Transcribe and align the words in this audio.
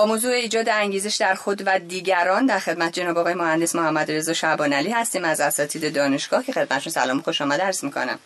با 0.00 0.06
موضوع 0.06 0.32
ایجاد 0.32 0.68
انگیزش 0.68 1.16
در 1.16 1.34
خود 1.34 1.62
و 1.66 1.78
دیگران 1.78 2.46
در 2.46 2.58
خدمت 2.58 2.92
جناب 2.92 3.18
آقای 3.18 3.34
مهندس 3.34 3.74
محمد 3.74 4.10
رضا 4.10 4.32
شعبان 4.32 4.72
علی 4.72 4.90
هستیم 4.90 5.24
از 5.24 5.40
اساتید 5.40 5.94
دانشگاه 5.94 6.44
که 6.44 6.52
خدمتشون 6.52 6.92
سلام 6.92 7.20
خوش 7.20 7.40
آمد 7.40 7.60
عرض 7.60 7.84
می‌کنم. 7.84 8.18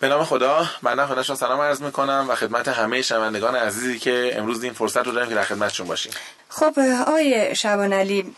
به 0.00 0.08
نام 0.08 0.24
خدا 0.24 0.66
بنده 0.82 1.06
خودشون 1.06 1.36
سلام 1.36 1.60
عرض 1.60 1.82
می‌کنم 1.82 2.26
و 2.28 2.34
خدمت 2.34 2.68
همه 2.68 3.02
شنوندگان 3.02 3.56
عزیزی 3.56 3.98
که 3.98 4.32
امروز 4.36 4.62
این 4.62 4.72
فرصت 4.72 5.06
رو 5.06 5.12
داریم 5.12 5.28
که 5.28 5.34
در 5.34 5.44
خدمتشون 5.44 5.86
باشیم. 5.86 6.12
خب 6.48 6.78
آقای 7.06 7.54
شعبان 7.54 7.92
علی 7.92 8.34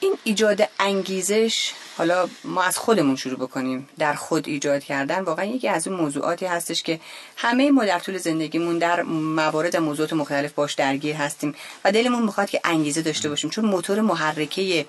این 0.00 0.18
ایجاد 0.24 0.68
انگیزش 0.80 1.72
حالا 1.98 2.28
ما 2.44 2.62
از 2.62 2.78
خودمون 2.78 3.16
شروع 3.16 3.38
بکنیم 3.38 3.88
در 3.98 4.14
خود 4.14 4.48
ایجاد 4.48 4.84
کردن. 4.84 5.20
واقعا 5.20 5.44
یکی 5.44 5.68
از 5.68 5.88
اون 5.88 5.96
موضوعاتی 5.96 6.46
هستش 6.46 6.82
که 6.82 7.00
همه 7.36 7.70
ما 7.70 7.84
در 7.84 7.98
طول 7.98 8.18
زندگیمون 8.18 8.78
در 8.78 9.02
موارد 9.02 9.76
موضوعات 9.76 10.12
مختلف 10.12 10.52
باش 10.52 10.74
درگیر 10.74 11.16
هستیم 11.16 11.54
و 11.84 11.92
دلمون 11.92 12.22
می‌خواد 12.22 12.50
که 12.50 12.60
انگیزه 12.64 13.02
داشته 13.02 13.28
باشیم. 13.28 13.50
چون 13.50 13.64
موتور 13.64 14.00
محرکه 14.00 14.86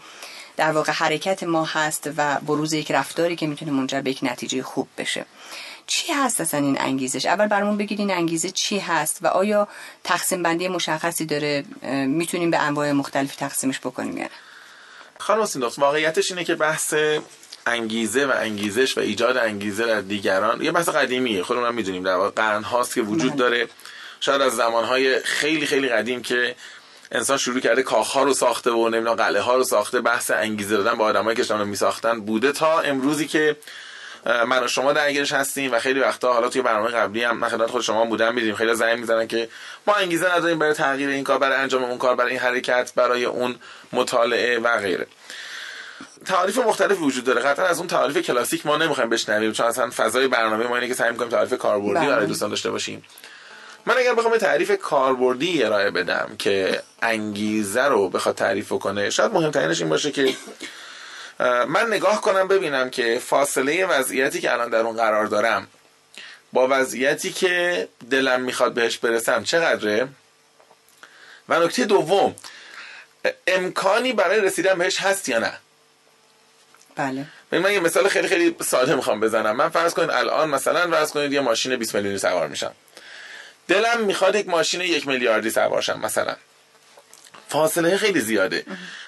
در 0.58 0.72
واقع 0.72 0.92
حرکت 0.92 1.44
ما 1.44 1.66
هست 1.66 2.10
و 2.18 2.40
بروز 2.40 2.74
یک 2.74 2.92
رفتاری 2.92 3.36
که 3.36 3.48
می‌تونه 3.48 3.72
منجر 3.72 4.02
به 4.02 4.10
یک 4.10 4.20
نتیجه 4.24 4.64
خوب 4.64 4.88
بشه. 4.98 5.26
چی 5.88 6.14
هست 6.14 6.42
اصلا 6.42 6.60
این 6.60 6.82
انگیزش؟ 6.82 7.26
اول 7.26 7.48
برامون 7.48 7.78
بگید 7.78 8.00
این 8.00 8.12
انگیزه 8.12 8.50
چی 8.50 8.80
هست 8.80 9.20
و 9.22 9.28
آیا 9.28 9.68
تقسیم 10.04 10.44
بندی 10.44 10.68
مشخصی 10.68 11.26
داره؟ 11.26 11.64
می‌تونیم 12.08 12.52
به 12.52 12.58
انواع 12.58 12.92
مختلفی 12.92 13.36
تقسیمش 13.36 13.80
بکنیم 13.80 14.18
یا 14.18 14.28
خانم 15.20 15.46
سیندوخت 15.46 15.80
واقعیتش 15.80 16.32
اینه 16.32 16.44
که 16.44 16.56
بحث 16.56 16.94
انگیزه 17.68 18.26
و 18.26 18.32
انگیزش 18.36 18.98
و 18.98 19.02
ایجاد 19.02 19.38
انگیزه 19.38 19.86
در 19.86 20.02
دیگران 20.02 20.62
یه 20.62 20.72
بحث 20.72 20.90
قدیمیه 20.90 21.44
خودمون 21.44 21.68
هم 21.68 21.76
می‌دونیم 21.76 22.04
در 22.04 22.16
واقع 22.16 22.30
قرن 22.30 22.64
هاست 22.64 22.96
که 22.96 23.02
وجود 23.02 23.32
بله. 23.32 23.40
داره 23.40 23.68
شاید 24.20 24.42
از 24.42 24.56
زمانهای 24.56 25.20
خیلی 25.20 25.66
خیلی 25.66 25.90
قدیم 25.90 26.22
که 26.22 26.56
انسان 27.12 27.38
شروع 27.38 27.60
کرده 27.60 27.84
کاخ 27.84 28.18
رو 28.18 28.34
ساخته 28.34 28.72
و 28.72 28.90
نمی‌دونم 28.90 29.16
قلعه 29.16 29.42
ها 29.42 29.56
رو 29.56 29.64
ساخته 29.64 30.02
بحث 30.02 30.32
انگیزه 30.32 30.78
دادن 30.78 30.94
با 30.94 31.06
آدمایی 31.06 31.44
که 31.44 31.54
رو 31.54 31.66
میساختن 31.66 32.22
بوده 32.22 32.52
تا 32.52 32.80
امروزی 32.80 33.28
که 33.28 33.56
من 34.26 34.64
و 34.64 34.68
شما 34.68 34.94
درگیرش 34.94 35.32
هستیم 35.32 35.72
و 35.72 35.80
خیلی 35.80 36.00
وقتا 36.00 36.34
حالا 36.34 36.50
توی 36.50 36.62
برنامه 36.62 36.90
قبلی 36.90 37.24
هم 37.24 37.38
من 37.38 37.50
خدمت 37.50 37.70
خود 37.70 37.82
شما 37.82 38.06
بودم 38.06 38.34
میدیم 38.34 38.56
خیلی 38.56 38.76
زنگ 38.76 39.00
می‌زنن 39.00 39.28
که 39.28 39.50
ما 39.88 39.94
انگیزه 39.94 40.36
نداریم 40.36 40.60
برای 40.60 40.74
تغییر 40.74 41.10
این 41.10 41.24
کار 41.24 41.38
برای 41.38 41.56
انجام 41.56 41.84
اون 41.84 41.98
کار 41.98 42.16
برای 42.16 42.32
این 42.32 42.40
حرکت 42.40 42.92
برای 42.96 43.26
اون 43.26 43.56
مطالعه 43.94 44.60
و 44.60 44.78
غیره. 44.78 45.08
تعاریف 46.26 46.58
مختلفی 46.58 47.04
وجود 47.04 47.24
داره. 47.24 47.42
قطعا 47.42 47.66
از 47.66 47.78
اون 47.80 47.88
تعاریف 47.88 48.18
کلاسیک 48.18 48.66
ما 48.66 48.78
نمی‌خوایم 48.78 49.10
بشنویم 49.10 49.52
چون 49.52 49.66
اصلا 49.66 49.90
فضای 49.90 50.28
برنامه 50.28 50.68
ما 50.68 50.76
اینه 50.76 50.88
که 50.88 50.94
سعی 50.94 51.12
می‌کنیم 51.12 51.30
تعریف 51.30 51.54
کاربردی 51.54 51.94
بله. 51.94 52.10
برای 52.10 52.26
دوستان 52.26 52.50
داشته 52.50 52.72
باشیم. 52.72 53.04
من 53.86 53.98
اگر 53.98 54.14
بخوام 54.14 54.38
تعریف 54.38 54.72
کاربردی 54.78 55.64
ارائه 55.64 55.92
بدم 55.92 56.30
که 56.40 56.82
انگیزه 57.02 57.84
رو 57.84 58.10
بخواد 58.10 58.36
تعریف 58.36 58.70
کنه 58.70 59.10
شاید 59.10 59.34
مهمترینش 59.34 59.82
این 59.82 59.90
باشه 59.90 60.12
که 60.12 60.34
من 61.68 61.88
نگاه 61.88 62.22
کنم 62.22 62.48
ببینم 62.48 62.90
که 62.90 63.20
فاصله 63.26 63.86
وضعیتی 63.86 64.42
که 64.42 64.52
الان 64.52 64.70
در 64.70 64.80
اون 64.80 64.98
قرار 64.98 65.26
دارم 65.26 65.68
با 66.54 66.68
وضعیتی 66.72 67.32
که 67.32 67.88
دلم 68.12 68.42
می‌خواد 68.42 68.74
بهش 68.74 68.98
برسم 68.98 69.44
چقدره؟ 69.44 70.08
و 71.50 71.60
نکته 71.60 71.86
دوم 71.86 72.36
امکانی 73.48 74.14
برای 74.14 74.42
رسیدن 74.42 74.78
بهش 74.78 75.02
هست 75.02 75.30
یا 75.30 75.40
نه؟ 75.40 75.54
بله. 76.96 77.26
من 77.52 77.74
یه 77.74 77.80
مثال 77.80 78.08
خیلی 78.08 78.28
خیلی 78.28 78.56
ساده 78.62 78.96
می‌خوام 78.96 79.20
بزنم. 79.20 79.56
من 79.56 79.70
فرض 79.70 79.94
کنید 79.94 80.10
الان 80.10 80.50
مثلا 80.50 80.92
فرض 80.92 81.12
کنید 81.12 81.34
یه 81.34 81.40
ماشین 81.40 81.76
20 81.76 81.96
میلیونی 81.96 82.18
سوار 82.18 82.48
میشم. 82.48 82.72
دلم 83.68 84.02
می‌خواد 84.02 84.36
یک 84.36 84.50
ماشین 84.50 84.82
یک 84.82 85.08
میلیاردی 85.08 85.50
سوار 85.50 85.82
شم 85.82 86.00
مثلا. 86.00 86.36
فاصله 87.50 87.98
خیلی 87.98 88.20
زیاده. 88.20 88.66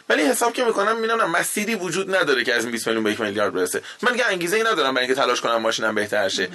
ولی 0.09 0.23
حساب 0.23 0.53
که 0.53 0.63
می‌کنم 0.63 0.95
می‌بینم 0.95 1.31
مسیری 1.31 1.75
وجود 1.75 2.15
نداره 2.15 2.43
که 2.43 2.55
از 2.55 2.63
این 2.63 2.71
20 2.71 2.87
میلیون 2.87 3.03
به 3.03 3.11
یک 3.11 3.21
میلیارد 3.21 3.53
برسه. 3.53 3.81
من 4.01 4.17
که 4.17 4.25
انگیزه 4.25 4.57
ای 4.57 4.63
ندارم 4.63 4.93
برای 4.93 5.07
اینکه 5.07 5.21
تلاش 5.21 5.41
کنم 5.41 5.61
ماشینم 5.61 5.95
بهتر 5.95 6.29
شه. 6.29 6.49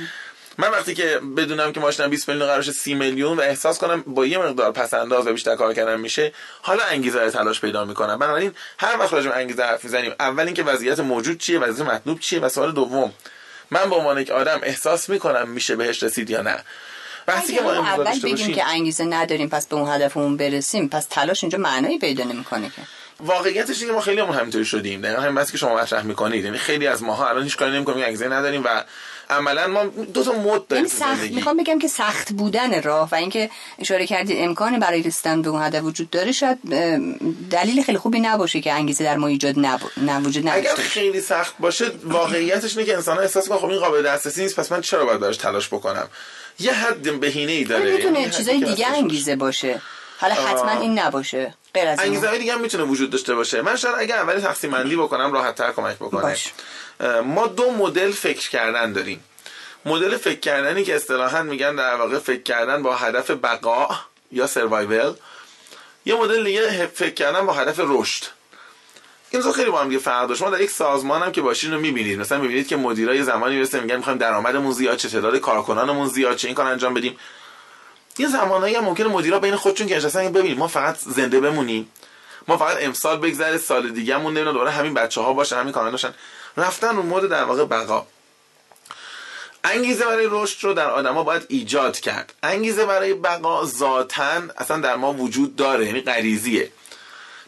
من 0.58 0.70
وقتی 0.70 0.94
که 0.94 1.20
بدونم 1.36 1.72
که 1.72 1.80
ماشینم 1.80 2.10
20 2.10 2.28
میلیون 2.28 2.46
قرارش 2.46 2.70
30 2.70 2.94
میلیون 2.94 3.38
و 3.38 3.40
احساس 3.40 3.78
کنم 3.78 4.04
با 4.06 4.26
یه 4.26 4.38
مقدار 4.38 4.72
پس 4.72 4.94
انداز 4.94 5.26
و 5.26 5.32
بیشتر 5.32 5.56
کار 5.56 5.74
کردن 5.74 6.00
میشه 6.00 6.32
حالا 6.62 6.84
انگیزه 6.84 7.20
رو 7.20 7.30
تلاش 7.30 7.60
پیدا 7.60 7.84
می‌کنم. 7.84 8.18
بنابراین 8.18 8.52
هر 8.78 8.96
وقت 8.98 9.12
راجع 9.12 9.36
انگیزه 9.36 9.62
حرف 9.62 9.84
می‌زنیم 9.84 10.12
اول 10.20 10.44
اینکه 10.44 10.62
وضعیت 10.62 11.00
موجود 11.00 11.38
چیه 11.38 11.58
وضعیت 11.58 11.88
مطلوب 11.88 12.20
چیه 12.20 12.40
و 12.40 12.48
سوال 12.48 12.72
دوم 12.72 13.12
من 13.70 13.90
به 13.90 13.96
عنوان 13.96 14.18
یک 14.18 14.30
آدم 14.30 14.60
احساس 14.62 15.08
می‌کنم 15.08 15.48
میشه 15.48 15.76
بهش 15.76 16.02
رسید 16.02 16.30
یا 16.30 16.42
نه. 16.42 16.64
بحثی 17.26 17.54
که 17.54 17.60
ما 17.60 17.72
اول 17.72 18.20
بگیم 18.20 18.52
که 18.52 18.66
انگیزه 18.66 19.04
نداریم 19.04 19.48
پس 19.48 19.66
به 19.66 19.76
اون 19.76 19.90
هدفمون 19.90 20.36
برسیم 20.36 20.88
پس 20.88 21.06
تلاش 21.10 21.44
اینجا 21.44 21.58
معنایی 21.58 21.98
پیدا 21.98 22.24
نمی‌کنه 22.24 22.66
که. 22.66 22.82
واقعیتش 23.20 23.82
اینه 23.82 23.94
ما 23.94 24.00
خیلی 24.00 24.20
همون 24.20 24.36
همینطوری 24.36 24.64
شدیم. 24.64 25.00
دقیقا 25.00 25.22
همین 25.22 25.34
بس 25.34 25.52
که 25.52 25.58
شما 25.58 25.74
مطرح 25.74 26.02
می‌کنید. 26.02 26.44
یعنی 26.44 26.58
خیلی 26.58 26.86
از 26.86 27.02
ماها 27.02 27.28
الان 27.28 27.42
هیچ 27.42 27.56
کاری 27.56 27.72
نمی‌کنیم 27.72 28.04
انگیزه 28.04 28.28
نداریم 28.28 28.64
و 28.64 28.84
عملا 29.30 29.66
ما 29.66 29.84
دو 29.84 30.24
تا 30.24 30.32
مود 30.32 30.68
داریم 30.68 30.84
یعنی 30.84 30.98
سخت 30.98 31.30
می‌خوام 31.30 31.56
بگم 31.56 31.78
که 31.78 31.88
سخت 31.88 32.32
بودن 32.32 32.82
راه 32.82 33.08
و 33.12 33.14
اینکه 33.14 33.50
اشاره 33.78 34.06
کردید 34.06 34.36
امکانی 34.40 34.78
برای 34.78 35.02
رسیدن 35.02 35.42
به 35.42 35.48
اون 35.48 35.62
هدف 35.62 35.82
وجود 35.82 36.10
داره 36.10 36.32
شاید 36.32 36.58
دلیل 37.50 37.82
خیلی 37.82 37.98
خوبی 37.98 38.20
نباشه 38.20 38.60
که 38.60 38.72
انگیزه 38.72 39.04
در 39.04 39.16
ما 39.16 39.26
ایجاد 39.26 39.58
نب... 39.58 40.26
وجود 40.26 40.48
اگر 40.48 40.74
خیلی 40.74 41.20
سخت 41.20 41.54
باشه 41.58 41.90
واقعیتش 42.04 42.76
اینه 42.76 42.86
که 42.86 42.96
انسان 42.96 43.18
احساس 43.18 43.48
کنه 43.48 43.58
خب 43.58 43.68
این 43.68 43.80
قابل 43.80 44.02
دسترسی 44.02 44.42
نیست 44.42 44.56
پس 44.56 44.72
من 44.72 44.80
چرا 44.80 45.04
باید 45.04 45.20
براش 45.20 45.36
تلاش 45.36 45.68
بکنم؟ 45.68 46.08
یه 46.58 46.72
حد 46.72 47.20
بهینه 47.20 47.52
ای 47.52 47.64
داره. 47.64 47.92
می‌تونه 47.92 48.20
یعنی 48.20 48.32
چیزای 48.32 48.60
دیگه 48.60 48.86
انگیزه 48.86 49.36
باشه. 49.36 49.80
حالا 50.18 50.34
حتما 50.34 50.80
این 50.80 50.98
نباشه. 50.98 51.54
غیر 51.74 51.88
از 51.88 52.00
انگیزه 52.00 52.28
های 52.28 52.38
دیگه 52.38 52.52
هم 52.52 52.60
می‌تونه 52.60 52.84
وجود 52.84 53.10
داشته 53.10 53.34
باشه. 53.34 53.62
من 53.62 53.76
شاید 53.76 53.94
اگه 53.98 54.14
اولی 54.14 54.40
تقسیم 54.40 54.70
بندی 54.70 54.96
بکنم 54.96 55.32
راحت 55.32 55.54
تر 55.54 55.72
کمک 55.72 55.96
بکنه. 55.96 56.22
باش. 56.22 56.52
ما 57.24 57.46
دو 57.46 57.70
مدل 57.70 58.12
فکر 58.12 58.50
کردن 58.50 58.92
داریم. 58.92 59.24
مدل 59.84 60.16
فکر 60.16 60.40
کردنی 60.40 60.84
که 60.84 60.96
اصطلاحا 60.96 61.42
میگن 61.42 61.76
در 61.76 61.94
واقع 61.94 62.18
فکر 62.18 62.42
کردن 62.42 62.82
با 62.82 62.96
هدف 62.96 63.30
بقا 63.30 63.88
یا 64.32 64.46
سروایول 64.46 65.14
یه 66.04 66.14
مدل 66.14 66.44
دیگه 66.44 66.86
فکر 66.86 67.14
کردن 67.14 67.46
با 67.46 67.52
هدف 67.52 67.80
رشد. 67.82 68.24
این 69.34 69.42
دو 69.42 69.52
خیلی 69.52 69.70
با 69.70 69.80
هم 69.80 69.88
دیگه 69.88 70.00
فرق 70.00 70.28
داشت. 70.28 70.40
شما 70.40 70.50
در 70.50 70.60
یک 70.60 70.70
سازمان 70.70 71.22
هم 71.22 71.32
که 71.32 71.40
باشین 71.40 71.72
رو 71.72 71.80
می‌بینید. 71.80 72.20
مثلا 72.20 72.38
می‌بینید 72.38 72.68
که 72.68 72.76
مدیرای 72.76 73.22
زمانی 73.22 73.54
می‌رسه 73.54 73.80
میگن 73.80 73.96
می‌خوایم 73.96 74.18
درآمدمون 74.18 74.72
زیاد 74.72 74.96
چه 74.96 75.08
تعداد 75.08 75.36
کارکنانمون 75.36 76.08
زیاد 76.08 76.36
چه 76.36 76.48
این 76.48 76.54
کار 76.54 76.66
انجام 76.66 76.94
بدیم. 76.94 77.16
یه 78.18 78.28
زمانایی 78.28 78.74
هم 78.74 78.84
ممکنه 78.84 79.08
مدیرا 79.08 79.38
بین 79.38 79.56
خودشون 79.56 79.86
که 79.86 79.96
نشستن 79.96 80.32
ببینید 80.32 80.58
ما 80.58 80.68
فقط 80.68 80.98
زنده 80.98 81.40
بمونیم. 81.40 81.88
ما 82.48 82.56
فقط 82.56 82.76
امسال 82.80 83.16
بگذره 83.16 83.58
سال 83.58 83.90
دیگه‌مون 83.90 84.32
نمی‌دونم 84.32 84.52
دوباره 84.52 84.70
همین 84.70 84.94
بچه 84.94 85.20
ها 85.20 85.32
باشن 85.32 85.56
همین 85.56 85.72
کارا 85.72 85.90
باشن. 85.90 86.14
رفتن 86.56 86.96
رو 86.96 87.02
مود 87.02 87.28
در 87.28 87.44
واقع 87.44 87.64
بقا. 87.64 88.06
انگیزه 89.64 90.04
برای 90.04 90.26
رشد 90.30 90.64
رو 90.64 90.74
در 90.74 90.90
آدما 90.90 91.22
باید 91.22 91.46
ایجاد 91.48 92.00
کرد. 92.00 92.34
انگیزه 92.42 92.86
برای 92.86 93.14
بقا 93.14 93.64
ذاتا 93.64 94.42
اصلا 94.58 94.80
در 94.80 94.96
ما 94.96 95.12
وجود 95.12 95.56
داره 95.56 95.86
یعنی 95.86 96.00
غریزیه. 96.00 96.70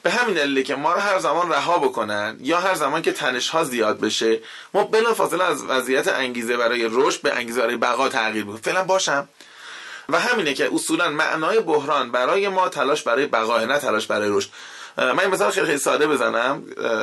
به 0.06 0.12
همین 0.12 0.34
دلیله 0.34 0.62
که 0.62 0.74
ما 0.74 0.92
رو 0.92 1.00
هر 1.00 1.18
زمان 1.18 1.52
رها 1.52 1.78
بکنن 1.78 2.36
یا 2.40 2.60
هر 2.60 2.74
زمان 2.74 3.02
که 3.02 3.12
تنش 3.12 3.48
ها 3.48 3.64
زیاد 3.64 4.00
بشه 4.00 4.40
ما 4.74 4.84
بلافاصله 4.84 5.44
از 5.44 5.64
وضعیت 5.64 6.08
انگیزه 6.08 6.56
برای 6.56 6.88
رشد 6.92 7.22
به 7.22 7.34
انگیزه 7.34 7.60
برای 7.60 7.76
بقا 7.76 8.08
تغییر 8.08 8.44
بکنیم 8.44 8.60
فعلا 8.60 8.84
باشم. 8.84 9.28
و 10.08 10.20
همینه 10.20 10.54
که 10.54 10.70
اصولا 10.74 11.10
معنای 11.10 11.60
بحران 11.60 12.12
برای 12.12 12.48
ما 12.48 12.68
تلاش 12.68 13.02
برای 13.02 13.26
بقا 13.26 13.58
نه 13.58 13.78
تلاش 13.78 14.06
برای 14.06 14.28
رشد. 14.32 14.50
من 14.96 15.20
این 15.20 15.30
مثال 15.30 15.50
خیلی 15.50 15.78
ساده 15.78 16.06
بزنم. 16.06 16.62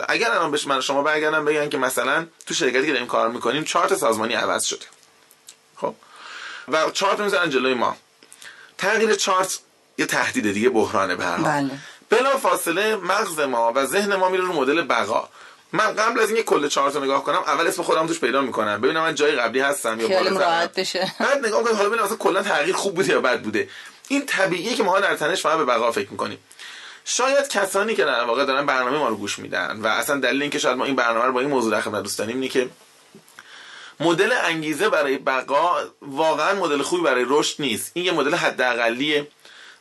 اگر 0.09 0.31
الان 0.31 0.52
بهش 0.52 0.68
من 0.68 0.81
شما 0.81 1.03
برگردم 1.03 1.46
بگن 1.46 1.70
که 1.70 1.78
مثلا 1.78 2.25
تو 2.46 2.53
شرکتی 2.53 2.85
که 2.85 2.91
داریم 2.91 3.08
کار 3.08 3.30
می‌کنیم 3.30 3.64
چارت 3.64 3.96
سازمانی 3.96 4.34
عوض 4.34 4.64
شده. 4.64 4.85
خب؟ 5.75 5.96
و 6.68 6.91
چارت 6.91 7.20
می‌زنن 7.20 7.50
جلوی 7.50 7.74
ما. 7.74 7.97
تغییر 8.78 9.16
چارت 9.16 9.59
یه 9.97 10.06
تهدید 10.06 10.53
دیگه 10.53 10.70
بحرانه 10.70 11.16
به 11.16 11.25
هر 11.25 11.38
بله. 11.38 11.72
بلا 12.13 12.37
فاصله 12.37 12.96
مغز 12.96 13.40
ما 13.40 13.72
و 13.76 13.85
ذهن 13.85 14.16
ما 14.16 14.29
میره 14.29 14.43
رو 14.43 14.53
مدل 14.53 14.82
بقا. 14.82 15.29
من 15.73 15.96
قبل 15.96 16.20
از 16.20 16.29
اینکه 16.29 16.43
کل 16.43 16.67
چارت 16.67 16.96
رو 16.96 17.03
نگاه 17.03 17.23
کنم 17.23 17.43
اول 17.47 17.67
اسم 17.67 17.84
خودم 17.84 18.08
توش 18.08 18.20
پیدا 18.20 18.41
می‌کنم. 18.41 18.82
ببینم 18.82 19.02
من 19.02 19.16
جای 19.16 19.32
قبلی 19.32 19.59
هستم 19.59 19.99
یا 19.99 20.08
بالا 20.08 20.40
راحت 20.40 20.79
بشه. 20.79 21.11
بعد 21.20 21.46
نگاه 21.46 21.64
کنم 21.64 21.76
حالا 21.76 21.90
ببینم 21.90 22.03
اصلا 22.03 22.17
کلا 22.17 22.43
تغییر 22.43 22.76
خوب 22.76 22.96
بوده 22.96 23.09
یا 23.09 23.22
بد 23.22 23.41
بوده. 23.41 23.70
این 24.08 24.26
طبیعیه 24.26 24.76
که 24.76 24.84
ما 24.84 24.99
در 24.99 25.16
تنش 25.16 25.41
فقط 25.41 25.58
به 25.58 25.66
بقا 25.66 25.91
فکر 25.91 26.09
می‌کنیم. 26.11 26.37
شاید 27.05 27.47
کسانی 27.47 27.96
که 27.96 28.05
در 28.05 28.23
واقع 28.23 28.46
دارن 28.46 28.66
برنامه 28.66 28.97
ما 28.97 29.08
رو 29.08 29.16
گوش 29.16 29.40
میدن 29.40 29.79
و 29.82 29.87
اصلا 29.87 30.20
دلیل 30.20 30.41
اینکه 30.41 30.59
شاید 30.59 30.78
ما 30.78 30.85
این 30.85 30.96
برنامه 30.96 31.26
رو 31.26 31.32
با 31.32 31.40
این 31.40 31.49
موضوع 31.49 31.72
در 31.72 31.82
خدمت 31.82 32.03
دوست 32.03 32.20
داریم 32.20 32.35
اینه 32.35 32.47
که 32.47 32.70
مدل 33.99 34.32
انگیزه 34.43 34.90
برای 34.90 35.17
بقا 35.17 35.76
واقعا 36.02 36.53
مدل 36.53 36.82
خوبی 36.82 37.03
برای 37.03 37.26
رشد 37.28 37.55
نیست. 37.59 37.91
این 37.93 38.05
یه 38.05 38.11
مدل 38.11 38.35
حداقلیه. 38.35 39.28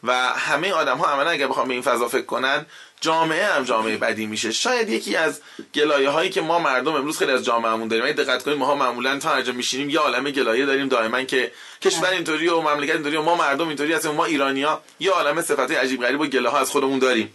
و 0.05 0.13
همه 0.29 0.73
آدم 0.73 0.99
ها 0.99 1.07
عملا 1.07 1.31
اگر 1.31 1.47
بخوام 1.47 1.69
به 1.69 1.75
این 1.75 1.83
فضا 1.83 2.09
فکر 2.09 2.27
کنن 2.27 2.67
جامعه 3.01 3.47
هم 3.47 3.65
جامعه 3.65 3.97
بدی 3.97 4.27
میشه. 4.27 4.53
شاید 4.53 4.89
یکی 4.89 5.17
از 5.17 5.41
گلایه 5.75 6.11
هایی 6.11 6.31
که 6.31 6.41
ما 6.41 6.59
مردم 6.59 6.95
امروز 6.95 7.19
خیلی 7.19 7.33
از 7.33 7.45
جامعهمون 7.45 7.89
داریم. 7.89 8.05
اگه 8.05 8.15
دقت 8.15 8.43
کنیم 8.43 8.59
ما 8.59 8.75
معمولا 8.75 9.19
تا 9.19 9.31
هر 9.31 9.51
میشینیم 9.51 9.91
یه 9.91 9.99
عالمه 9.99 10.31
گلایه 10.31 10.67
داریم 10.67 10.89
دائما 10.89 11.23
که 11.23 11.53
کشور 11.83 12.11
اینطوری 12.11 12.49
و 12.49 12.61
مملکت 12.61 12.95
اینطوری 12.95 13.17
و 13.17 13.23
ما 13.23 13.35
مردم 13.35 13.69
اینطوری 13.69 13.93
هستیم 13.93 14.11
ما 14.11 14.25
ایرانیا 14.25 14.83
یه 15.01 15.11
عالمه 15.11 15.43
صفات 15.43 15.71
عجیب 15.71 16.03
غریب 16.03 16.21
و 16.21 16.27
گله 16.27 16.49
ها 16.49 16.59
از 16.59 16.71
خودمون 16.71 16.99
داریم. 16.99 17.35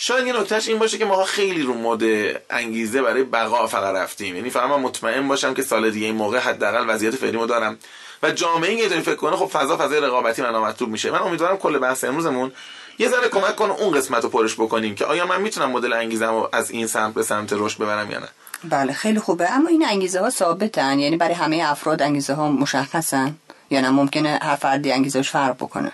شاید 0.00 0.26
یه 0.26 0.40
نکتهش 0.40 0.68
این 0.68 0.78
باشه 0.78 0.98
که 0.98 1.04
ما 1.04 1.24
خیلی 1.24 1.62
رو 1.62 1.74
مود 1.74 2.02
انگیزه 2.50 3.02
برای 3.02 3.22
بقا 3.22 3.66
فقط 3.66 3.94
رفتیم. 3.94 4.36
یعنی 4.36 4.50
فقط 4.50 4.70
من 4.70 4.80
مطمئن 4.80 5.28
باشم 5.28 5.54
که 5.54 5.62
سال 5.62 5.90
دیگه 5.90 6.06
این 6.06 6.14
موقع 6.14 6.38
حداقل 6.38 6.84
وضعیت 6.88 7.16
فعلیمو 7.16 7.46
دارم. 7.46 7.78
و 8.22 8.30
جامعه 8.30 8.70
اینطوری 8.70 9.00
فکر 9.00 9.14
کنه 9.14 9.36
خب 9.36 9.46
فضا 9.46 9.76
فضای 9.76 10.00
رقابتی 10.00 10.42
من 10.42 10.58
مطلوب 10.58 10.90
میشه. 10.90 11.10
من 11.10 11.18
امیدوارم 11.18 11.56
کل 11.56 11.78
بحث 11.78 12.04
امروزمون 12.04 12.52
یه 12.98 13.08
ذره 13.08 13.28
کمک 13.28 13.56
کنه 13.56 13.72
اون 13.72 13.94
قسمت 13.98 14.22
رو 14.22 14.28
پرش 14.28 14.54
بکنیم 14.54 14.94
که 14.94 15.04
آیا 15.04 15.26
من 15.26 15.40
می‌تونم 15.40 15.70
مدل 15.70 15.92
انگیزم 15.92 16.30
رو 16.30 16.48
از 16.52 16.70
این 16.70 16.86
سمت 16.86 17.14
به 17.14 17.22
سمت 17.22 17.52
رشد 17.52 17.78
ببرم 17.78 18.10
یا 18.10 18.18
نه؟ 18.18 18.28
بله 18.64 18.92
خیلی 18.92 19.18
خوبه. 19.18 19.52
اما 19.52 19.68
این 19.68 19.86
انگیزه 19.88 20.20
ها 20.20 20.30
ثابتن. 20.30 20.98
یعنی 20.98 21.16
برای 21.16 21.34
همه 21.34 21.62
افراد 21.66 22.02
انگیزه 22.02 22.34
ها 22.34 22.50
مشخصن 22.50 23.34
یا 23.70 23.80
نه؟ 23.80 23.90
ممکنه 23.90 24.38
هر 24.42 24.56
فردی 24.56 24.92
انگیزش 24.92 25.30
فرق 25.30 25.54
بکنه. 25.54 25.92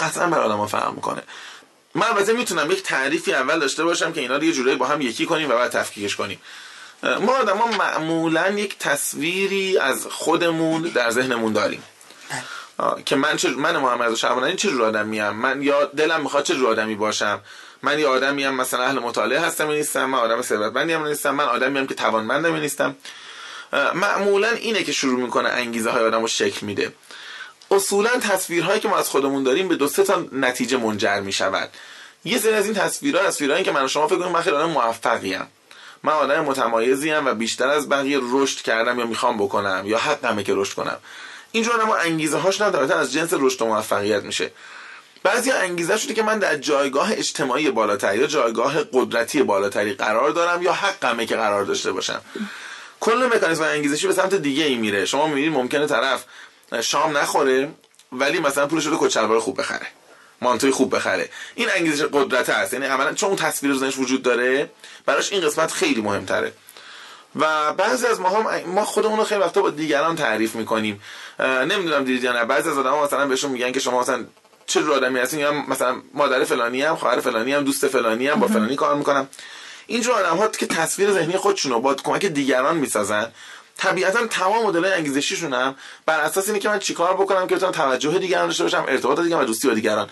قطعا 0.00 0.26
برای 0.26 0.44
آدم 0.44 0.66
فرق 0.66 0.94
می‌کنه. 0.94 1.22
من 1.94 2.06
البته 2.06 2.32
می‌تونم 2.32 2.70
یک 2.70 2.82
تعریفی 2.82 3.34
اول 3.34 3.58
داشته 3.58 3.84
باشم 3.84 4.12
که 4.12 4.20
اینا 4.20 4.36
رو 4.36 4.44
یه 4.44 4.52
جورایی 4.52 4.76
با 4.76 4.86
هم 4.86 5.00
یکی 5.00 5.26
کنیم 5.26 5.50
و 5.50 5.52
بعد 5.52 5.70
تفکیکش 5.70 6.16
کنیم. 6.16 6.40
ما 7.02 7.32
آدم 7.32 7.56
ها 7.56 7.66
معمولا 7.66 8.48
یک 8.48 8.78
تصویری 8.78 9.78
از 9.78 10.06
خودمون 10.06 10.82
در 10.82 11.10
ذهنمون 11.10 11.52
داریم. 11.52 11.82
که 13.04 13.16
من 13.16 13.36
چه 13.36 13.50
من 13.50 13.76
محمد 13.76 14.14
شعبانی 14.14 14.56
چه 14.56 14.70
جور 14.70 14.82
آدمی 14.82 15.20
ام؟ 15.20 15.36
من 15.36 15.62
یا 15.62 15.84
دلم 15.84 16.20
می‌خواد 16.20 16.44
چه 16.44 16.54
جور 16.54 16.70
آدمی 16.70 16.94
باشم؟ 16.94 17.40
من 17.82 17.98
یه 17.98 18.06
آدمی 18.06 18.44
ام 18.44 18.54
مثلا 18.54 18.84
اهل 18.84 18.98
مطالعه 18.98 19.40
هستم 19.40 19.70
نیستم 19.70 20.04
من 20.04 20.18
آدم 20.18 20.42
ثروتمندی 20.42 20.92
ام 20.92 21.06
نیستم 21.06 21.30
من 21.30 21.44
آدمی 21.44 21.78
ام 21.78 21.86
که 21.86 21.94
توانمندم 21.94 22.56
نیستم. 22.56 22.96
معمولا 23.94 24.50
اینه 24.50 24.82
که 24.82 24.92
شروع 24.92 25.20
می‌کنه 25.20 25.48
انگیزه 25.48 25.90
های 25.90 26.04
آدم 26.04 26.20
رو 26.20 26.28
شکل 26.28 26.66
میده. 26.66 26.92
اصولا 27.70 28.10
تصویرهایی 28.10 28.80
که 28.80 28.88
ما 28.88 28.96
از 28.96 29.08
خودمون 29.08 29.42
داریم 29.42 29.68
به 29.68 29.76
دو 29.76 29.88
سه 29.88 30.02
تا 30.04 30.24
نتیجه 30.32 30.76
منجر 30.76 31.20
می‌شود. 31.20 31.70
یه 32.24 32.38
سری 32.38 32.52
از 32.52 32.64
این 32.64 32.74
تصویرها 32.74 33.26
تصویرهایی 33.26 33.64
که 33.64 33.72
من 33.72 33.86
شما 33.86 34.06
فکر 34.06 34.18
کنید 34.18 34.32
من 34.32 34.42
خیلی 34.42 34.56
آدم 34.56 34.70
موفقی 34.70 35.34
ام 35.34 35.46
من 36.02 36.12
آدم 36.12 36.44
متمایزی 36.44 37.10
ام 37.10 37.26
و 37.26 37.34
بیشتر 37.34 37.68
از 37.68 37.88
بقیه 37.88 38.18
رشد 38.22 38.62
کردم 38.62 38.98
یا 38.98 39.06
می‌خوام 39.06 39.36
بکنم 39.38 39.82
یا 39.86 39.98
حقمه 39.98 40.44
که 40.44 40.54
رشد 40.54 40.74
کنم. 40.74 40.96
اینجور 41.52 41.80
اما 41.80 41.96
انگیزه 41.96 42.38
هاش 42.38 42.60
نداره 42.60 42.94
از 42.94 43.12
جنس 43.12 43.30
رشد 43.32 43.62
و 43.62 43.66
موفقیت 43.66 44.22
میشه. 44.22 44.50
بعضی 45.22 45.50
انگیزه 45.50 45.96
شده 45.96 46.14
که 46.14 46.22
من 46.22 46.38
در 46.38 46.56
جایگاه 46.56 47.12
اجتماعی 47.12 47.70
بالاتری 47.70 48.18
یا 48.18 48.26
جایگاه 48.26 48.74
قدرتی 48.92 49.42
بالاتری 49.42 49.94
قرار 49.94 50.30
دارم 50.30 50.62
یا 50.62 50.72
حقمه 50.72 51.26
که 51.26 51.36
قرار 51.36 51.64
داشته 51.64 51.92
باشم. 51.92 52.20
کل 53.00 53.30
مکانیزم 53.34 53.64
انگیزشی 53.64 54.06
به 54.06 54.12
سمت 54.12 54.34
دیگه 54.34 54.64
ای 54.64 54.74
میره. 54.74 55.04
شما 55.04 55.26
می‌بینید 55.26 55.52
ممکنه 55.52 55.86
طرف 55.86 56.24
شام 56.82 57.16
نخوره 57.16 57.68
ولی 58.12 58.40
مثلا 58.40 58.66
پولش 58.66 58.86
رو 58.86 58.96
کچلوار 59.00 59.40
خوب 59.40 59.60
بخره. 59.60 59.86
مانتوی 60.40 60.70
خوب 60.70 60.96
بخره. 60.96 61.28
این 61.54 61.68
انگیزش 61.76 62.04
قدرت 62.12 62.50
هست 62.50 62.72
یعنی 62.72 62.86
عملا 62.86 63.12
چون 63.12 63.28
اون 63.28 63.38
تصویر 63.38 63.74
زنش 63.74 63.98
وجود 63.98 64.22
داره 64.22 64.70
براش 65.06 65.32
این 65.32 65.40
قسمت 65.40 65.72
خیلی 65.72 66.00
مهمتره. 66.00 66.52
و 67.36 67.72
بعضی 67.72 68.06
از 68.06 68.20
ما 68.20 68.28
هم 68.28 68.70
ما 68.70 68.84
خودمون 68.84 69.18
رو 69.18 69.24
خیلی 69.24 69.40
وقتا 69.40 69.62
با 69.62 69.70
دیگران 69.70 70.16
تعریف 70.16 70.54
می‌کنیم. 70.54 71.02
نمی‌دونم 71.40 72.04
دیدید 72.04 72.24
یا 72.24 72.32
نه. 72.32 72.44
بعضی 72.44 72.70
از 72.70 72.78
آدم‌ها 72.78 73.04
مثلا 73.04 73.26
بهشون 73.26 73.50
میگن 73.50 73.72
که 73.72 73.80
شما 73.80 74.00
مثلا 74.00 74.24
چه 74.66 74.80
رو 74.80 74.94
آدمی 74.94 75.18
هستین 75.18 75.40
یا 75.40 75.52
مثلا 75.52 76.02
مادر 76.14 76.44
فلانی 76.44 76.82
هم 76.82 76.96
خواهر 76.96 77.20
فلانی 77.20 77.52
هم 77.52 77.64
دوست 77.64 77.88
فلانی 77.88 78.28
هم 78.28 78.40
با 78.40 78.46
فلانی 78.46 78.76
کار 78.76 78.94
می‌کنم. 78.94 79.28
اینجور 79.86 80.14
آدم 80.14 80.36
ها 80.36 80.48
که 80.48 80.66
تصویر 80.66 81.12
ذهنی 81.12 81.36
خودشون 81.36 81.72
رو 81.72 81.80
با 81.80 81.94
کمک 81.94 82.26
دیگران 82.26 82.76
می‌سازن 82.76 83.32
طبیعتا 83.78 84.26
تمام 84.26 84.66
مدل 84.66 84.84
انگیزشیشون 84.84 85.52
هم 85.54 85.74
بر 86.06 86.20
اساس 86.20 86.46
اینه 86.46 86.58
که 86.58 86.68
من 86.68 86.78
چیکار 86.78 87.14
بکنم 87.14 87.46
که 87.46 87.56
بتونم 87.56 87.72
توجه 87.72 88.18
دیگران 88.18 88.46
داشته 88.46 88.62
باشم 88.62 88.84
ارتباط 88.88 89.20
دیگران 89.20 89.42
و 89.42 89.46
دوستی 89.46 89.68
با 89.68 89.74
دیگران. 89.74 90.08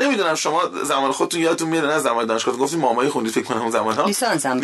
نمی‌دونم 0.00 0.34
شما 0.34 0.70
زمان 0.84 1.12
خودتون 1.12 1.40
یادتون 1.40 1.68
میاد 1.68 1.84
نه 1.84 1.98
زمان 1.98 2.26
دانشگاه 2.26 2.56
گفتین 2.56 2.80
مامایی 2.80 3.10
خوندید 3.10 3.32
فکر 3.32 3.44
کنم 3.44 3.62
اون 3.62 3.70
زمان 3.70 3.94
ها 3.94 4.04
لیسانسم 4.04 4.60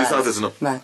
بله. 0.63 0.81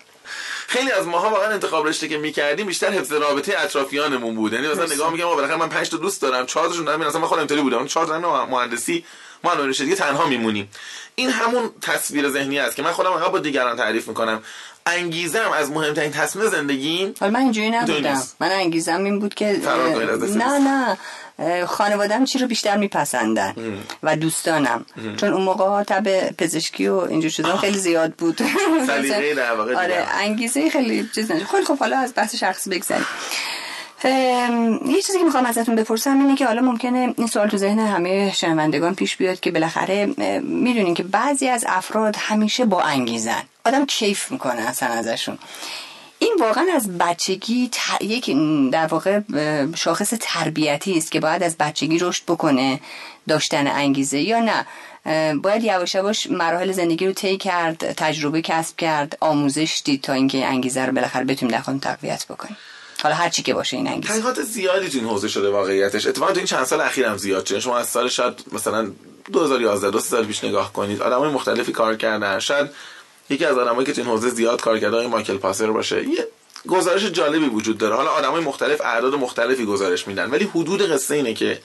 خیلی 0.67 0.93
از 0.93 1.07
ماها 1.07 1.31
واقعا 1.31 1.51
انتخاب 1.51 1.87
رشته 1.87 2.09
که 2.09 2.19
می‌کردیم 2.19 2.67
بیشتر 2.67 2.91
حفظ 2.91 3.13
رابطه 3.13 3.55
اطرافیانمون 3.59 4.35
بود. 4.35 4.53
یعنی 4.53 4.69
مثلا 4.69 4.87
نگاه 4.87 5.13
میگم 5.13 5.25
بالاخره 5.25 5.57
من 5.57 5.69
5 5.69 5.89
تا 5.89 5.97
دوست 5.97 6.23
دارم 6.23 6.47
4 6.47 6.69
تاشون 6.69 6.85
دارم 6.85 7.01
مثلا 7.01 7.21
من 7.21 7.27
خودم 7.27 7.39
اینطوری 7.39 7.61
بودم. 7.61 7.87
4 7.87 8.07
تا 8.07 8.47
مهندسی 8.47 9.05
ما 9.45 9.55
رشته 9.55 9.85
دیگه 9.85 9.97
تنها 9.97 10.27
میمونیم. 10.27 10.71
این 11.15 11.31
همون 11.31 11.71
تصویر 11.81 12.31
ذهنی 12.31 12.59
است 12.59 12.77
که 12.77 12.83
من 12.83 12.93
خودم 12.93 13.11
با 13.11 13.39
دیگران 13.39 13.77
تعریف 13.77 14.09
می‌کنم. 14.09 14.43
انگیزم 14.87 15.51
از 15.59 15.71
مهمترین 15.71 16.11
تصمیم 16.11 16.51
زندگیم 16.51 17.15
حالا 17.21 17.33
من 17.33 17.41
اینجوری 17.41 17.71
نبودم. 17.71 18.23
من 18.41 18.51
انگیزم 18.51 19.05
این 19.05 19.19
بود 19.19 19.35
که 19.35 19.61
نه 20.37 20.59
نه. 20.59 20.99
خانوادم 21.67 22.25
چی 22.25 22.39
رو 22.39 22.47
بیشتر 22.47 22.77
میپسندن 22.77 23.55
و 24.03 24.17
دوستانم. 24.17 24.85
چون 25.17 25.33
اون 25.33 25.43
موقع 25.43 25.83
تب 25.83 26.31
پزشکی 26.31 26.89
و 26.89 26.95
اینجور 26.97 27.31
شدن 27.31 27.57
خیلی 27.57 27.79
زیاد 27.79 28.13
بود. 28.13 28.43
آره 29.77 30.07
انگیزه 30.21 30.71
خیلی 30.71 31.09
چیز 31.15 31.33
خیلی 31.33 31.65
خب 31.65 31.79
حالا 31.79 31.99
از 31.99 32.13
بحث 32.17 32.35
شخصی 32.35 32.71
بگذاریم. 32.71 33.07
یه 34.87 35.03
چیزی 35.07 35.19
که 35.19 35.25
می‌خوام 35.25 35.47
ازتون 35.47 35.75
بپرسم 35.75 36.21
اینه 36.21 36.37
که 36.37 36.47
حالا 36.47 36.63
ممکنه 36.63 37.15
این 37.19 37.27
سوال 37.27 37.49
تو 37.49 37.57
ذهن 37.57 37.79
همه 37.79 38.33
شنوندگان 38.33 38.95
پیش 38.95 39.17
بیاد 39.17 39.41
که 39.41 39.51
بالاخره 39.51 40.07
می‌دونین 40.43 40.95
که 40.95 41.03
بعضی 41.03 41.49
از 41.49 41.65
افراد 41.69 42.17
همیشه 42.19 42.65
با 42.65 42.81
انگیزن. 42.81 43.43
آدم 43.65 43.87
کیف 43.87 44.31
می‌کنه 44.31 44.61
اصلا 44.61 44.89
ازشون. 44.89 45.39
این 46.19 46.37
واقعا 46.41 46.67
از 46.77 46.99
بچگی 46.99 47.71
یک 48.01 48.31
در 48.73 48.87
واقع 48.87 49.21
شاخص 49.77 50.15
تربیتی 50.21 50.99
است 50.99 51.13
که 51.13 51.21
باید 51.21 51.43
از 51.43 51.57
بچگی 51.59 51.99
رشد 51.99 52.23
بکنه 52.29 52.81
داشتن 53.29 53.67
انگیزه 53.67 54.19
یا 54.19 54.41
نه. 54.41 54.67
باید 55.35 55.65
یواش 55.65 55.95
یواش 55.95 56.27
مراحل 56.31 56.73
زندگی 56.73 57.07
رو 57.07 57.13
طی 57.13 57.37
کرد 57.37 57.93
تجربه 57.93 58.43
کسب 58.43 58.77
کرد 58.77 59.17
آموزش 59.21 59.83
دید 59.85 60.03
تا 60.03 60.13
اینکه 60.13 60.47
انگیزه 60.47 60.87
رو 60.87 60.93
بالاخره 60.93 61.25
بتونیم 61.25 61.57
در 61.57 61.79
تقویت 61.79 62.27
بکنیم. 62.27 62.57
حالا 63.03 63.15
هر 63.15 63.29
چی 63.29 63.43
که 63.43 63.55
باشه 63.55 63.77
این 63.77 63.89
انگیزه. 63.89 64.09
تحقیقات 64.09 64.43
زیادی 64.43 64.89
تو 64.89 64.99
این 64.99 65.07
حوزه 65.07 65.29
شده 65.29 65.51
واقعیتش. 65.51 66.07
اتفاقا 66.07 66.33
تو 66.33 66.39
این 66.39 66.47
چند 66.47 66.65
سال 66.65 66.81
اخیرم 66.81 67.17
زیاد 67.17 67.47
شده. 67.47 67.61
شما 67.61 67.79
از 67.79 67.89
سال 67.89 68.09
شاید 68.09 68.45
مثلا 68.53 68.91
2011 69.33 69.91
دو 69.91 70.01
سال 70.01 70.25
پیش 70.25 70.45
نگاه 70.45 70.73
کنید. 70.73 71.03
آدمای 71.03 71.31
مختلفی 71.31 71.73
کار 71.73 71.97
کردن. 71.97 72.39
شاید 72.39 72.71
یکی 73.33 73.45
از 73.45 73.59
آدمایی 73.59 73.87
که 73.87 73.93
تو 73.93 74.01
این 74.01 74.11
حوزه 74.11 74.29
زیاد 74.29 74.61
کار 74.61 74.79
کرده 74.79 74.97
آقای 74.97 75.07
مایکل 75.07 75.37
پاسر 75.37 75.71
باشه. 75.71 76.09
یه 76.09 76.29
گزارش 76.69 77.05
جالبی 77.05 77.47
وجود 77.47 77.79
داره. 77.79 77.95
حالا 77.95 78.11
آدمای 78.11 78.41
مختلف 78.41 78.81
اعداد 78.81 79.15
مختلفی 79.15 79.65
گزارش 79.65 80.09
میدن 80.09 80.31
ولی 80.31 80.45
حدود 80.45 80.83
قصه 80.83 81.15
اینه 81.15 81.35
که 81.35 81.61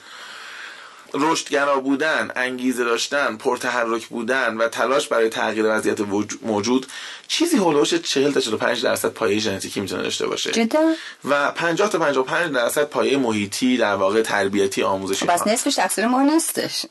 رشدگرا 1.14 1.80
بودن 1.80 2.30
انگیزه 2.36 2.84
داشتن 2.84 3.36
پرتحرک 3.36 4.06
بودن 4.06 4.56
و 4.56 4.68
تلاش 4.68 5.08
برای 5.08 5.28
تغییر 5.28 5.66
وضعیت 5.68 6.00
موجود 6.42 6.86
چیزی 7.28 7.56
هولوش 7.56 7.94
40 7.94 8.32
تا 8.32 8.40
45 8.40 8.82
درصد 8.82 9.08
پایه 9.08 9.38
ژنتیکی 9.38 9.80
می‌تونه 9.80 10.02
داشته 10.02 10.26
باشه. 10.26 10.50
جدا؟ 10.50 10.92
و 11.24 11.50
50 11.50 11.90
تا 11.90 11.98
55 11.98 12.54
درصد 12.54 12.84
پایه 12.84 13.16
محیطی 13.16 13.76
در 13.76 13.94
واقع 13.94 14.22
تربیتی 14.22 14.82
آموزشی 14.82 15.26
بس 15.26 15.46
نصفش 15.46 15.74
تقصیر 15.74 16.06
ما 16.06 16.22
نیستش. 16.22 16.86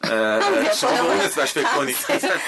شما 0.81 1.13
نصفش 1.25 1.51
فکر 1.51 1.75
کنید 1.75 1.95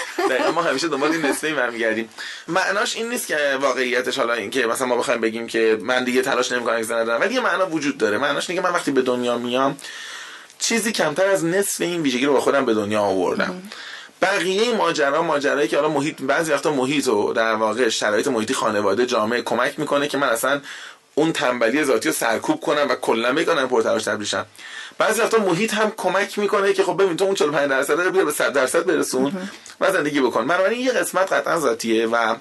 ما 0.55 0.61
همیشه 0.61 0.87
دنبال 0.87 1.11
این 1.11 1.25
نصفه 1.25 1.53
برمیگردیم. 1.53 2.09
معناش 2.47 2.95
این 2.95 3.09
نیست 3.09 3.27
که 3.27 3.57
واقعیتش 3.61 4.17
حالا 4.17 4.33
این 4.33 4.49
که 4.49 4.67
مثلا 4.67 4.87
ما 4.87 4.95
بخوایم 4.95 5.21
بگیم 5.21 5.47
که 5.47 5.77
من 5.81 6.03
دیگه 6.03 6.21
تلاش 6.21 6.51
نمی‌کنم 6.51 6.75
اگزن 6.75 6.95
ندارم 6.95 7.21
ولی 7.21 7.33
یه 7.33 7.39
معنا 7.39 7.69
وجود 7.69 7.97
داره. 7.97 8.17
معناش 8.17 8.49
اینه 8.49 8.61
که 8.61 8.67
من 8.67 8.73
وقتی 8.73 8.91
به 8.91 9.01
دنیا 9.01 9.37
میام 9.37 9.77
چیزی 10.59 10.91
کمتر 10.91 11.25
از 11.25 11.45
نصف 11.45 11.81
این 11.81 12.01
ویژگی 12.01 12.25
رو 12.25 12.33
با 12.33 12.41
خودم 12.41 12.65
به 12.65 12.73
دنیا 12.73 13.01
آوردم. 13.01 13.61
بقیه 14.21 14.73
ماجرا 14.73 15.21
ماجرایی 15.21 15.67
که 15.67 15.75
حالا 15.75 15.89
محیط 15.89 16.21
بعضی 16.21 16.51
وقتا 16.51 16.71
محیط 16.71 17.07
و 17.07 17.33
در 17.33 17.53
واقع 17.53 17.89
شرایط 17.89 18.27
محیطی 18.27 18.53
خانواده 18.53 19.05
جامعه 19.05 19.41
کمک 19.41 19.79
می‌کنه 19.79 20.07
که 20.07 20.17
من 20.17 20.29
اصلا 20.29 20.61
اون 21.15 21.31
تنبلی 21.31 21.83
ذاتی 21.83 22.09
رو 22.09 22.15
سرکوب 22.15 22.59
کنم 22.59 22.85
و 22.89 22.95
کلا 22.95 23.33
بگم 23.33 23.67
پرتلاش 23.67 24.07
بشم. 24.07 24.45
بعضی 24.97 25.21
وقتا 25.21 25.37
محیط 25.37 25.73
هم 25.73 25.91
کمک 25.97 26.39
می‌کنه 26.39 26.73
که 26.73 26.83
خب 26.83 27.03
ببین 27.03 27.17
تو 27.17 27.25
اون 27.25 27.33
45 27.33 27.69
درصد 27.69 27.99
رو 27.99 28.25
به 28.25 28.31
100 28.31 28.53
درصد 28.53 28.85
برسون 28.85 29.49
و 29.81 29.91
زندگی 29.91 30.21
بکن. 30.21 30.47
بنابراین 30.47 30.79
یه 30.79 30.91
قسمت 30.91 31.33
قطعا 31.33 31.59
ذاتیه 31.59 32.07
و 32.07 32.35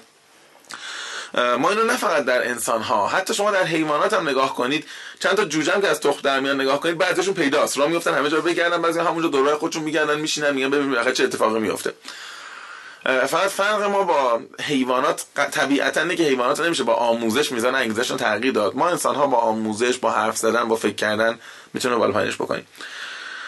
ما 1.33 1.69
اینو 1.69 1.83
نه 1.83 1.97
فقط 1.97 2.25
در 2.25 2.47
انسان 2.47 2.81
ها 2.81 3.07
حتی 3.07 3.33
شما 3.33 3.51
در 3.51 3.63
حیوانات 3.63 4.13
هم 4.13 4.29
نگاه 4.29 4.55
کنید 4.55 4.85
چند 5.19 5.33
تا 5.33 5.45
جوجه 5.45 5.81
که 5.81 5.87
از 5.87 5.99
تخم 5.99 6.21
در 6.23 6.39
میان 6.39 6.61
نگاه 6.61 6.79
کنید 6.79 6.97
بعضیشون 6.97 7.33
پیداست. 7.33 7.77
راه 7.77 7.89
میافتن 7.89 8.13
همه 8.13 8.29
جا 8.29 8.41
بگردن 8.41 8.81
بعضی 8.81 8.99
همونجا 8.99 9.29
دورای 9.29 9.55
خودشون 9.55 9.83
میگردن 9.83 10.19
میشینن 10.19 10.51
میگن 10.51 10.69
ببین 10.69 11.13
چه 11.13 11.23
اتفاقی 11.23 11.59
میفته 11.59 11.93
فقط 13.03 13.49
فرق 13.49 13.81
ما 13.81 14.03
با 14.03 14.41
حیوانات 14.61 15.25
طبیعتا 15.51 16.01
اینه 16.01 16.15
که 16.15 16.23
حیوانات 16.23 16.59
نمیشه 16.59 16.83
با 16.83 16.93
آموزش 16.93 17.51
میزان 17.51 17.75
انگیزشون 17.75 18.17
تغییر 18.17 18.53
داد. 18.53 18.75
ما 18.75 18.89
انسان 18.89 19.15
ها 19.15 19.27
با 19.27 19.37
آموزش 19.37 19.97
با 19.97 20.11
حرف 20.11 20.37
زدن 20.37 20.67
با 20.67 20.75
فکر 20.75 20.95
کردن 20.95 21.39
می‌تونیم 21.73 21.99
بالا 21.99 22.11
پایینش 22.11 22.35
بکنیم. 22.35 22.67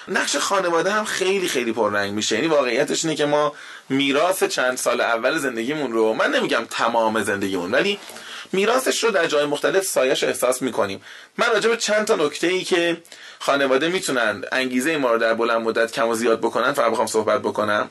نقش 0.07 0.35
خانواده 0.35 0.91
هم 0.91 1.05
خیلی 1.05 1.47
خیلی 1.47 1.73
پررنگ 1.73 2.13
میشه. 2.13 2.35
یعنی 2.35 2.47
واقعیتش 2.47 3.05
اینه 3.05 3.15
که 3.15 3.25
ما 3.25 3.53
میراث 3.89 4.43
چند 4.43 4.77
سال 4.77 5.01
اول 5.01 5.37
زندگیمون 5.37 5.91
رو 5.91 6.13
من 6.13 6.31
نمیگم 6.31 6.65
تمام 6.69 7.23
زندگیمون 7.23 7.71
ولی 7.71 7.99
میراثش 8.51 9.03
رو 9.03 9.11
در 9.11 9.27
جای 9.27 9.45
مختلف 9.45 9.83
سایش 9.83 10.23
احساس 10.23 10.61
می‌کنیم. 10.61 11.01
من 11.37 11.49
راجع 11.49 11.69
به 11.69 11.77
چند 11.77 12.05
تا 12.05 12.15
نکته 12.15 12.47
ای 12.47 12.63
که 12.63 13.01
خانواده 13.39 13.87
می‌تونن 13.87 14.43
انگیزه 14.51 14.97
ما 14.97 15.11
رو 15.11 15.17
در 15.17 15.33
بلند 15.33 15.61
مدت 15.61 15.91
کم 15.91 16.07
و 16.07 16.15
زیاد 16.15 16.39
بکنن 16.39 16.73
فقط 16.73 16.91
بخوام 16.91 17.07
صحبت 17.07 17.41
بکنم. 17.41 17.89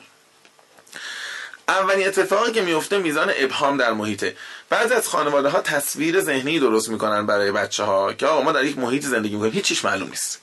اولین 1.67 2.07
اتفاقی 2.07 2.51
که 2.51 2.61
میفته 2.61 2.97
میزان 2.97 3.31
ابهام 3.37 3.77
در 3.77 3.93
محیطه. 3.93 4.35
بعضی 4.69 4.93
از 4.93 5.07
خانواده 5.07 5.49
ها 5.49 5.59
تصویر 5.61 6.21
ذهنی 6.21 6.59
درست 6.59 6.89
می‌کنن 6.89 7.25
برای 7.25 7.51
بچه 7.51 7.83
ها 7.83 8.13
که 8.13 8.25
آقا 8.25 8.41
ما 8.41 8.51
در 8.51 8.63
یک 8.63 8.77
محیط 8.77 9.05
زندگی 9.05 9.33
می‌کنیم 9.35 9.53
هیچ 9.53 9.65
چیش 9.65 9.85
معلوم 9.85 10.09
نیست. 10.09 10.39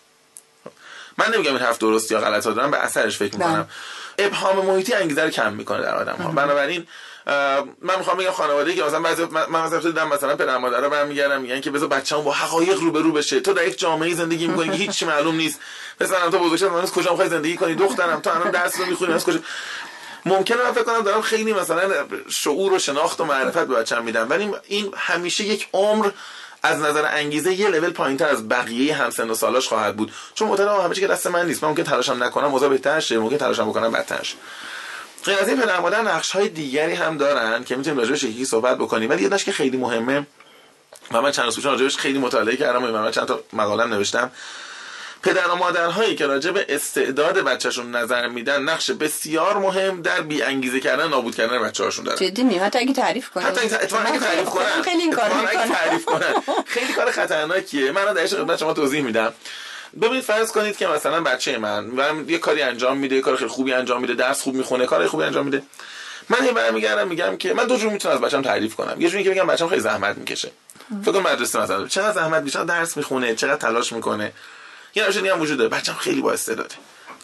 من 1.18 1.34
نمیگم 1.34 1.52
این 1.52 1.62
حرف 1.62 1.78
درست 1.78 2.12
یا 2.12 2.20
غلط 2.20 2.46
ها 2.46 2.52
دارم 2.52 2.70
به 2.70 2.76
اثرش 2.76 3.18
فکر 3.18 3.36
می‌کنم. 3.36 3.68
ابهام 4.18 4.66
محیطی 4.66 4.94
انگیزه 4.94 5.22
رو 5.22 5.30
کم 5.30 5.52
می‌کنه 5.52 5.82
در 5.82 5.94
آدم 5.94 6.16
ها 6.16 6.30
بنابراین 6.30 6.86
من 7.82 7.98
می‌خوام 7.98 8.16
بگم 8.16 8.30
خانواده 8.30 8.74
که 8.74 8.82
مثلا 8.84 9.00
بعضی 9.00 9.24
من 9.24 9.62
مثلا 9.62 9.78
دیدم 9.78 10.08
مثلا 10.08 10.36
پدر 10.36 10.58
مادر 10.58 10.80
رو 10.80 10.90
برمیگردم 10.90 11.40
میگن 11.40 11.60
که 11.60 11.70
بذار 11.70 11.88
بچه‌مون 11.88 12.24
با 12.24 12.32
حقایق 12.32 12.80
رو 12.80 13.12
بشه. 13.12 13.40
تو 13.40 13.52
در 13.52 13.68
یک 13.68 13.78
جامعه 13.78 14.14
زندگی 14.14 14.46
می‌کنی 14.46 14.68
که 14.68 14.76
هیچ 14.76 15.02
معلوم 15.02 15.36
نیست. 15.36 15.60
مثلا 16.00 16.30
تو 16.30 16.38
بزرگ 16.38 16.70
من 16.70 16.80
از 16.80 16.92
کجا 16.92 17.10
می‌خوای 17.10 17.28
زندگی 17.28 17.56
کنی؟ 17.56 17.74
دخترم 17.74 18.20
تو 18.20 18.30
الان 18.30 18.50
درس 18.50 18.80
رو 18.80 18.86
می‌خونی 18.86 19.12
از 19.12 19.24
کجا؟ 19.24 19.38
ممکنه 20.26 20.62
من 20.62 20.72
فکر 20.72 20.84
کنم 20.84 21.02
دارم 21.02 21.22
خیلی 21.22 21.52
مثلا 21.52 21.90
شعور 22.28 22.72
و 22.72 22.78
شناخت 22.78 23.20
و 23.20 23.24
معرفت 23.24 23.66
به 23.66 23.74
بچه‌م 23.74 24.04
میدم. 24.04 24.30
ولی 24.30 24.50
این 24.68 24.92
همیشه 24.96 25.44
یک 25.44 25.68
عمر 25.72 26.10
از 26.68 26.80
نظر 26.80 27.04
انگیزه 27.06 27.54
یه 27.54 27.68
لول 27.68 27.90
پایینتر 27.90 28.28
از 28.28 28.48
بقیه 28.48 28.94
همسن 28.94 29.30
و 29.30 29.34
سالاش 29.34 29.68
خواهد 29.68 29.96
بود. 29.96 30.12
چون 30.34 30.48
معتقدم 30.48 30.80
همه 30.84 30.94
چی 30.94 31.00
که 31.00 31.06
دست 31.06 31.26
من 31.26 31.46
نیست. 31.46 31.62
من 31.62 31.68
ممکن 31.68 31.82
تلاشم 31.82 32.24
نکنم 32.24 32.52
اوضاع 32.52 32.68
بهتر 32.68 33.00
شه. 33.00 33.18
ممکن 33.18 33.36
تلاشم 33.36 33.68
بکنم 33.68 33.92
بدتر 33.92 34.22
شه 34.22 34.36
غیر 35.24 35.38
از 35.38 35.48
این 35.48 35.60
پدر 35.60 35.80
مادر 35.80 36.02
نقش 36.02 36.30
های 36.30 36.48
دیگری 36.48 36.94
هم 36.94 37.16
دارن 37.16 37.64
که 37.64 37.76
می‌تونیم 37.76 37.98
راجعش 37.98 38.22
یکی 38.22 38.44
صحبت 38.44 38.78
بکنیم. 38.78 39.10
ولی 39.10 39.22
یه 39.22 39.28
که 39.28 39.52
خیلی 39.52 39.76
مهمه. 39.76 40.26
و 41.12 41.22
من 41.22 41.30
چند 41.30 41.44
روز 41.44 41.58
راجعش 41.58 41.96
خیلی 41.96 42.18
مطالعه 42.18 42.56
کردم. 42.56 42.84
و 42.84 42.86
من 42.86 43.10
چند 43.10 43.26
تا 43.26 43.40
مقاله 43.52 43.86
نوشتم. 43.86 44.30
پدر 45.22 45.48
و 45.48 45.54
مادرهایی 45.54 46.14
که 46.14 46.26
راجع 46.26 46.50
به 46.50 46.66
استعداد 46.68 47.38
بچهشون 47.38 47.96
نظر 47.96 48.28
میدن 48.28 48.62
نقش 48.62 48.90
بسیار 48.90 49.58
مهم 49.58 50.02
در 50.02 50.20
بی 50.20 50.42
انگیزه 50.42 50.80
کردن 50.80 51.08
نابود 51.08 51.34
کردن 51.34 51.62
بچه‌هاشون 51.62 52.04
دارن. 52.04 52.18
جدی 52.18 52.42
می 52.42 52.58
حتی 52.58 52.78
اگه 52.78 52.92
تعریف 52.92 53.30
کنن 53.30 53.44
حتی 53.44 53.60
اگه 53.60 53.68
تعریف 54.18 54.44
کنن. 54.44 54.82
خیلی 54.82 55.02
این 55.02 55.12
کارو 55.12 55.34
تعریف 55.74 56.04
کنن. 56.04 56.34
خیلی 56.74 56.92
کار 56.92 57.10
خطرناکیه. 57.10 57.92
من 57.92 58.14
در 58.14 58.26
خدمت 58.26 58.58
شما 58.58 58.72
توضیح 58.72 59.02
میدم. 59.02 59.32
ببینید 60.02 60.22
فرض 60.22 60.52
کنید 60.52 60.76
که 60.76 60.86
مثلا 60.86 61.20
بچه 61.20 61.58
من 61.58 62.24
یه 62.28 62.38
کاری 62.38 62.62
انجام 62.62 62.98
میده 62.98 63.16
یه 63.16 63.22
کار 63.22 63.36
خیلی 63.36 63.50
خوبی 63.50 63.72
انجام 63.72 64.00
میده 64.00 64.14
درس 64.14 64.42
خوب 64.42 64.54
می‌خونه 64.54 64.86
کار 64.86 65.06
خوبی 65.06 65.24
انجام 65.24 65.44
میده. 65.44 65.62
من 66.28 66.42
هی 66.42 66.52
برمیگردم 66.52 67.08
میگم 67.08 67.36
که 67.36 67.54
من 67.54 67.66
دو 67.66 67.76
جور 67.76 67.92
می‌تونم 67.92 68.14
از 68.14 68.20
بچه‌م 68.20 68.42
تعریف 68.42 68.74
کنم. 68.74 69.00
یه 69.00 69.08
جوری 69.08 69.24
که 69.24 69.30
میگم 69.30 69.46
بچه‌م 69.46 69.68
خیلی 69.68 69.80
زحمت 69.80 70.18
می‌کشه. 70.18 70.50
فکر 71.02 71.12
کنم 71.12 71.22
مدرسه 71.22 71.60
مثلا 71.60 71.86
چقدر 71.86 72.12
زحمت 72.12 72.42
میشه 72.42 72.64
درس 72.64 72.96
می‌خونه 72.96 73.34
چقدر 73.34 73.56
تلاش 73.56 73.92
می‌کنه. 73.92 74.32
یه 74.94 75.08
دیگه 75.08 75.32
هم 75.32 75.40
وجود 75.40 75.58
داره. 75.58 75.70
بچه‌م 75.70 75.96
خیلی 75.96 76.20
با 76.20 76.32
استعداده 76.32 76.74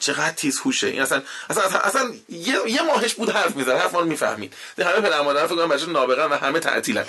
چقدر 0.01 0.31
تیز 0.31 0.59
هوشه. 0.59 0.87
این 0.87 1.03
اصلا 1.03 1.23
اصلا 1.51 1.63
اصلا, 1.63 2.13
یه, 2.29 2.55
یه 2.67 2.83
ماهش 2.83 3.15
بود 3.15 3.31
حرف 3.31 3.57
می‌زنه 3.57 3.79
حرف 3.79 3.95
ما 3.95 4.01
رو 4.01 4.07
می‌فهمید. 4.07 4.55
همه 4.79 5.01
پدر 5.01 5.21
مادر 5.23 5.47
فکر 5.47 5.57
کنم 5.57 5.69
بچه 5.69 5.87
نابغه 5.87 6.25
و 6.25 6.35
همه 6.35 6.61
تعطیلن. 6.61 7.05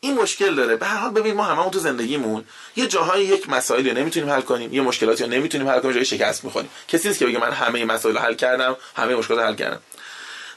این 0.00 0.14
مشکل 0.14 0.54
داره. 0.54 0.76
به 0.76 0.86
هر 0.86 0.96
حال 0.96 1.10
ببین 1.10 1.34
ما 1.34 1.44
هممون 1.44 1.70
تو 1.70 1.78
زندگیمون 1.78 2.44
یه 2.76 2.86
جاهای 2.86 3.24
یک 3.24 3.48
مسائلی 3.48 3.90
رو 3.90 3.96
نمی‌تونیم 3.96 4.30
حل 4.30 4.40
کنیم. 4.40 4.74
یه 4.74 4.80
مشکلاتی 4.80 5.24
رو 5.24 5.30
نمی‌تونیم 5.30 5.68
حل 5.68 5.80
کنیم. 5.80 5.94
جای 5.94 6.04
شکست 6.04 6.44
می‌خوریم. 6.44 6.70
کسی 6.88 7.08
نیست 7.08 7.20
که 7.20 7.26
بگه 7.26 7.38
من 7.38 7.52
همه 7.52 7.84
مسائل 7.84 8.14
رو 8.14 8.20
حل 8.20 8.34
کردم 8.34 8.76
همه 8.96 9.14
مشکلات 9.14 9.44
حل 9.44 9.54
کردم. 9.54 9.80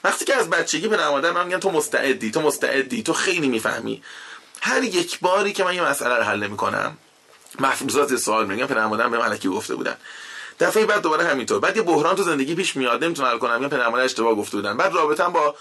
وقتی 0.03 0.25
که 0.25 0.36
از 0.36 0.50
بچگی 0.50 0.88
به 0.88 0.98
نمادر 0.98 1.32
من 1.32 1.46
میگن 1.46 1.60
تو 1.60 1.72
مستعدی 1.72 2.32
تو 2.32 2.42
مستعدی 2.42 3.03
تو 3.03 3.13
خیلی 3.13 3.48
می‌فهمی. 3.48 4.03
هر 4.62 4.84
یک 4.84 5.20
باری 5.20 5.53
که 5.53 5.63
من 5.63 5.75
یه 5.75 5.84
مسئله 5.84 6.15
رو 6.15 6.24
حل 6.24 6.48
می‌کنم 6.48 6.98
مفروضات 7.60 8.15
سوال 8.15 8.45
میگم 8.45 8.65
پدر 8.65 8.86
مادرم 8.86 9.12
به 9.12 9.17
ملکی 9.17 9.50
گفته 9.50 9.75
بودن. 9.75 9.95
دفعه 10.60 10.86
بعد 10.86 11.01
دوباره 11.01 11.25
همینطور. 11.25 11.60
بعد 11.60 11.77
یه 11.77 11.83
بحران 11.83 12.15
تو 12.15 12.24
زندگی 12.24 12.55
پیش 12.55 12.75
میاد 12.75 13.03
نمی‌تونم 13.03 13.29
حل 13.29 13.38
کنم 13.38 13.55
میگم 13.55 13.69
پدر 13.69 13.89
مادر 13.89 14.03
اشتباه 14.03 14.36
گفته 14.36 14.57
بودن. 14.57 14.77
بعد 14.77 14.93
رابطم 14.93 15.31
با 15.31 15.55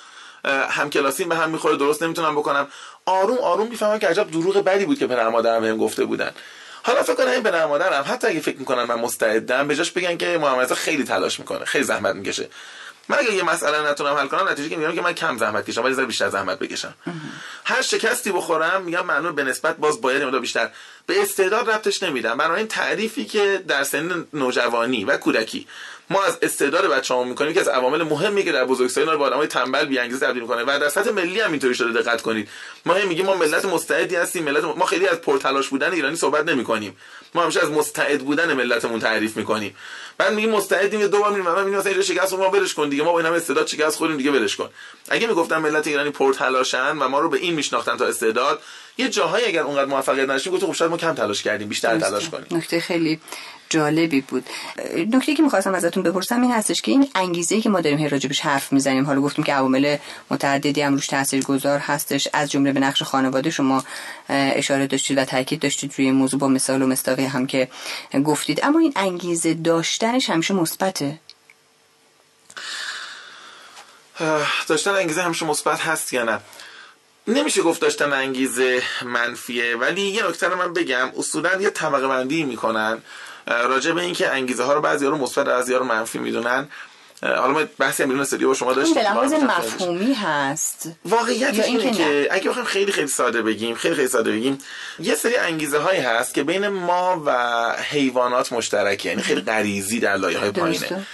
همکلاسی 0.71 1.25
به 1.25 1.37
هم 1.37 1.51
می‌خوره 1.51 1.77
درست 1.77 2.03
نمی‌تونم 2.03 2.35
بکنم. 2.35 2.69
آروم 3.07 3.39
آروم 3.39 3.69
می‌فهمم 3.69 3.99
که 3.99 4.09
عجب 4.09 4.31
دروغ 4.31 4.65
بدی 4.65 4.85
بود 4.85 4.99
که 4.99 5.07
پدر 5.07 5.29
مادرم 5.29 5.61
بهم 5.61 5.77
گفته 5.77 6.05
بودن. 6.05 6.31
حالا 6.83 7.03
فکر 7.03 7.15
کنم 7.15 7.31
این 7.31 7.43
پدر 7.43 7.67
مادرم 7.67 8.05
حتی 8.09 8.27
اگه 8.27 8.41
فکر 8.41 8.59
می‌کنن 8.59 8.83
من 8.83 8.95
مستعدم 8.95 9.69
به 9.69 9.77
جاش 9.77 9.91
بگن 9.91 10.17
که 10.17 10.39
محمد 10.39 10.73
خیلی 10.73 11.05
تلاش 11.05 11.39
می‌کنه 11.39 11.65
خیلی 11.65 11.85
زحمت 11.85 12.15
می‌کشه. 12.15 12.49
من 13.09 13.19
اگه 13.19 13.35
یه 13.35 13.43
مسئله 13.43 13.91
نتونم 13.91 14.15
حل 14.15 14.27
کنم 14.27 14.49
نتیجه 14.49 14.69
که 14.69 14.77
میگم 14.77 14.95
که 14.95 15.01
من 15.01 15.13
کم 15.13 15.39
زحمت 15.39 15.71
کشم 15.71 15.85
ولی 15.85 16.07
بیشتر 16.07 16.29
زحمت 16.29 16.59
بکشم. 16.59 16.95
هر 17.65 17.83
شکستی 17.83 18.33
بخورم 18.33 18.83
میگم 18.83 19.07
معنی 19.07 19.33
به 19.33 19.45
نسبت 19.45 19.77
باز 19.77 20.01
باید 20.01 20.23
مدار 20.23 20.41
بیشتر. 20.41 20.71
به 21.07 21.23
استعداد 21.23 21.71
ربطش 21.71 22.03
نمیدم. 22.03 22.41
این 22.51 22.67
تعریفی 22.67 23.25
که 23.25 23.63
در 23.69 23.85
سن 23.85 24.25
نوجوانی 24.33 25.05
و 25.05 25.17
کودکی 25.17 25.67
ما 26.11 26.25
از 26.25 26.39
استعداد 26.43 26.87
بچه‌ها 26.87 27.25
می‌کنیم 27.25 27.55
که 27.55 27.61
از 27.61 27.69
عوامل 27.69 28.03
مهمی 28.03 28.45
که 28.45 28.53
در 28.53 28.65
بزرگسالی 28.65 29.07
رو 29.07 29.19
با 29.19 29.27
آدمای 29.27 29.47
تنبل 29.47 29.85
بی 29.85 29.99
انگیزه 29.99 30.27
تبدیل 30.27 30.43
می‌کنه. 30.43 30.63
و 30.63 30.79
در 30.79 30.89
سطح 30.89 31.11
ملی 31.11 31.41
هم 31.41 31.51
اینطوری 31.51 31.75
شده 31.75 32.03
دقت 32.03 32.23
کنید. 32.23 32.49
ما 32.87 32.95
هم 32.95 33.09
میگیم 33.09 33.27
ما 33.27 33.35
ملت 33.37 33.65
مستعدی 33.65 34.17
هستیم 34.17 34.45
ملت 34.45 34.65
ما 34.65 34.87
خیلی 34.87 35.09
از 35.09 35.21
پرتلاش 35.21 35.69
بودن 35.69 35.93
ایرانی 35.93 36.17
صحبت 36.17 36.45
نمی‌کنیم. 36.49 36.97
ما 37.35 37.43
همیشه 37.43 37.63
از 37.63 37.71
مستعد 37.71 38.21
بودن 38.21 38.53
ملتمون 38.53 39.01
تعریف 39.01 39.37
می‌کنیم. 39.37 39.77
بعد 40.19 40.33
میگیم 40.33 40.51
مستعدیم 40.51 41.01
یه 41.01 41.09
دو 41.09 41.19
بار 41.19 41.31
میریم 41.31 41.45
مثلا 41.45 41.65
مثلا 41.65 41.91
اینجا 41.91 42.03
شکست 42.03 42.33
ما 42.33 42.51
ولش 42.51 42.75
کن 42.75 42.89
دیگه. 42.89 43.03
ما 43.03 43.13
با 43.13 43.21
این 43.21 43.29
استعداد 43.29 43.67
شکست 43.67 43.97
خوریم 43.97 44.17
دیگه 44.17 44.31
ولش 44.31 44.57
کن. 44.57 44.69
اگه 45.09 45.27
می‌گفتن 45.27 45.59
ملت 45.59 45.87
ایرانی 45.87 46.11
پرتلاشن 46.11 46.99
و 46.99 47.09
ما 47.09 47.21
رو 47.21 47.29
به 47.29 47.39
این 47.39 47.55
میشناختن 47.55 47.97
تا 47.97 48.05
استعداد 48.05 48.61
یه 48.99 49.09
جاهایی 49.09 49.45
اگر 49.45 49.63
اونقدر 49.63 49.85
موفقیت 49.85 50.25
نداشتیم 50.25 50.53
گفتم 50.53 50.67
خب 50.67 50.73
شاید 50.73 50.91
ما 50.91 50.97
کم 50.97 51.15
تلاش 51.15 51.43
کردیم 51.43 51.69
بیشتر 51.69 51.99
تلاش 51.99 52.29
کنیم. 52.29 52.47
نکته 52.51 52.81
خیلی 52.81 53.21
جالبی 53.69 54.21
بود. 54.21 54.45
نکته 55.13 55.35
که 55.35 55.43
می‌خواستم 55.43 55.75
ازتون 55.75 56.03
بپرسم 56.03 56.43
این 56.43 56.53
هستش 56.53 56.83
که 56.83 56.91
این 56.91 57.09
انگیزه 57.15 57.61
که 57.61 57.71
ما 57.71 57.81
داریم 57.81 57.99
هی 57.99 58.09
راجبش 58.09 58.41
حرف 58.41 58.73
می‌زنیم 58.73 59.07
حالا 59.07 59.21
گفتیم 59.21 59.45
که 59.45 59.53
عوامل 59.53 59.97
متعددی 60.31 60.83
هم 60.83 60.95
روش 60.95 61.07
تاثیرگذار 61.07 61.79
هستش. 61.79 62.29
از 62.33 62.51
جمله 62.51 62.73
به 62.73 62.81
نقش 62.81 63.03
خانواده 63.03 63.51
شما 63.51 63.85
اشاره 64.29 64.87
داشتید 64.87 65.19
و 65.19 65.25
تاکید 65.25 65.61
داشتید 65.61 65.95
روی 65.99 66.11
موضوع 66.11 66.41
با 66.41 66.49
مثال 66.49 66.83
و 66.83 66.87
مستاقی 66.87 67.25
هم 67.25 67.47
که 67.47 67.69
گفتید. 68.25 68.61
اما 68.63 68.79
این 68.79 68.93
انگیزه 68.97 69.55
داشتنش 70.13 70.31
همیشه 70.31 70.55
مثبته. 70.55 71.21
داشتن 74.69 74.91
انگیزه 74.91 75.23
همیشه 75.23 75.47
مثبت 75.47 75.81
هست 75.81 76.13
یا 76.13 76.25
نه؟ 76.25 76.41
نمیشه 77.27 77.63
گفت 77.63 77.81
داشتن 77.81 78.13
انگیزه 78.13 78.83
منفیه 79.05 79.77
ولی 79.77 80.03
یه 80.03 80.27
نکته 80.27 80.49
رو 80.49 80.57
من 80.57 80.73
بگم. 80.73 81.13
اصولا 81.19 81.61
یه 81.61 81.71
طبقه 81.71 82.09
بندی 82.09 82.45
می‌کنن 82.45 83.03
راجع 83.47 83.93
به 83.93 84.01
اینکه 84.01 84.29
انگیزه 84.29 84.65
ها 84.65 84.73
رو 84.73 84.81
بعضی 84.81 85.07
رو 85.07 85.17
مثبت 85.17 85.47
بعضی 85.47 85.75
رو 85.75 85.85
منفی 85.85 86.19
می‌دونن. 86.19 86.69
حالا 87.23 87.49
ما 87.49 87.65
بحثی 87.79 88.03
هم 88.03 88.09
بیرون 88.09 88.23
استودیو 88.23 88.49
با 88.49 88.55
شما 88.55 88.73
داشتیم 88.73 88.95
به 88.95 89.39
مفهومی 89.39 90.15
هست. 90.15 90.89
واقعیت 91.05 91.59
اینه 91.59 91.91
که 91.91 92.29
اگه 92.31 92.49
بخوایم 92.51 92.69
خیلی 92.69 92.93
خیلی 92.93 93.07
ساده 93.07 93.43
بگیم 93.43 93.75
خیلی 93.75 93.95
خیلی 93.95 94.09
ساده 94.09 94.33
بگیم 94.33 94.59
یه 94.99 95.15
سری 95.15 95.37
انگیزه 95.37 95.79
هایی 95.79 96.01
هست 96.01 96.35
که 96.35 96.43
بین 96.43 96.69
ما 96.69 97.23
و 97.27 97.33
حیوانات 97.91 98.53
مشترکه 98.53 99.09
یعنی 99.09 99.23
خیلی 99.23 99.41
غریزی 99.41 100.01
در 100.01 100.17
لایه 100.17 100.39
های 100.39 100.51
پایینه. 100.51 101.07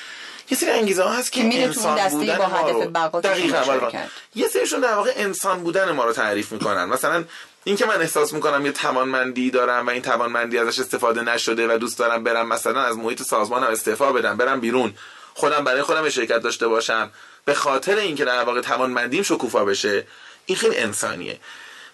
یه 0.51 0.59
سری 0.59 0.71
انگیزه 0.71 1.03
ها 1.03 1.13
هست 1.13 1.33
که 1.33 1.41
انسان 1.45 2.09
بودن 2.11 2.39
با 2.39 2.49
ما 2.49 2.71
رو 2.71 3.21
دقیقاً 3.21 3.91
یه 4.35 4.49
سریشون 4.49 4.81
در 4.81 4.95
واقع 4.95 5.13
انسان 5.17 5.63
بودن 5.63 5.91
ما 5.91 6.05
رو 6.05 6.13
تعریف 6.13 6.53
می‌کنن. 6.53 6.85
مثلا 6.85 7.25
این 7.65 7.77
که 7.77 7.87
من 7.87 8.01
احساس 8.01 8.33
می‌کنم 8.33 8.67
یه 8.67 8.73
توانمندی 8.73 9.51
دارم 9.51 9.87
و 9.87 9.91
این 9.91 10.03
توانمندی 10.03 10.59
ازش 10.59 10.79
استفاده 10.79 11.23
نشده 11.23 11.75
و 11.75 11.79
دوست 11.79 11.99
دارم 11.99 12.25
برم 12.25 12.49
مثلا 12.49 12.83
از 12.83 12.97
محیط 12.97 13.23
سازمانم 13.23 13.67
استعفا 13.67 14.13
بدم 14.13 14.37
برم 14.37 14.61
بیرون. 14.61 14.95
خودم 15.39 15.65
برای 15.65 15.83
خودم 15.83 16.09
شرکت 16.09 16.39
داشته 16.39 16.69
باشم. 16.69 17.11
به 17.45 17.55
خاطر 17.55 17.97
اینکه 17.97 18.25
در 18.25 18.45
واقع 18.45 18.61
توانمندیم 18.61 19.23
شکوفا 19.23 19.65
بشه 19.65 20.07
این 20.47 20.59
خیلی 20.59 20.77
انسانیه. 20.77 21.41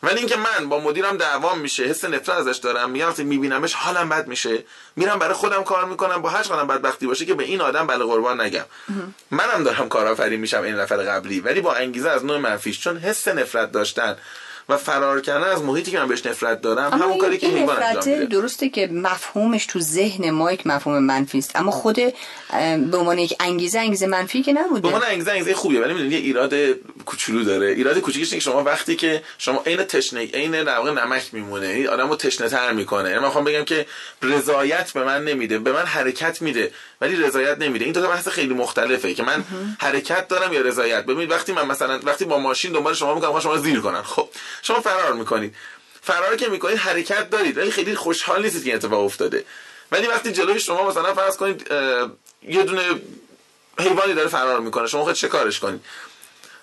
ولی 0.02 0.18
اینکه 0.18 0.36
من 0.36 0.68
با 0.68 0.80
مدیرم 0.80 1.16
دعوام 1.16 1.58
میشه 1.58 1.84
حس 1.84 2.04
نفرت 2.04 2.28
ازش 2.28 2.56
دارم 2.56 2.90
میگم 2.90 3.08
وقتی 3.08 3.24
میبینمش 3.24 3.74
حالم 3.74 4.08
بد 4.08 4.26
میشه. 4.26 4.64
میرم 4.96 5.18
برای 5.18 5.34
خودم 5.34 5.64
کار 5.64 5.84
می‌کنم 5.84 6.22
با 6.22 6.28
هر 6.28 6.42
قدم 6.42 6.66
بدبختی 6.66 7.06
باشه 7.06 7.26
که 7.26 7.34
به 7.34 7.44
این 7.44 7.60
آدم 7.60 7.86
بله 7.86 8.04
قربان 8.04 8.40
نگم. 8.40 8.64
منم 9.30 9.64
دارم 9.64 9.88
کارآفرین 9.88 10.40
میشم 10.40 10.62
این 10.62 10.74
نفر 10.74 10.96
قبلی 10.96 11.40
ولی 11.40 11.60
با 11.60 11.74
انگیزه 11.74 12.10
از 12.10 12.24
نوع 12.24 12.38
منفیش. 12.38 12.80
چون 12.80 12.98
حس 12.98 13.28
نفرت 13.28 13.72
داشتن 13.72 14.16
و 14.68 14.76
فرار 14.76 15.20
کردن 15.20 15.48
از 15.48 15.62
محیطی 15.62 15.90
که 15.90 15.98
من 15.98 16.08
بهش 16.08 16.26
نفرت 16.26 16.60
دارم 16.60 16.92
همون 16.92 17.18
کاری 17.18 17.38
که 17.38 17.46
حیوان 17.46 17.82
انجام 17.82 18.24
درسته 18.24 18.68
که 18.68 18.86
مفهومش 18.86 19.66
تو 19.66 19.80
ذهن 19.80 20.30
ما 20.30 20.52
یک 20.52 20.66
مفهوم 20.66 20.98
منفی 20.98 21.38
است. 21.38 21.56
اما 21.56 21.70
خود 21.70 21.96
به 22.90 22.96
عنوان 22.96 23.18
یک 23.18 23.36
انگیزه 23.40 23.78
انگیزه 23.78 24.06
منفی 24.06 24.42
که 24.42 24.52
نبوده. 24.52 24.80
به 24.80 24.88
عنوان 24.88 25.02
انگیزه 25.02 25.30
انگیزه 25.30 25.54
خوبیه 25.54 25.80
ولی 25.80 25.94
می‌دونی 25.94 26.14
یه 26.14 26.20
ایراد 26.20 26.54
کوچولو 27.06 27.44
داره. 27.44 27.66
ایراد 27.66 27.98
کوچیکش 27.98 28.32
اینه 28.32 28.44
که 28.44 28.50
شما 28.50 28.62
وقتی 28.62 28.96
که 28.96 29.22
شما 29.38 29.62
عین 29.66 29.82
تشنه 29.82 30.20
عین 30.20 30.64
در 30.64 30.78
واقع 30.78 30.90
نمک 30.90 31.22
میمونه 31.32 31.88
آدمو 31.88 32.16
تشنه 32.16 32.48
تر 32.48 32.72
می‌کنه. 32.72 33.08
یعنی 33.08 33.20
من 33.20 33.26
می‌خوام 33.26 33.44
بگم 33.44 33.64
که 33.64 33.86
رضایت 34.22 34.92
به 34.92 35.04
من 35.04 35.24
نمیده 35.24 35.58
به 35.58 35.72
من 35.72 35.84
حرکت 35.84 36.42
میده. 36.42 36.70
ولی 37.04 37.16
رضایت 37.16 37.58
نمیده. 37.58 37.84
این 37.84 37.94
دو 37.94 38.00
تا 38.00 38.08
بحث 38.08 38.28
خیلی 38.28 38.54
مختلفه 38.54 39.14
که 39.14 39.22
من 39.22 39.44
حرکت 39.80 40.28
دارم 40.28 40.52
یا 40.52 40.60
رضایت. 40.60 41.04
ببینید 41.04 41.30
وقتی 41.30 41.52
من 41.52 41.66
مثلا 41.66 42.00
وقتی 42.04 42.24
با 42.24 42.38
ماشین 42.38 42.72
دنبال 42.72 42.94
شما 42.94 43.14
می‌کنم 43.14 43.40
شما 43.40 43.58
زیر 43.58 43.80
کنن 43.80 44.02
خب 44.02 44.28
شما 44.62 44.80
فرار 44.80 45.12
می‌کنید. 45.12 45.54
فرار 46.02 46.36
که 46.36 46.48
می‌کنید 46.48 46.78
حرکت 46.78 47.30
دارید. 47.30 47.58
ولی 47.58 47.70
خیلی 47.70 47.94
خوشحال 47.94 48.42
نیستید 48.42 48.64
که 48.64 48.74
اتفاق 48.74 49.04
افتاده. 49.04 49.44
ولی 49.92 50.06
وقتی 50.06 50.32
جلوی 50.32 50.60
شما 50.60 50.88
مثلا 50.90 51.14
فرض 51.14 51.36
کنید 51.36 51.70
یه 52.42 52.62
دونه 52.62 52.82
حیوانی 53.78 54.14
داره 54.14 54.28
فرار 54.28 54.60
می‌کنه 54.60 54.86
شما 54.86 55.04
خود 55.04 55.14
چه 55.14 55.28
کارش 55.28 55.60
کنید؟ 55.60 55.80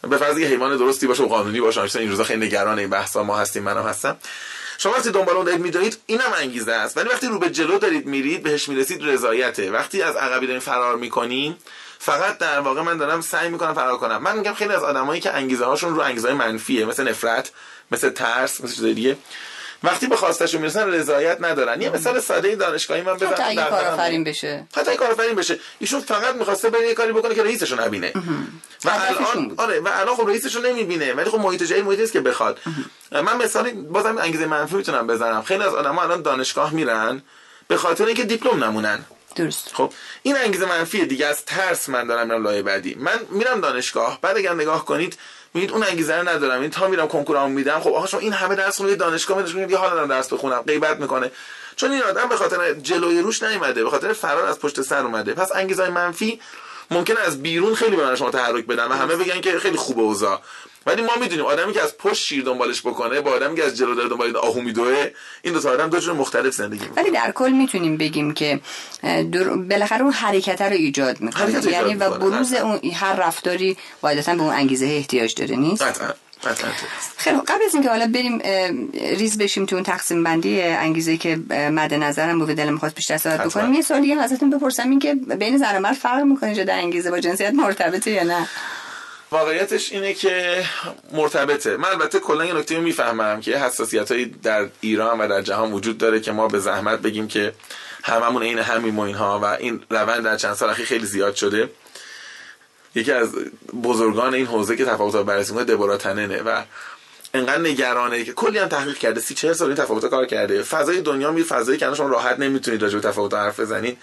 به 0.02 0.18
فرض 0.18 0.38
که 0.38 0.46
حیوان 0.46 0.78
درستی 0.78 1.08
باشه 1.08 1.24
و 1.24 1.28
قانونی 1.28 1.62
باشه 1.62 2.00
این 2.00 2.10
روزا 2.10 2.24
خیلی 2.24 2.46
نگران 2.46 2.80
این 2.80 2.90
بحثا 2.90 3.24
ما 3.24 3.38
هستیم 3.38 3.64
منم 3.64 3.84
هستم. 3.84 4.18
شما 4.82 4.94
وقتی 4.94 5.12
دنبال 5.12 5.36
اون 5.36 5.46
دارید 5.46 5.62
می‌دونید 5.62 5.98
اینم 6.06 6.34
انگیزه 6.38 6.72
است. 6.72 6.98
ولی 6.98 7.10
وقتی 7.10 7.28
رو 7.28 7.40
به 7.40 7.50
جلو 7.50 7.78
دارید 7.78 8.06
میرید 8.06 8.44
بهش 8.44 8.70
می‌رسید 8.70 9.08
رضایته. 9.08 9.72
وقتی 9.72 10.02
از 10.02 10.16
عقبی 10.16 10.48
دارین 10.48 10.60
فرار 10.60 10.96
می‌کنین 10.96 11.56
فقط 12.00 12.38
در 12.38 12.60
واقع 12.60 12.82
من 12.82 12.98
دارم 12.98 13.22
سعی 13.22 13.50
می‌کنم 13.50 13.74
فرار 13.74 13.98
کنم. 13.98 14.18
من 14.18 14.38
میگم 14.38 14.54
خیلی 14.54 14.74
از 14.74 14.84
آدمایی 14.84 15.22
که 15.22 15.32
انگیزه 15.34 15.66
هاشون 15.66 15.96
رو 15.96 16.02
انگیزه 16.02 16.34
منفیه 16.34 16.86
مثل 16.86 17.10
نفرت 17.10 17.52
مثل 17.92 18.10
ترس 18.10 18.62
مثل 18.62 18.76
چیز 18.76 18.84
دیگه. 18.84 19.18
وقتی 19.84 20.08
به 20.08 20.16
خواستشون 20.16 20.62
می‌رسن 20.62 20.88
رضایت 20.88 21.38
ندارن. 21.42 21.82
یه 21.82 21.90
مثال 21.90 22.20
ساده 22.20 22.56
دانشگاهی 22.56 23.02
من 23.02 23.14
بزنم 23.14 23.34
حتی 23.34 23.56
کارآفرین 23.56 24.24
بشه. 24.24 24.68
حتی 24.78 24.96
کارآفرین 24.96 25.36
بشه. 25.36 25.60
ایشون 25.80 26.00
فقط 26.00 26.36
می‌خواسته 26.36 26.70
بره 26.70 26.88
یه 26.88 26.94
کاری 26.94 27.12
بکنه 27.12 27.36
که 27.36 27.44
رئیسشو 27.44 27.82
نبینه 27.82 28.14
و 28.86 28.90
الان 28.90 29.54
آره 29.58 29.80
و 29.80 29.90
الان 29.94 30.16
خب 30.16 30.28
رئیسشو 30.28 30.62
نمی‌بینه. 30.62 31.14
ولی 31.14 31.30
خب 31.30 31.40
محیط 31.40 31.64
جایی 31.64 31.82
محیطی 31.82 32.04
است 32.04 32.14
که 32.14 32.20
بخواد. 32.20 32.60
من 33.12 33.38
مثالی 33.38 33.72
بازم 33.72 34.18
انگیزه 34.18 34.46
منفی 34.46 34.76
می‌تونم 34.76 35.08
بزنم. 35.08 35.42
خیلی 35.42 35.64
از 35.64 35.74
آدم‌ها 35.74 36.04
الان 36.04 36.22
دانشگاه 36.22 36.74
میرن 36.74 37.22
به 37.68 37.78
خاطر 37.78 38.06
اینکه 38.06 38.24
دیپلم 38.24 38.64
نمونن. 38.64 39.06
درست. 39.36 39.70
خب 39.74 39.94
این 40.24 40.38
انگیزه 40.38 40.66
منفی 40.66 41.06
دیگه 41.06 41.26
از 41.26 41.46
ترس 41.46 41.90
من 41.90 42.08
دارم 42.08 42.28
میرم 42.28 42.44
لایه 42.44 42.62
بعدی. 42.62 42.96
من 43.00 43.20
میرم 43.30 43.62
دانشگاه 43.62 44.20
بعد 44.22 44.38
اگر 44.38 44.54
نگاه 44.54 44.86
کنید 44.86 45.18
میگید 45.53 45.72
اون 45.72 45.84
انگیزه 45.84 46.15
رو 46.15 46.29
ندارم 46.29 46.62
این 46.62 46.70
تا 46.70 46.88
میرم 46.88 47.08
کنکورام 47.08 47.51
میدم. 47.51 47.79
خب 47.79 47.89
آقا 47.89 48.05
شما 48.05 48.20
این 48.20 48.34
همه 48.34 48.55
درس 48.55 48.77
خونید 48.77 48.98
دانشگاه 48.98 49.38
می‌دونید 49.38 49.72
یه 49.72 49.77
حال 49.77 49.89
ندارم 49.89 50.08
درس 50.08 50.34
بخونم. 50.34 50.62
غیبت 50.62 51.00
می‌کنه. 51.00 51.31
چون 51.75 51.91
این 51.91 52.03
آدم 52.03 52.29
به 52.29 52.36
خاطر 52.36 52.74
جلوی 52.74 53.20
روش 53.20 53.43
نیومده 53.43 53.84
به 53.84 53.89
خاطر 53.89 54.13
فرار 54.13 54.46
از 54.46 54.60
پشت 54.60 54.81
سر 54.81 55.05
اومده. 55.05 55.34
پس 55.34 55.51
انگیزه 55.55 55.89
منفی 55.89 56.39
ممکن 56.91 57.17
از 57.17 57.41
بیرون 57.41 57.75
خیلی 57.75 57.96
به 57.96 58.15
شما 58.15 58.31
تحرک 58.31 58.65
بدن 58.65 58.88
و 58.88 58.93
همه 58.93 59.15
بگن 59.15 59.41
که 59.41 59.60
خیلی 59.60 59.77
خوبه 59.77 60.01
اوضاع. 60.01 60.41
ولی 60.86 61.02
ما 61.02 61.12
می‌دونیم 61.22 61.46
آدمی 61.46 61.74
که 61.74 61.82
از 61.82 61.98
پشت 61.98 62.26
شیر 62.26 62.44
دنبالش 62.44 62.82
بکنه 62.82 63.22
با 63.22 63.32
آدمی 63.32 63.56
که 63.56 63.64
از 63.64 63.78
جلو 63.78 63.96
داره 63.96 64.10
دنبال 64.10 64.38
آهو 64.38 64.62
میدوه 64.62 65.12
این 65.42 65.54
دو 65.54 65.60
تا 65.60 65.70
آدم 65.70 65.90
دو 65.90 66.00
جور 66.00 66.14
مختلف 66.14 66.54
زندگی 66.54 66.84
می‌کنه. 66.84 67.04
ولی 67.04 67.12
در 67.12 67.32
کل 67.32 67.52
می‌تونیم 67.52 67.98
بگیم 67.98 68.34
که 68.34 68.60
در... 69.04 69.44
بالاخره 69.44 70.02
اون 70.02 70.12
حرکت 70.12 70.62
رو 70.62 70.74
ایجاد 70.74 71.22
می‌کنه. 71.22 71.72
یعنی 71.72 71.94
و 71.94 72.10
بروز 72.10 72.54
اون 72.54 72.80
هر 72.94 73.14
رفتاری 73.14 73.78
قاعدتا 74.02 74.36
به 74.36 74.42
اون 74.42 74.54
انگیزه 74.54 74.86
احتیاج 74.86 75.36
داره 75.36 75.56
نیست؟ 75.56 75.84
خیلی 77.18 77.38
قبل 77.38 77.64
از 77.66 77.74
اینکه 77.74 77.90
حالا 77.90 78.08
بریم 78.08 78.42
ریز 78.94 79.38
بشیم 79.38 79.66
تو 79.66 79.76
اون 79.76 79.84
تقسیم 79.84 80.24
بندی 80.24 80.62
انگیزه 80.62 81.18
که 81.18 81.36
مد 81.50 81.94
نظرم 81.94 82.40
بود 82.40 82.50
دلم 82.50 82.74
می‌خواست 82.74 82.96
بیشتر 82.96 83.18
صحبت 83.18 83.44
بکنم 83.44 83.74
یه 83.74 83.82
سوال 83.82 84.02
دیگه 84.02 84.22
ازتون 84.22 84.50
بپرسم 84.50 84.90
این 84.90 85.00
که 85.00 85.16
بین 85.16 85.58
زن 85.58 85.78
و 85.78 85.80
مرد 85.80 85.94
فرق 85.94 86.24
می‌کنه 86.24 86.56
جدا 86.56 86.74
انگیزه 86.74 87.12
با 87.12 87.20
جنسیت 87.20 87.54
مرتبطه 87.54 88.12
یا 88.12 88.24
نه؟ 88.24 88.48
واقعیتش 89.32 89.92
اینه 89.92 90.14
که 90.14 90.66
مرتبطه. 91.12 91.78
من 91.78 91.90
البته 91.90 92.20
کلا 92.20 92.46
یه 92.46 92.54
نکته 92.54 92.80
می‌فهمم 92.80 93.42
که 93.42 93.58
حساسیت 93.58 94.12
هایی 94.12 94.26
در 94.26 94.68
ایران 94.82 95.20
و 95.20 95.28
در 95.28 95.42
جهان 95.42 95.72
وجود 95.72 95.98
داره 95.98 96.20
که 96.20 96.32
ما 96.32 96.48
به 96.48 96.60
زحمت 96.60 97.00
بگیم 97.00 97.28
که 97.28 97.54
هممون 98.04 98.44
عین 98.44 98.60
همیم 98.60 99.00
و 99.00 99.02
اینها 99.02 99.40
و 99.40 99.46
این 99.46 99.84
روند 99.90 100.24
در 100.24 100.38
چند 100.38 100.54
سال 100.54 100.70
اخیر 100.70 100.86
خیلی 100.86 101.06
زیاد 101.06 101.36
شده. 101.36 101.70
یکی 102.96 103.12
از 103.12 103.30
بزرگان 103.84 104.34
این 104.34 104.46
حوزه 104.46 104.78
که 104.78 104.86
تفاوت 104.86 105.26
بررسی 105.26 105.54
می‌کنه 105.54 105.66
دبورا 105.66 105.98
تننه 105.98 106.42
و 106.42 106.62
انقدر 107.34 107.62
نگرانه 107.62 108.24
که 108.24 108.34
کلی 108.34 108.58
هم 108.58 108.68
تحقیق 108.68 108.98
کرده 108.98 109.22
سی 109.22 109.34
چهل 109.34 109.54
سال 109.54 109.68
این 109.68 109.78
تفاوت 109.78 110.06
کار 110.06 110.26
کرده. 110.26 110.64
فضای 110.64 111.02
دنیا 111.02 111.32
می 111.32 111.44
فضایی 111.44 111.78
که 111.78 111.94
شما 111.94 112.08
راحت 112.08 112.40
نمی‌تونید 112.40 112.82
راجع 112.82 113.00
به 113.00 113.10
تفاوت 113.10 113.34
حرف 113.34 113.60
بزنید. 113.60 113.98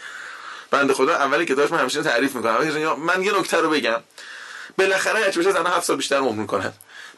بنده 0.71 0.95
خدا 0.95 1.15
اولی 1.15 1.47
که 1.47 1.55
داشت 1.55 1.73
من 1.73 1.79
همیشه 1.79 2.03
تعریف 2.03 2.37
می‌کنم. 2.37 2.97
من 2.99 3.23
یه 3.23 3.39
نکته 3.39 3.57
رو 3.57 3.71
بگم. 3.71 4.01
بالاخره 4.79 5.21
هرچی 5.21 5.41
بشه 5.41 5.53
زنها 5.53 5.77
7 5.77 5.87
سال 5.87 5.97
بیشتر 5.97 6.17
عمر 6.17 6.41
می‌کنن. 6.41 6.73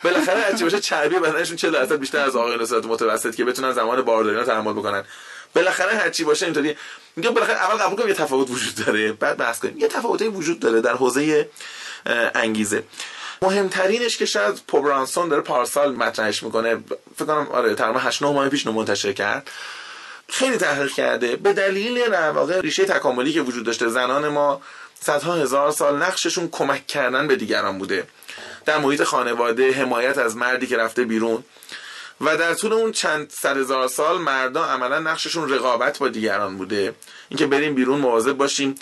بالاخره 0.05 0.41
هرچی 0.41 0.65
باشه 0.65 0.81
چربی 0.81 1.19
بدنشون 1.19 1.57
40 1.57 1.73
درصد 1.73 1.97
بیشتر 1.97 2.19
از 2.19 2.37
آقایون 2.37 2.65
صورت 2.65 2.85
متوسط 2.85 3.35
که 3.35 3.45
بتونن 3.45 3.73
زمان 3.73 4.03
بارداری 4.03 4.37
رو 4.37 4.45
تحمل 4.45 4.73
بکنن. 4.73 5.05
بالاخره 5.55 5.97
هرچی 5.97 6.25
باشه 6.25 6.47
اینطوری. 6.47 6.77
میگم 7.17 7.35
بالاخره 7.35 7.57
اول 7.57 7.77
قبول 7.77 7.97
کنیم 7.97 8.09
یه 8.09 8.15
تفاوت 8.15 8.51
وجود 8.51 8.75
داره. 8.87 9.13
بعد 9.13 9.37
بحث 9.37 9.59
کنیم. 9.59 9.79
یه 9.79 9.89
تفاوتی 9.89 10.29
وجود 10.29 10.61
داره 10.61 10.81
در 10.81 10.95
حوزه 10.95 11.49
انگیزه. 12.35 12.83
مهمترینش 13.43 14.17
که 14.17 14.27
شاید 14.27 14.61
پوبرانسون 14.69 15.29
داره 15.29 15.43
پارسال 15.43 15.95
مطرحش 15.95 16.43
می‌کنه. 16.43 16.79
فکر 17.17 17.25
کنم 17.25 17.49
آره 17.53 17.75
تقریبا 17.75 17.99
8 17.99 18.23
9 18.23 18.33
ماه 18.33 18.49
پیش 18.49 18.67
منتشر 18.67 19.13
کرد. 19.13 19.51
خیلی 20.29 20.57
تحقیق 20.57 20.93
کرده. 20.93 21.37
به 21.37 21.53
دلیل 21.53 22.11
در 22.11 22.31
واقع 22.31 22.61
ریشه 22.61 22.85
تکاملی 22.85 23.33
که 23.33 23.41
وجود 23.41 23.67
داشته 23.67 23.89
زنان 23.89 24.29
ما 24.29 24.63
صدها 25.03 25.35
هزار 25.35 25.71
سال 25.71 25.97
نقششون 25.97 26.49
کمک 26.49 26.87
کردن 26.87 27.29
به 27.29 27.37
دیگران 27.37 27.79
بوده. 27.79 28.07
در 28.67 28.79
محیط 28.79 29.03
خانواده 29.03 29.73
حمایت 29.73 30.19
از 30.19 30.37
مردی 30.37 30.67
که 30.67 30.77
رفته 30.77 31.05
بیرون 31.05 31.45
و 32.21 32.37
در 32.37 32.55
طول 32.55 32.73
اون 32.73 32.93
چند 32.93 33.31
صد 33.31 33.57
هزار 33.57 33.89
سال 33.89 34.19
مردا 34.19 34.65
عملا 34.65 34.99
نقششون 34.99 35.49
رقابت 35.49 35.99
با 35.99 36.09
دیگران 36.09 36.59
بوده. 36.59 36.95
اینکه 37.29 37.47
بریم 37.47 37.75
بیرون 37.75 38.01
مواظب 38.01 38.33
باشیم. 38.33 38.75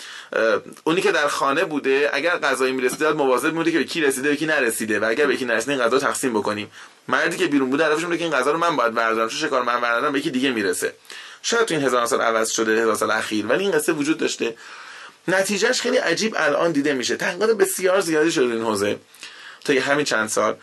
اونی 0.83 1.01
که 1.01 1.11
در 1.11 1.27
خانه 1.27 1.65
بوده 1.65 2.09
اگر 2.13 2.37
غذایی 2.37 2.73
می‌رسیده 2.73 3.11
مواظب 3.11 3.51
بوده 3.51 3.71
که 3.71 3.77
به 3.77 3.83
کی 3.83 4.01
رسیده 4.01 4.29
به 4.29 4.35
کی 4.35 4.45
نرسیده. 4.45 4.99
و 4.99 5.05
اگر 5.05 5.25
به 5.25 5.37
کی 5.37 5.45
نرسیده 5.45 5.73
این 5.73 5.81
غذا 5.81 5.99
تقسیم 5.99 6.33
بکنیم. 6.33 6.71
مردی 7.07 7.37
که 7.37 7.47
بیرون 7.47 7.69
بوده 7.69 7.85
هدفش 7.85 8.01
که 8.01 8.23
این 8.23 8.31
غذا 8.31 8.51
رو 8.51 8.57
من 8.57 8.75
باید 8.75 8.93
بردارم. 8.93 9.29
چون 9.29 9.39
شکار 9.39 9.63
من 9.63 9.81
بردارم 9.81 10.13
به 10.13 10.21
کی 10.21 10.29
دیگه 10.29 10.51
می‌رسه؟ 10.51 10.93
شاید 11.41 11.65
تو 11.65 11.73
این 11.73 11.83
هزار 11.83 12.05
سال 12.05 12.21
عوض 12.21 12.51
شده 12.51 12.81
هزار 12.81 12.95
سال 12.95 13.11
اخیر. 13.11 13.47
ولی 13.47 13.63
این 13.63 13.71
قصه 13.71 13.93
وجود 13.93 14.17
داشته. 14.17 14.55
نتیجهش 15.29 15.81
خیلی 15.81 15.97
عجیب 15.97 16.35
الان 16.37 16.71
دیده 16.71 16.93
میشه. 16.93 17.15
تحقیقات 17.15 17.49
بسیار 17.49 17.99
زیادی 17.99 18.31
شده 18.31 18.53
این 18.53 18.63
حوزه 18.63 18.99
تا 19.65 19.73
همین 19.73 20.05
چند 20.05 20.29
سال 20.29 20.55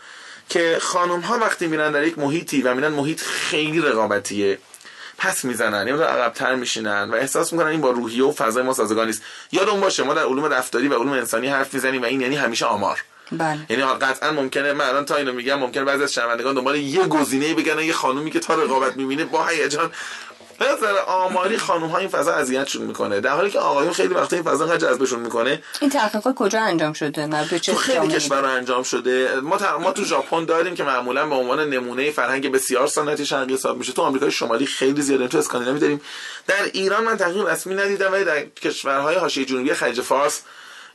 که 0.49 0.77
خانم 0.81 1.19
ها 1.19 1.37
وقتی 1.37 1.67
میرن 1.67 1.91
در 1.91 2.03
یک 2.03 2.19
محیطی 2.19 2.61
و 2.61 2.73
میرن 2.73 2.91
محیط 2.91 3.21
خیلی 3.21 3.81
رقابتیه 3.81 4.57
پس 5.17 5.45
می‌زنن 5.45 5.87
یا 5.87 5.95
عقبتر 5.95 6.55
میشینن 6.55 7.09
و 7.11 7.15
احساس 7.15 7.53
می‌کنن 7.53 7.67
این 7.67 7.81
با 7.81 7.91
روحیه 7.91 8.23
و 8.23 8.31
فضای 8.31 8.63
ما 8.63 8.73
سازگار 8.73 9.05
نیست. 9.05 9.21
یادمون 9.51 9.81
باشه 9.81 10.03
ما 10.03 10.13
در 10.13 10.23
علوم 10.23 10.45
رفتاری 10.45 10.87
و 10.87 10.93
علوم 10.93 11.11
انسانی 11.11 11.47
حرف 11.47 11.73
می‌زنیم 11.73 12.01
و 12.01 12.05
این 12.05 12.21
یعنی 12.21 12.35
همیشه 12.35 12.65
آمار. 12.65 13.03
بله. 13.31 13.59
یعنی 13.69 13.83
قطعا 13.83 14.31
ممکنه 14.31 14.73
من 14.73 14.85
الان 14.85 15.05
تا 15.05 15.15
اینو 15.15 15.33
میگم 15.33 15.59
ممکنه 15.59 15.83
بعضی 15.83 16.03
از 16.03 16.13
شنوندگان 16.13 16.55
دنبال 16.55 16.75
یه 16.75 17.03
گزینه 17.03 17.53
بگن 17.53 17.79
یه 17.79 17.93
خانومی 17.93 18.31
که 18.31 18.39
تا 18.39 18.55
رقابت 18.55 18.97
می‌بینه 18.97 19.25
با 19.25 19.45
هیجان 19.45 19.91
نظر 20.61 20.97
آماری 21.07 21.57
خانم 21.57 21.87
ها 21.87 21.97
این 21.97 22.09
فضا 22.09 22.33
اذیتشون 22.33 22.81
می‌کنه. 22.81 23.19
در 23.19 23.29
حالی 23.29 23.49
که 23.49 23.59
آقایون 23.59 23.93
خیلی 23.93 24.13
وقتا 24.13 24.35
این 24.35 24.45
فضا 24.45 24.65
انقدر 24.65 24.87
جذبشون 24.87 25.19
می‌کنه. 25.19 25.63
این 25.81 25.89
تحقیقات 25.89 26.35
کجا 26.35 26.61
انجام 26.61 26.93
شده؟ 26.93 27.47
تو 27.59 27.75
خیلی 27.75 28.07
کشورها 28.07 28.51
انجام 28.51 28.83
شده. 28.83 29.39
ما 29.39 29.77
ما 29.79 29.91
تو 29.91 30.03
ژاپن 30.03 30.45
داریم 30.45 30.75
که 30.75 30.83
معمولا 30.83 31.25
به 31.27 31.35
عنوان 31.35 31.69
نمونه 31.69 32.11
فرهنگ 32.11 32.51
بسیار 32.51 32.87
سنتی 32.87 33.25
شرقی 33.25 33.53
حساب 33.53 33.77
میشه. 33.77 33.93
تو 33.93 34.01
آمریکای 34.01 34.31
شمالی 34.31 34.65
خیلی 34.65 35.01
زیاده 35.01 35.27
تو 35.27 35.37
اسکاندیناوی 35.37 35.79
داریم. 35.79 36.01
در 36.47 36.63
ایران 36.73 37.03
من 37.03 37.17
تحقیق 37.17 37.47
رسمی 37.47 37.75
ندیدم 37.75 38.11
ولی 38.11 38.23
در 38.23 38.45
کشورهای 38.45 39.15
حاشیه 39.15 39.45
جنوبی 39.45 39.73
خلیج 39.73 40.01
فارس 40.01 40.41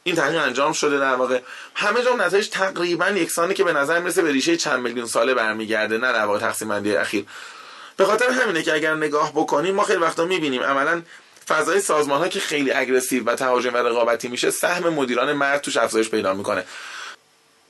این 0.03 0.14
تحقیق 0.16 0.42
انجام 0.42 0.72
شده 0.72 0.98
در 0.98 1.14
واقع. 1.14 1.40
همه 1.75 2.03
جا 2.03 2.14
نتایج 2.14 2.48
تقریبا 2.48 3.09
یکسانی 3.09 3.55
که 3.55 3.64
به 3.64 3.72
نظر 3.72 3.98
می‌رسه 3.98 4.22
به 4.22 4.33
ریشه 4.33 4.57
چند 4.57 4.81
میلیون 4.81 5.07
ساله 5.07 5.35
برمیگرده 5.35 5.98
نه 5.98 6.12
در 6.12 6.25
واقع 6.25 6.38
تقسیم 6.38 6.68
بندی 6.68 6.96
اخیر. 6.96 7.25
به 7.96 8.05
خاطر 8.05 8.31
همینه 8.31 8.62
که 8.62 8.74
اگر 8.74 8.94
نگاه 8.94 9.33
بکنیم 9.33 9.74
ما 9.74 9.83
خیلی 9.85 9.98
وقتا 9.98 10.24
می‌بینیم. 10.24 10.62
عملا 10.62 11.02
فضای 11.48 11.81
سازمان 11.81 12.18
ها 12.18 12.28
که 12.28 12.40
خیلی 12.40 12.70
اگریسیو 12.70 13.24
و 13.24 13.35
تهاجم 13.35 13.74
و 13.74 13.76
رقابتی 13.76 14.28
میشه 14.28 14.50
سهم 14.50 14.88
مدیران 14.88 15.33
مرد 15.33 15.61
توش 15.61 15.76
افزایش 15.76 16.09
پیدا 16.09 16.35
می‌کنه. 16.35 16.64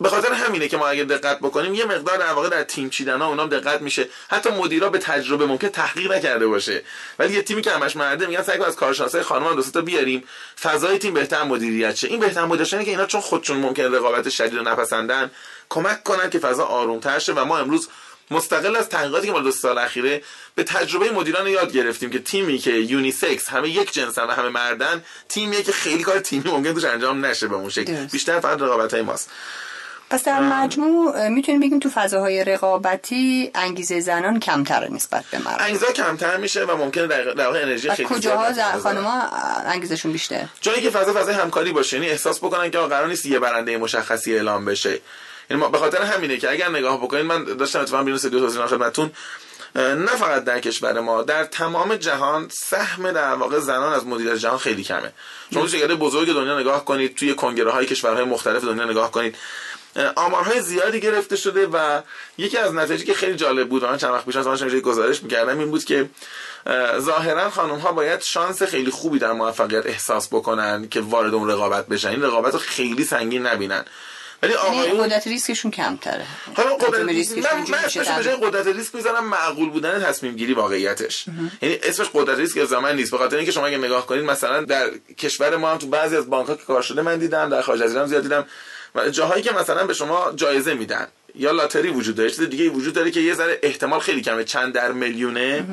به 0.01 0.09
خاطر 0.09 0.33
همینه 0.33 0.69
که 0.69 0.77
ما 0.77 0.89
اگر 0.89 1.05
دقت 1.05 1.39
بکنیم 1.39 1.75
یه 1.75 1.85
مقدار 1.85 2.17
در 2.17 2.33
واقع 2.33 2.49
در 2.49 2.63
تیم 2.63 2.91
چیدن 2.91 3.21
ها 3.21 3.29
اونام 3.29 3.49
دقت 3.49 3.83
میشه. 3.83 4.09
حتی 4.31 4.51
مدیرا 4.51 4.91
به 4.91 4.99
تجربه 4.99 5.47
ممکن 5.47 5.69
تحقیق 5.69 6.13
نکرده 6.13 6.47
باشه. 6.47 6.83
ولی 7.19 7.35
یه 7.35 7.43
تیمی 7.43 7.63
که 7.63 7.71
همش 7.71 7.97
مرده 7.97 8.27
میگن 8.27 8.43
سعی 8.43 8.63
از 8.63 8.77
کارشناسای 8.77 9.23
خانم 9.23 9.47
هم 9.47 9.63
تا 9.63 9.81
بیاریم. 9.81 10.25
فضای 10.63 10.99
تیم 10.99 11.15
بهتر 11.15 11.43
مدیریت 11.43 11.95
شه. 11.95 12.09
این 12.09 12.21
بهتر 12.21 12.45
مدیریت 12.45 12.85
که 12.85 12.91
اینا 12.91 13.07
چون 13.07 13.21
خودشون 13.21 13.57
ممکن 13.57 13.83
رقابت 13.83 14.29
شدید 14.29 14.59
رو 14.59 14.63
نپسندن 14.63 15.31
کمک 15.69 16.03
کنن 16.03 16.31
که 16.31 16.39
فضا 16.39 16.65
آرومتر 16.65 17.19
شه 17.19 17.33
و 17.33 17.45
ما 17.45 17.59
امروز 17.59 17.89
مستقل 18.31 18.77
از 18.77 18.89
تحقیقاتی 18.89 19.27
که 19.27 19.33
ما 19.33 19.41
دو 19.41 19.51
سال 19.51 19.79
اخیره 19.79 20.23
به 20.55 20.65
تجربه 20.65 21.11
مدیران 21.11 21.47
یاد 21.47 21.73
گرفتیم 21.73 22.11
که 22.11 22.19
تیمی 22.19 22.59
که 22.59 22.71
یونیسکس 22.71 23.49
همه 23.49 23.69
یک 23.69 23.93
جنسن 23.93 24.25
و 24.25 24.31
همه 24.31 24.49
مردن 24.49 25.05
تیمیه 25.29 25.63
که 25.63 25.73
خیلی 25.73 26.03
کار 26.03 26.19
تیمی 26.19 26.51
ممکن 26.51 26.75
توش 26.75 26.85
انجام 26.85 27.27
نشه 27.27 27.49
به 27.49 27.55
اون 27.55 27.69
شکل. 27.69 28.07
بیشتر 28.07 28.41
فقط 28.41 28.61
رقابت 28.63 28.95
های 28.95 29.03
ماست. 29.03 29.31
پس 30.11 30.25
در 30.25 30.41
مجموع 30.41 31.29
می‌تونیم 31.29 31.61
بگیم 31.61 31.79
تو 31.79 31.91
فضاهای 31.91 32.45
رقابتی 32.45 33.51
انگیزه 33.55 34.01
زنان 34.01 34.41
کمتر 34.41 34.89
نسبت 34.89 35.25
به 35.31 35.39
مرد 35.39 35.57
انگیزه 35.61 35.87
کمتر 35.87 36.37
میشه 36.37 36.65
و 36.65 36.77
ممکنه 36.77 37.07
در 37.07 37.47
واقع 37.47 37.63
انرژی 37.63 37.91
خیلی 37.91 38.09
کجاها 38.09 38.79
خانم‌ها 38.79 39.29
انگیزشون 39.67 40.13
بیشتر؟ 40.13 40.45
جایی 40.61 40.83
که 40.83 40.91
فضا 40.91 41.13
فضای 41.13 41.35
همکاری 41.35 41.73
باشه 41.73 41.97
یعنی 41.97 42.09
احساس 42.09 42.39
بکنن 42.39 42.71
که 42.71 42.79
قرار 42.79 43.09
نیست 43.09 43.27
یه 43.27 43.39
برنده 43.39 43.77
مشخصی 43.77 44.35
اعلام 44.35 44.65
بشه. 44.65 45.01
یعنی 45.51 45.69
به 45.73 45.79
خاطر 45.79 46.03
همینه 46.03 46.37
که 46.37 46.51
اگر 46.51 46.69
نگاه 46.69 47.03
بکنید 47.03 47.25
من 47.25 47.45
داشتم 47.45 47.81
اتفاقا 47.81 48.03
بیرون 48.03 48.21
دو 48.23 48.41
توضیح 48.41 48.67
خدمتتون 48.67 49.11
نه 49.77 50.07
فقط 50.07 50.45
در 50.45 50.61
کشور 50.61 51.01
ما 51.01 51.23
در 51.23 51.45
تمام 51.45 51.97
جهان 51.97 52.49
سهم 52.53 53.13
در 53.13 53.35
واقع 53.35 53.59
زنان 53.59 53.93
از 53.93 54.07
مدیریت 54.07 54.35
جهان 54.35 54.59
خیلی 54.59 54.85
کمه. 54.85 55.13
شما 55.55 55.67
شرکت 55.67 55.91
بزرگ 55.91 56.33
دنیا 56.33 56.61
نگاه 56.61 56.85
کنید 56.85 57.17
توی 57.17 57.35
کنگره 57.35 57.71
های 57.71 57.87
کشورهای 57.87 58.25
مختلف 58.25 58.65
دنیا 58.65 58.85
نگاه 58.85 59.11
کنید 59.11 59.37
آمارهای 60.17 60.61
زیادی 60.61 61.01
گرفته 61.01 61.37
شده 61.37 61.67
و 61.67 62.01
یکی 62.39 62.59
از 62.59 62.75
نتایجی 62.75 63.05
که 63.05 63.15
خیلی 63.15 63.35
جالب 63.35 63.69
بود 63.69 63.85
من 63.85 63.97
چند 63.97 64.11
وقت 64.11 64.27
پیش 64.27 64.37
از 64.37 64.65
گزارش 64.65 65.23
می‌کردم 65.23 65.59
این 65.59 65.71
بود 65.71 65.85
که 65.85 66.11
ظاهرا 66.99 67.51
خانم 67.51 67.79
ها 67.79 67.93
باید 67.93 68.21
شانس 68.21 68.63
خیلی 68.63 68.91
خوبی 68.91 69.19
در 69.19 69.33
موفقیت 69.33 69.87
احساس 69.87 70.29
بکنن 70.29 70.89
که 70.89 71.01
وارد 71.01 71.35
اون 71.35 71.51
رقابت 71.51 71.87
بشن. 71.87 72.09
این 72.09 72.23
رقابت 72.23 72.53
رو 72.53 72.59
خیلی 72.59 73.05
سنگین 73.05 73.47
نبینن. 73.47 73.85
ولی 74.43 74.53
یعنی 74.53 74.65
آقایون 74.65 75.07
قدرت 75.07 75.27
ریسکشون 75.27 75.71
کمتره. 75.71 76.27
حالا 76.55 76.75
قدرت 76.75 77.01
من 77.01 77.65
من 77.69 77.79
اسمش 77.85 78.09
به 78.09 78.37
قدرت 78.37 78.67
ریسک 78.67 78.95
می‌ذارم 78.95 79.29
معقول 79.29 79.71
بودن 79.71 80.03
تصمیم 80.03 80.37
گیری 80.37 80.53
واقعیتش 80.53 81.27
یعنی 81.63 81.79
اسمش 81.83 82.07
قدرت 82.15 82.39
ریسک 82.39 82.65
زمان 82.65 82.97
نیست. 82.97 83.11
به 83.11 83.19
خاطر 83.19 83.37
اینکه 83.37 83.53
شما 83.53 83.67
اگه 83.67 83.79
نگاه 83.79 84.07
کنید 84.07 84.25
مثلا 84.25 84.65
در 84.65 84.91
کشور 85.19 85.57
ما 85.57 85.71
هم 85.71 85.79
تو 85.79 85.87
بعضی 85.87 86.17
از 86.17 86.31
بانک 86.31 86.49
ها 86.49 86.55
که 86.55 86.65
کار 86.65 86.83
شده 86.83 87.03
من 87.03 87.19
دیدم 87.19 87.49
در 87.49 87.63
خارج 87.63 87.83
از 87.83 87.91
ایران 87.91 88.07
زیاد 88.07 88.23
دیدم. 88.23 88.47
جاهایی 89.11 89.43
که 89.43 89.53
مثلا 89.53 89.87
به 89.87 89.95
شما 89.95 90.33
جایزه 90.37 90.75
میدن 90.75 91.07
یا 91.35 91.51
لاتری 91.51 91.89
وجود 91.89 92.15
داره 92.15 92.31
چیز 92.31 92.41
دیگه 92.41 92.69
وجود 92.69 92.95
داره 92.95 93.11
که 93.11 93.21
یه 93.21 93.35
ذره 93.35 93.59
احتمال 93.63 94.01
خیلی 94.01 94.21
کمه 94.21 94.45
چند 94.45 94.75
در 94.75 94.93
میلیونه. 94.93 95.65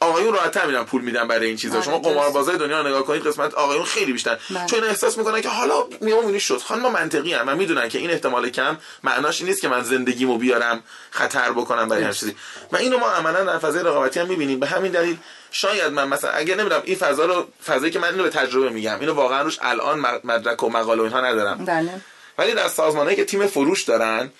آقایون 0.00 0.32
راحت 0.34 0.56
میرن 0.56 0.84
پول 0.84 1.02
میدن 1.02 1.28
برای 1.28 1.46
این 1.46 1.56
چیزا. 1.56 1.74
بله، 1.74 1.84
شما 1.84 1.98
قماربازای 1.98 2.56
دنیا 2.56 2.80
رو 2.80 2.88
نگاه 2.88 3.02
کنید 3.02 3.26
قسمت 3.26 3.54
آقایون 3.54 3.84
خیلی 3.84 4.12
بیشتر. 4.12 4.38
بله. 4.50 4.66
چون 4.66 4.84
احساس 4.84 5.18
می‌کنن 5.18 5.40
که 5.40 5.48
حالا 5.48 5.84
میام 6.00 6.38
شد. 6.38 6.58
خانم 6.58 6.92
منطقی 6.92 7.34
هم 7.34 7.48
و 7.48 7.56
می‌دونن 7.56 7.88
که 7.88 7.98
این 7.98 8.10
احتمال 8.10 8.50
کم 8.50 8.78
معناش 9.02 9.40
این 9.40 9.48
نیست 9.48 9.62
که 9.62 9.68
من 9.68 9.82
زندگیمو 9.82 10.38
بیارم 10.38 10.82
خطر 11.10 11.52
بکنم 11.52 11.88
برای 11.88 12.02
هر 12.02 12.12
چیزی. 12.12 12.36
و 12.72 12.76
اینو 12.76 12.98
ما 12.98 13.10
عملا 13.10 13.44
در 13.44 13.58
فضای 13.58 13.82
رقابتی 13.82 14.20
هم 14.20 14.26
می‌بینیم. 14.26 14.60
به 14.60 14.66
همین 14.66 14.92
دلیل 14.92 15.16
شاید 15.50 15.92
من 15.92 16.08
مثلا 16.08 16.30
اگه 16.30 16.54
نمی‌دونم 16.54 16.82
این 16.84 16.96
فضا 16.96 17.24
رو 17.24 17.46
فضایی 17.66 17.92
که 17.92 17.98
من 17.98 18.08
اینو 18.08 18.22
به 18.22 18.30
تجربه 18.30 18.68
میگم 18.70 19.00
اینو 19.00 19.14
واقعا 19.14 19.42
روش 19.42 19.58
الان 19.62 20.00
مدرک 20.24 20.62
و 20.62 20.68
مقاله 20.68 21.00
و 21.00 21.04
اینها 21.04 21.20
ندارم. 21.20 21.64
بله. 21.64 22.00
ولی 22.38 22.52
در 22.52 22.68
سازمانهایی 22.68 23.16
که 23.16 23.24
تیم 23.24 23.46
فروش 23.46 23.82
دارن 23.82 24.30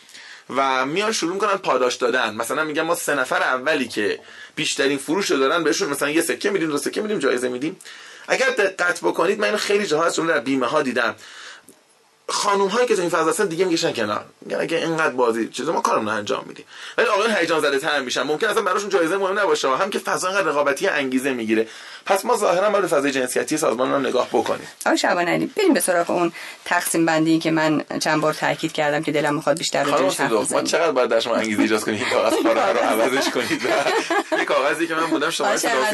و 0.56 0.86
میان 0.86 1.12
شروع 1.12 1.32
می‌کنن 1.32 1.56
پاداش 1.56 1.94
دادن. 1.94 2.34
مثلا 2.34 2.64
میگم 2.64 2.82
ما 2.82 2.94
سه 2.94 3.14
نفر 3.14 3.42
اولی 3.42 3.88
که 3.88 4.20
بیشترین 4.54 4.98
فروش 4.98 5.30
رو 5.30 5.36
دارن 5.38 5.64
بهشون 5.64 5.88
مثلا 5.88 6.10
یه 6.10 6.22
سکه 6.22 6.50
میدیم 6.50 6.68
دو 6.68 6.78
سکه 6.78 7.00
میدیم 7.00 7.18
جایزه 7.18 7.48
میدیم. 7.48 7.76
اگر 8.28 8.50
دقت 8.50 9.00
بکنید 9.00 9.38
من 9.38 9.44
اینو 9.44 9.56
خیلی 9.56 9.86
جاها 9.86 10.04
از 10.04 10.16
در 10.16 10.38
بیمه 10.38 10.66
ها 10.66 10.82
دیدم. 10.82 11.14
خانوم 12.30 12.68
هایی 12.68 12.86
که 12.86 12.94
تو 12.94 13.00
این 13.00 13.10
فضا 13.10 13.30
هستن 13.30 13.46
دیگه 13.46 13.64
میگشن 13.64 13.92
کنار. 13.92 14.24
میگن 14.40 14.60
اگه 14.60 14.76
اینقدر 14.76 15.14
بازی 15.14 15.48
چیزا 15.48 15.72
ما 15.72 15.80
کارمون 15.80 16.08
انجام 16.08 16.44
میدیم. 16.48 16.64
ولی 16.98 17.06
آقایون 17.06 17.36
هیجان 17.36 17.60
زده 17.60 17.78
تر 17.78 18.00
میشن. 18.00 18.22
ممکن 18.22 18.46
اصلا 18.46 18.62
براشون 18.62 18.88
جایزه 18.88 19.16
مهم 19.16 19.38
نباشه. 19.38 19.76
هم 19.76 19.90
که 19.90 19.98
فضا 19.98 20.28
انقدر 20.28 20.48
رقابتی 20.48 20.88
انگیزه 20.88 21.32
می‌گیره. 21.32 21.68
پس 22.08 22.24
ما 22.24 22.36
ظاهرا 22.36 22.70
باید 22.70 22.86
فضای 22.86 23.10
جنسیتی 23.10 23.56
سازمان 23.56 23.90
رو 23.92 23.98
نگاه 23.98 24.28
بکنیم. 24.28 24.68
آقا 24.86 24.96
شعبان 24.96 25.28
علی 25.28 25.46
بریم 25.46 25.74
به 25.74 25.80
سراغ 25.80 26.10
اون 26.10 26.32
تقسیم 26.64 27.06
بندی 27.06 27.38
که 27.38 27.50
من 27.50 27.84
چند 28.00 28.20
بار 28.20 28.34
تاکید 28.34 28.72
کردم 28.72 29.02
که 29.02 29.12
دلم 29.12 29.34
می‌خواد 29.34 29.58
بیشتر 29.58 29.84
راجعش 29.84 30.20
حرف 30.20 30.52
ما 30.52 30.62
چقدر 30.62 30.92
باید 30.92 31.10
در 31.10 31.20
شما 31.20 31.34
انگیزه 31.34 31.62
ایجاد 31.62 31.80
کنید 31.84 32.02
این 32.02 32.10
کاغذ 32.10 32.32
رو 32.32 32.50
عوضش 32.80 33.28
کنید. 33.34 33.62
یه 34.38 34.44
کاغذی 34.44 34.86
که 34.86 34.94
من 34.94 35.06
بودم 35.06 35.30
شما 35.30 35.48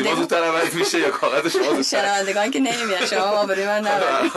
ما 0.05 0.15
زودتر 0.15 0.45
عوض 0.45 0.75
میشه 0.75 1.01
یا 1.01 1.11
کاغذ 1.11 1.53
شما 1.53 1.63
زودتر؟ 1.63 1.83
شنوندگان 1.83 2.51
که 2.51 2.59
نمیاد 2.61 3.07
شما 3.07 3.21
آبروی 3.21 3.67
من 3.67 3.87
نبرید. 3.87 4.33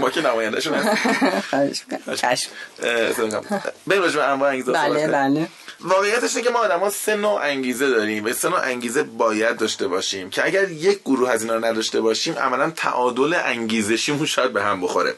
ما 0.00 0.10
که 0.10 0.20
نمایندهشون 0.20 0.74
هستیم. 0.74 1.98
چشم. 2.16 2.50
بریم 3.86 4.02
راجع 4.02 4.16
به 4.16 4.24
انواع 4.28 4.50
انگیزه 4.50 4.72
بله 4.72 5.08
بله. 5.08 5.48
واقعیتش 5.84 6.36
که 6.36 6.50
ما 6.50 6.58
آدما 6.58 6.90
سه 6.90 7.16
نوع 7.16 7.40
انگیزه 7.42 7.90
داریم 7.90 8.24
و 8.24 8.32
سه 8.32 8.48
نوع 8.48 8.60
انگیزه 8.60 9.02
باید 9.02 9.56
داشته 9.56 9.88
باشیم 9.88 10.30
که 10.30 10.46
اگر 10.46 10.70
یک 10.70 11.00
گروه 11.00 11.30
از 11.30 11.42
اینا 11.42 11.54
رو 11.54 11.64
نداشته 11.64 12.00
باشیم 12.00 12.34
عملا 12.34 12.70
تعادل 12.70 13.34
انگیزشیمون 13.44 14.26
شاید 14.26 14.52
به 14.52 14.62
هم 14.62 14.80
بخوره. 14.80 15.14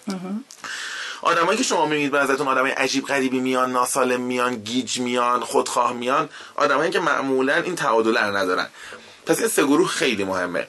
آدمایی 1.23 1.59
که 1.59 1.65
شما 1.65 1.87
می‌بینید 1.87 2.11
به 2.11 2.19
نظرتون 2.19 2.49
آدمای 2.49 2.71
عجیب 2.71 3.07
غریبی 3.07 3.41
میان 3.41 3.73
ناسالم 3.73 4.21
میان 4.21 4.55
گیج 4.55 4.99
میان 4.99 5.41
خودخواه 5.41 5.93
میان 5.93 6.29
آدمایی 6.57 6.91
که 6.91 7.01
معمولا 7.01 7.55
این 7.55 7.77
تعادل 7.77 8.17
رو 8.17 8.37
ندارن. 8.37 8.67
پس 9.27 9.39
این 9.39 9.49
سه 9.49 9.65
گروه 9.65 9.89
خیلی 9.89 10.25
مهمه. 10.25 10.67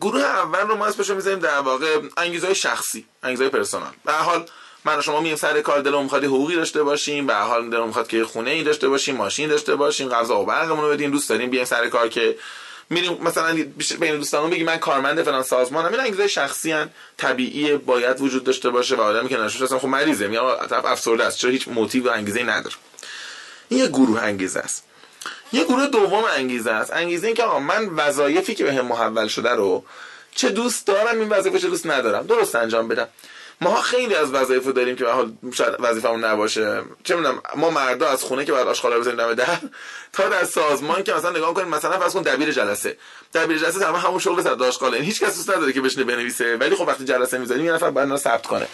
گروه 0.00 0.20
اول 0.20 0.60
رو 0.60 0.76
ما 0.76 0.86
اسمش 0.86 1.10
می‌ذاریم 1.10 1.38
در 1.38 1.58
واقع 1.58 2.00
انگیزه 2.16 2.54
شخصی 2.54 3.06
انگیزه 3.22 3.48
پرسونال 3.48 3.92
به 4.04 4.12
حال 4.12 4.46
من 4.84 5.00
شما 5.00 5.20
مییم 5.20 5.36
سر 5.36 5.60
کار 5.60 5.80
دلمون 5.80 6.02
می‌خواد 6.02 6.24
حقوقی 6.24 6.56
داشته 6.56 6.82
باشیم 6.82 7.26
به 7.26 7.34
حال 7.34 7.70
دلمون 7.70 7.86
می‌خواد 7.86 8.08
که 8.08 8.24
خونه 8.24 8.50
ای 8.50 8.62
داشته 8.62 8.88
باشیم 8.88 9.16
ماشین 9.16 9.48
داشته 9.48 9.76
باشیم 9.76 10.08
غذا 10.08 10.40
و 10.40 10.46
برقمون 10.46 10.84
رو 10.84 10.90
بدیم 10.90 11.10
دوست 11.10 11.28
داریم 11.28 11.50
بیایم 11.50 11.66
سر 11.66 11.88
کار 11.88 12.08
که 12.08 12.36
میریم 12.90 13.18
مثلا 13.22 13.64
بین 14.00 14.16
دوستانمون 14.16 14.50
بگیم 14.50 14.66
من 14.66 14.76
کارمند 14.76 15.22
فلان 15.22 15.42
سازمانم. 15.42 15.90
این 15.92 16.00
انگیزه 16.00 16.28
شخصی 16.28 16.74
طبیعی 17.16 17.76
باید 17.76 18.20
وجود 18.20 18.44
داشته 18.44 18.70
باشه 18.70 18.96
و 18.96 19.00
آدمی 19.00 19.28
که 19.28 19.36
نشوش 19.36 19.62
اصلا 19.62 19.78
خب 19.78 19.88
مریضه. 19.88 20.28
میگم 20.28 20.66
طرف 20.70 20.84
افسرده 20.84 21.24
است. 21.24 21.38
چرا 21.38 21.50
هیچ 21.50 21.68
موتیو 21.68 22.06
و 22.06 22.12
انگیزه 22.12 22.42
نداره؟ 22.42 22.76
این 23.68 23.80
یه 23.80 23.86
گروه 23.86 24.22
انگیزه 24.22 24.60
است. 24.60 24.84
یه 25.52 25.64
گروه 25.64 25.86
دوم 25.86 26.24
انگیزه 26.36 26.70
است. 26.70 26.92
انگیزه 26.92 27.26
این 27.26 27.36
که 27.36 27.42
آقا 27.42 27.58
من 27.58 27.86
وظایفی 27.86 28.54
که 28.54 28.64
بهم 28.64 28.86
محول 28.86 29.28
شده 29.28 29.50
رو 29.50 29.84
چه 30.34 30.48
دوست 30.48 30.86
دارم 30.86 31.20
این 31.20 31.28
وظیفه 31.28 31.58
چه 31.58 31.68
دوست 31.68 31.86
ندارم. 31.86 32.26
درست 32.26 32.54
انجام 32.54 32.88
بدم. 32.88 33.08
ما 33.64 33.80
خیلی 33.82 34.14
از 34.14 34.32
وظایف 34.32 34.66
داریم 34.66 34.96
که 34.96 35.06
حال 35.06 35.32
شاید 35.54 35.74
وظیفمون 35.78 36.24
نباشه. 36.24 36.82
چه 37.04 37.16
می‌دونم 37.16 37.42
ما 37.56 37.70
مردا 37.70 38.08
از 38.08 38.22
خونه 38.22 38.44
که 38.44 38.52
بعد 38.52 38.68
آشغالا 38.68 38.98
بزنیم 38.98 39.16
دم 39.16 39.34
در 39.34 39.58
تا 40.12 40.28
در 40.28 40.44
سازمان 40.44 41.02
که 41.02 41.14
مثلا 41.14 41.30
نگاه 41.30 41.54
کنیم 41.54 41.68
مثلا 41.68 41.98
فرض 41.98 42.12
کن 42.12 42.22
دبیر 42.22 42.52
جلسه. 42.52 42.96
دبیر 43.34 43.58
جلسه 43.58 43.78
تمام 43.78 43.96
همون 43.96 44.18
شغل 44.18 44.42
سر 44.42 44.64
آشغاله 44.64 44.98
هیچ 44.98 45.22
کس 45.22 45.36
دوست 45.36 45.50
نداره 45.50 45.72
که 45.72 45.80
بشینه 45.80 46.04
بنویسه. 46.04 46.56
ولی 46.56 46.76
خب 46.76 46.88
وقتی 46.88 47.04
جلسه 47.04 47.38
می‌ذاریم 47.38 47.64
یه 47.64 47.72
نفر 47.72 47.90
باید 47.90 48.16
ثبت 48.16 48.46
کنه. 48.46 48.66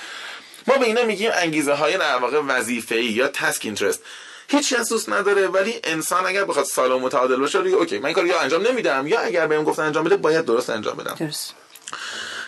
ما 0.67 0.77
به 0.77 0.87
اینا 0.87 1.05
میگیم 1.05 1.31
انگیزه 1.35 1.73
های 1.73 1.99
در 1.99 2.17
واقع 2.17 2.39
وظیفه‌ای 2.39 3.05
یا 3.05 3.29
تاسک 3.29 3.65
اینترست 3.65 4.03
هیچ 4.49 4.75
کس 4.75 4.89
دوست 4.89 5.09
نداره 5.09 5.47
ولی 5.47 5.81
انسان 5.85 6.27
اگر 6.27 6.45
بخواد 6.45 6.65
سالم 6.65 7.01
متعادل 7.01 7.37
باشه 7.37 7.59
اوکی 7.59 7.99
من 7.99 8.07
این 8.07 8.15
کارو 8.15 8.27
یا 8.27 8.41
انجام 8.41 8.67
نمیدم 8.67 9.07
یا 9.07 9.21
اگر 9.21 9.47
بهم 9.47 9.65
گفتن 9.65 9.83
انجام 9.83 10.05
بده 10.05 10.17
باید 10.17 10.45
درست 10.45 10.71
انجام 10.71 10.97
بدم. 10.97 11.17
درست. 11.21 11.55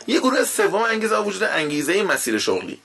یه 0.06 0.20
گروه 0.20 0.44
سوم 0.44 0.82
انگیزه 0.82 1.18
وجود 1.18 1.42
انگیزه 1.42 2.02
مسیر 2.02 2.38
شغلی. 2.38 2.80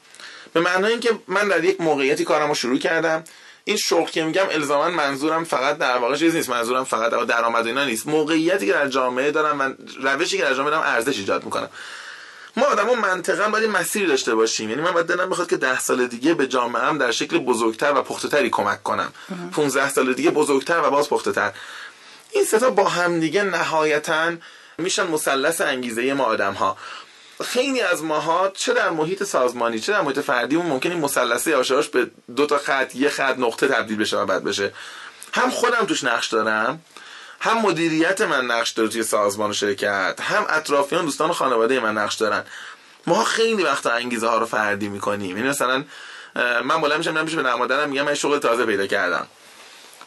به 0.54 0.60
معنای 0.60 0.92
اینکه 0.92 1.20
من 1.28 1.48
در 1.48 1.64
یک 1.64 1.82
موقعیتی 1.82 2.24
کارم 2.24 2.48
رو 2.48 2.56
شروع 2.56 2.78
کردم 2.78 3.24
این 3.64 3.78
شغل 3.78 4.10
که 4.10 4.24
میگم 4.24 4.46
الزاما 4.52 4.90
منظورم 4.90 5.44
فقط 5.44 5.78
در 5.78 5.98
واقع 5.98 6.16
چیز 6.16 6.36
نیست 6.36 6.50
منظورم 6.50 6.84
فقط 6.84 7.28
درآمد 7.28 7.68
اینا 7.68 7.86
نیست. 7.86 8.08
موقعیتی 8.08 8.66
که 8.66 8.74
در 8.74 8.88
جامعه 8.88 9.32
دارم 9.32 9.58
من 9.58 9.78
روشی 10.02 10.38
که 10.38 10.44
در 10.44 10.54
جامعه 10.54 10.72
دارم 10.72 10.84
ارزش 10.84 11.18
ایجاد 11.18 11.44
می‌کنم. 11.44 11.70
ما 12.58 12.66
آدمو 12.66 12.96
منطقا 12.96 13.50
باید 13.50 13.70
مسیری 13.70 14.08
داشته 14.08 14.36
باشیم. 14.36 14.70
یعنی 14.70 14.82
من 14.82 14.92
باید 14.92 15.06
دلم 15.06 15.30
بخواد 15.30 15.50
که 15.50 15.58
ده 15.58 15.80
سال 15.80 16.08
دیگه 16.08 16.34
به 16.34 16.48
جامعه 16.48 16.82
هم 16.82 16.98
در 16.98 17.12
شکل 17.12 17.38
بزرگتر 17.38 17.94
و 17.94 18.02
پخته‌تری 18.02 18.50
کمک 18.50 18.84
کنم. 18.84 19.12
15 19.52 19.90
سال 19.90 20.14
دیگه 20.14 20.32
بزرگتر 20.32 20.80
و 20.84 20.90
باز 20.90 21.10
پخته‌تر. 21.10 21.52
این 22.32 22.46
ستا 22.46 22.70
با 22.70 22.90
هم 22.90 23.20
دیگه 23.20 23.44
نهایتا 23.44 24.32
میشن 24.78 25.08
مثلث 25.08 25.62
انگیزه 25.62 26.14
ما 26.14 26.24
آدم 26.24 26.54
ها 26.54 26.78
خیلی 27.46 27.82
از 27.82 28.04
ماها 28.04 28.52
چه 28.56 28.74
در 28.74 28.90
محیط 28.90 29.24
سازمانی 29.24 29.80
چه 29.80 29.92
در 29.92 30.02
محیط 30.02 30.20
فردی 30.20 30.56
اون 30.56 30.66
ممکنه 30.66 30.96
مثلثه 30.96 31.56
آشاش 31.56 31.88
به 31.88 32.10
دو 32.36 32.46
تا 32.46 32.58
خط 32.58 32.96
یه 32.96 33.10
خط 33.10 33.36
نقطه 33.38 33.68
تبدیل 33.68 33.98
بشه 33.98 34.18
و 34.18 34.26
بعد 34.26 34.44
بشه. 34.44 34.74
هم 35.34 35.50
خودم 35.50 35.86
توش 35.86 36.04
نقش 36.04 36.28
دارم 36.28 36.82
هم 37.40 37.58
مدیریت 37.58 38.22
من 38.22 38.46
نقش 38.46 38.70
داره 38.70 38.90
توی 38.90 39.04
سازمان 39.04 39.50
و 39.50 39.54
شرکت 39.54 40.20
هم 40.22 40.46
اطرافیان 40.50 41.06
دوستان 41.06 41.30
و 41.30 41.34
خانواده 41.34 41.80
من 41.80 41.98
نقش 41.98 42.16
دارن. 42.16 42.44
ما 43.08 43.24
خیلی 43.24 43.64
وقتا 43.64 43.92
انگیزه 43.92 44.28
ها 44.28 44.38
رو 44.38 44.46
فردی 44.46 44.88
می‌کنیم. 44.88 45.38
یعنی 45.38 45.50
مثلا 45.50 45.84
من 46.64 46.82
بالا 46.82 46.98
میشم 46.98 47.24
میشم 47.24 47.44
به 47.44 47.50
نمادرم 47.50 47.90
میگم 47.90 48.02
من 48.02 48.14
شغل 48.14 48.40
تازه 48.40 48.66
پیدا 48.66 48.88
کردم. 48.88 49.28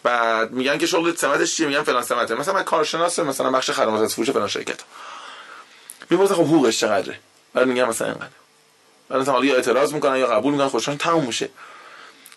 بعد 0.02 0.50
میگن 0.50 0.78
که 0.78 0.86
شغل 0.86 1.14
سمتش 1.14 1.56
چیه؟ 1.56 1.66
میگم 1.66 1.82
فلان 1.82 2.02
سمته. 2.02 2.34
مثلا 2.34 2.54
من 2.54 2.62
کارشناس 2.62 3.18
مثلا 3.18 3.50
بخش 3.50 3.70
خدمات 3.70 4.12
فروش 4.12 4.30
فلان 4.30 4.48
شرکت. 4.48 4.80
می‌پرسن 6.10 6.34
خب 6.34 6.46
حقوقش 6.46 6.78
چقدره؟ 6.78 7.18
بعد 7.54 7.66
میگم 7.66 7.88
مثلا 7.88 8.08
اینقدر. 8.08 8.28
بعد 9.08 9.20
مثلا 9.20 9.44
یا 9.44 9.54
اعتراض 9.54 9.94
می‌کنن 9.94 10.16
یا 10.16 10.26
قبول 10.26 10.52
می‌کنن 10.52 10.68
خوششون 10.68 10.96
تموم 10.96 11.24
میشه. 11.24 11.48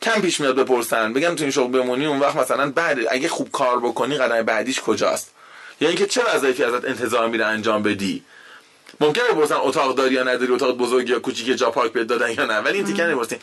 کم 0.02 0.22
پیش 0.22 0.40
میاد 0.40 0.56
بپرسن 0.56 1.14
بگن 1.14 1.36
تو 1.36 1.44
این 1.44 1.52
شغل 1.52 1.72
بمونی 1.72 2.06
اون 2.06 2.20
وقت 2.20 2.36
مثلا 2.36 2.72
بعد 2.72 2.98
اگه 3.10 3.28
خوب 3.28 3.52
کار 3.52 3.80
بکنی 3.80 4.18
قدم 4.18 4.42
بعدیش 4.42 4.82
کجاست؟ 4.82 5.32
یا 5.82 5.88
اینکه 5.88 6.06
چه 6.06 6.22
وظایفی 6.36 6.64
ازت 6.64 6.86
انتظار 6.86 7.28
میره 7.28 7.46
انجام 7.46 7.84
بدی؟ 7.84 8.24
ممکنه 9.00 9.24
بپرسن 9.24 9.56
اتاق 9.56 9.96
داری 9.96 10.14
یا 10.14 10.24
نداری 10.24 10.54
اتاق 10.54 10.78
بزرگ 10.78 11.10
یا 11.10 11.20
کوچیک 11.20 11.58
جا 11.58 11.72
پارک 11.72 11.92
بهت 11.92 12.08
دادن 12.08 12.32
یا 12.32 12.46
نه 12.46 12.60
ولی 12.60 12.78
این 12.78 12.86
تیکه 12.86 13.04
نمی‌پرسین. 13.04 13.40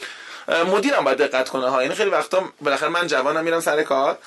مدیرم 0.72 1.04
باید 1.04 1.18
دقت 1.18 1.48
کنه. 1.48 1.68
ها 1.68 1.82
یعنی 1.82 1.94
خیلی 1.94 2.10
وقتا 2.10 2.44
بالاخره 2.60 2.88
من 2.88 3.06
جوانم 3.06 3.44
میرم 3.44 3.60
سر 3.60 3.82
کار. 3.82 4.18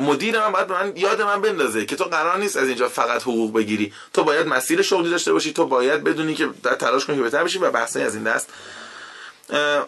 مدیر 0.00 0.40
من 0.40 0.52
باید 0.52 0.70
من 0.70 0.92
یاد 0.96 1.22
من 1.22 1.40
بندازه 1.40 1.86
که 1.86 1.96
تو 1.96 2.04
قرار 2.04 2.38
نیست 2.38 2.56
از 2.56 2.68
اینجا 2.68 2.88
فقط 2.88 3.22
حقوق 3.22 3.52
بگیری. 3.52 3.92
تو 4.12 4.24
باید 4.24 4.46
مسیر 4.46 4.82
شغلی 4.82 5.10
داشته 5.10 5.32
باشی 5.32 5.52
تو 5.52 5.66
باید 5.66 6.04
بدونی 6.04 6.34
که 6.34 6.48
در 6.62 6.74
تلاش 6.74 7.04
کنی 7.04 7.16
که 7.16 7.22
بهتر 7.22 7.44
بشی 7.44 7.58
و 7.58 7.70
بحثی 7.70 8.02
از 8.02 8.14
این 8.14 8.24
دست. 8.24 8.50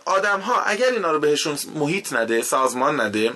آدم 0.04 0.40
ها 0.40 0.62
اگر 0.62 0.90
اینا 0.90 1.12
رو 1.12 1.18
بهشون 1.18 1.58
محیط 1.74 2.12
نده 2.12 2.42
سازمان 2.42 3.00
نده 3.00 3.32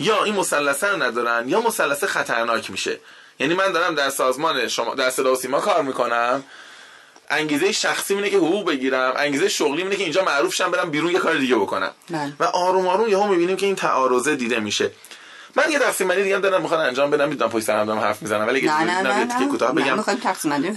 یا 0.00 0.24
این 0.24 0.34
مثلثه 0.34 0.86
رو 0.86 1.02
ندارن 1.02 1.48
یا 1.48 1.60
مثلثه 1.60 2.06
خطرناک 2.06 2.70
میشه. 2.70 3.00
یعنی 3.38 3.54
من 3.54 3.72
دارم 3.72 3.94
در 3.94 4.10
سازمان 4.10 4.68
شما 4.68 4.94
در 4.94 5.10
صدا 5.10 5.34
سیما 5.34 5.60
کار 5.60 5.82
می‌کنم. 5.82 6.44
انگیزه 7.30 7.72
شخصی 7.72 8.14
اینه 8.14 8.30
که 8.30 8.36
حقوق 8.36 8.68
بگیرم. 8.68 9.12
انگیزه 9.16 9.48
شغلی 9.48 9.82
اینه 9.82 9.96
که 9.96 10.02
اینجا 10.02 10.24
معروف 10.24 10.54
شم 10.54 10.70
برم 10.70 10.90
بیرون 10.90 11.12
یه 11.12 11.18
کار 11.18 11.36
دیگه 11.36 11.56
بکنم. 11.56 11.90
بله. 12.10 12.32
و 12.40 12.44
آروم 12.44 12.86
آروم 12.86 13.08
یهو 13.08 13.26
می‌بینیم 13.26 13.56
که 13.56 13.66
این 13.66 13.76
تعارضه 13.76 14.36
دیده 14.36 14.60
میشه. 14.60 14.90
من 15.56 15.64
یه 15.70 15.78
تقسیم 15.78 16.08
بندی 16.08 16.22
دیگه 16.22 16.38
دارم 16.38 16.62
می‌خوام 16.62 16.80
انجام 16.80 17.10
بدم 17.10 17.28
می‌دونم 17.28 17.50
پشت 17.50 17.64
سرم 17.64 17.86
دارم 17.86 17.98
حرف 17.98 18.22
می‌زنم 18.22 18.46
ولی 18.46 18.60
نه 18.60 19.02
نه 19.02 19.48
کوتاه 19.50 19.74
بگم. 19.74 20.02
تقسیم 20.02 20.50
بندی 20.50 20.68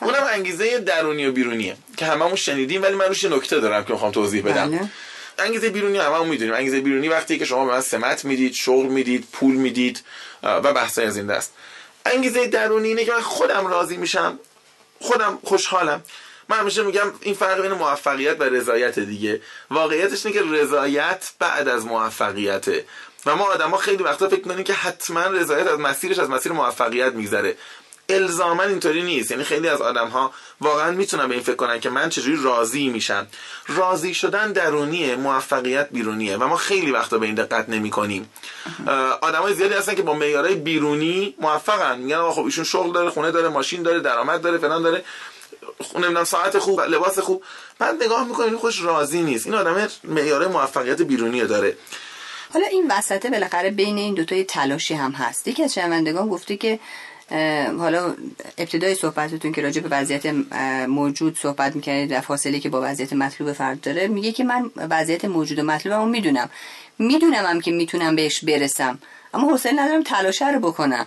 اونم 0.00 0.22
انگیزه 0.32 0.78
درونی 0.78 1.26
و 1.26 1.32
بیرونیه 1.32 1.76
که 1.96 2.06
هممون 2.06 2.34
شنیدیم 2.34 2.82
ولی 2.82 2.94
من 2.94 3.04
روش 3.04 3.22
یه 3.22 3.30
نکته 3.30 3.60
دارم 3.60 3.84
که 3.84 3.92
می‌خوام 3.92 4.12
توضیح 4.12 4.42
بدم. 4.42 4.70
بله. 4.70 4.90
انگیزه 5.38 5.70
بیرونی 5.70 5.98
هممون 5.98 6.28
می‌دونیم. 6.28 6.54
انگیزه 6.54 6.80
بیرونی 6.80 7.08
وقتی 7.08 7.38
که 7.38 7.44
شما 7.44 7.64
به 7.64 7.72
من 7.72 7.80
سمت 7.80 8.24
می‌دید 8.24 8.54
شغل 8.54 8.86
می‌دید 8.86 9.28
پول 9.32 9.54
می‌دید 9.54 10.02
و 10.42 10.72
بحثای 10.72 11.06
از 11.06 11.16
این 11.16 11.26
دست. 11.26 11.52
انگیزه 12.06 12.46
درونی 12.46 12.88
اینه 12.88 13.04
که 13.04 13.12
من 13.12 13.20
خودم 13.20 13.66
راضی 13.66 13.96
میشم 13.96 14.38
خودم 15.00 15.38
خوشحالم. 15.44 16.02
من 16.48 16.56
همیشه 16.56 16.82
میگم 16.82 17.12
این 17.20 17.34
فرق 17.34 17.62
بین 17.62 17.72
موفقیت 17.72 18.40
و 18.40 18.42
رضایت 18.42 18.98
دیگه. 18.98 19.40
واقعیتش 19.70 20.26
اینه 20.26 20.38
که 20.38 20.44
رضایت 20.52 21.32
بعد 21.38 21.68
از 21.68 21.86
موفقیته. 21.86 22.84
و 23.26 23.36
ما 23.36 23.44
آدما 23.44 23.76
خیلی 23.76 24.02
وقتا 24.02 24.28
فکر 24.28 24.48
می‌کنیم 24.48 24.64
که 24.64 24.72
حتما 24.72 25.20
رضایت 25.20 25.66
از 25.66 25.78
مسیرش 25.78 26.18
از 26.18 26.30
مسیر 26.30 26.52
موفقیت 26.52 27.12
میگذره. 27.12 27.56
الزاما 28.08 28.62
اینطوری 28.62 29.02
نیست. 29.02 29.30
یعنی 29.30 29.44
خیلی 29.44 29.68
از 29.68 29.80
آدم 29.80 30.08
ها 30.08 30.32
واقعا 30.60 30.90
می‌تونن 30.90 31.28
به 31.28 31.34
این 31.34 31.42
فکر 31.42 31.56
کنن 31.56 31.80
که 31.80 31.90
من 31.90 32.08
چجوری 32.08 32.42
راضی 32.42 32.88
میشم. 32.88 33.26
راضی 33.68 34.14
شدن 34.14 34.52
درونیه 34.52 35.16
موفقیت 35.16 35.88
بیرونیه 35.90 36.36
و 36.36 36.46
ما 36.46 36.56
خیلی 36.56 36.90
وقتا 36.90 37.18
به 37.18 37.26
این 37.26 37.34
دقت 37.34 37.68
نمی 37.68 37.90
کنیم 37.90 38.30
آدمای 39.20 39.54
زیادی 39.54 39.74
هستن 39.74 39.94
که 39.94 40.02
با 40.02 40.14
معیارهای 40.14 40.54
بیرونی 40.54 41.34
موفقن. 41.40 41.98
میگن 41.98 42.30
خب 42.30 42.44
ایشون 42.44 42.64
شغل 42.64 42.92
داره 42.92 43.10
خونه 43.10 43.30
داره 43.30 43.48
ماشین 43.48 43.82
داره 43.82 44.00
درآمد 44.00 44.42
داره 44.42 44.58
فلان 44.58 44.82
داره. 44.82 45.04
نمی‌دونم 45.94 46.24
ساعت 46.24 46.58
خوب 46.58 46.80
لباس 46.80 47.18
خوب. 47.18 47.44
بعد 47.78 48.02
نگاه 48.02 48.24
می‌کنیم 48.28 48.58
خوش 48.58 48.82
راضی 48.82 49.22
نیست. 49.22 49.46
این 49.46 49.54
آدم 49.54 49.88
معیار 50.04 50.46
موفقیت 50.46 51.02
بیرونی 51.02 51.44
داره. 51.44 51.76
حالا 52.54 52.66
این 52.66 52.86
وسطه 52.90 53.30
بالاخره 53.30 53.70
بین 53.70 53.98
این 53.98 54.14
دوتا 54.14 54.42
تلاشی 54.42 54.94
هم 54.94 55.12
هست. 55.12 55.48
یکی 55.48 55.64
از 55.64 55.74
شنوندگان 55.74 56.28
گفته 56.28 56.56
که 56.56 56.78
حالا 57.78 58.14
ابتدای 58.58 58.94
صحبتتون 58.94 59.52
که 59.52 59.62
راجع 59.62 59.80
به 59.80 59.88
وضعیت 59.88 60.26
موجود 60.88 61.38
صحبت 61.38 61.76
می‌کنید 61.76 62.12
و 62.12 62.20
فاصله 62.20 62.60
که 62.60 62.68
با 62.68 62.80
وضعیت 62.84 63.12
مطلوب 63.12 63.52
فرد 63.52 63.80
داره 63.80 64.08
میگه 64.08 64.32
که 64.32 64.44
من 64.44 64.70
وضعیت 64.76 65.24
موجود 65.24 65.58
و 65.58 65.62
مطلوبمو 65.62 66.06
می‌دونم 66.06 66.50
می‌دونم. 66.98 67.46
هم 67.46 67.60
که 67.60 67.70
می‌تونم 67.70 68.16
بهش 68.16 68.44
برسم 68.44 68.98
اما 69.34 69.50
حوصله 69.50 69.82
ندارم 69.82 70.02
تلاشه 70.02 70.48
رو 70.48 70.60
بکنم. 70.60 71.06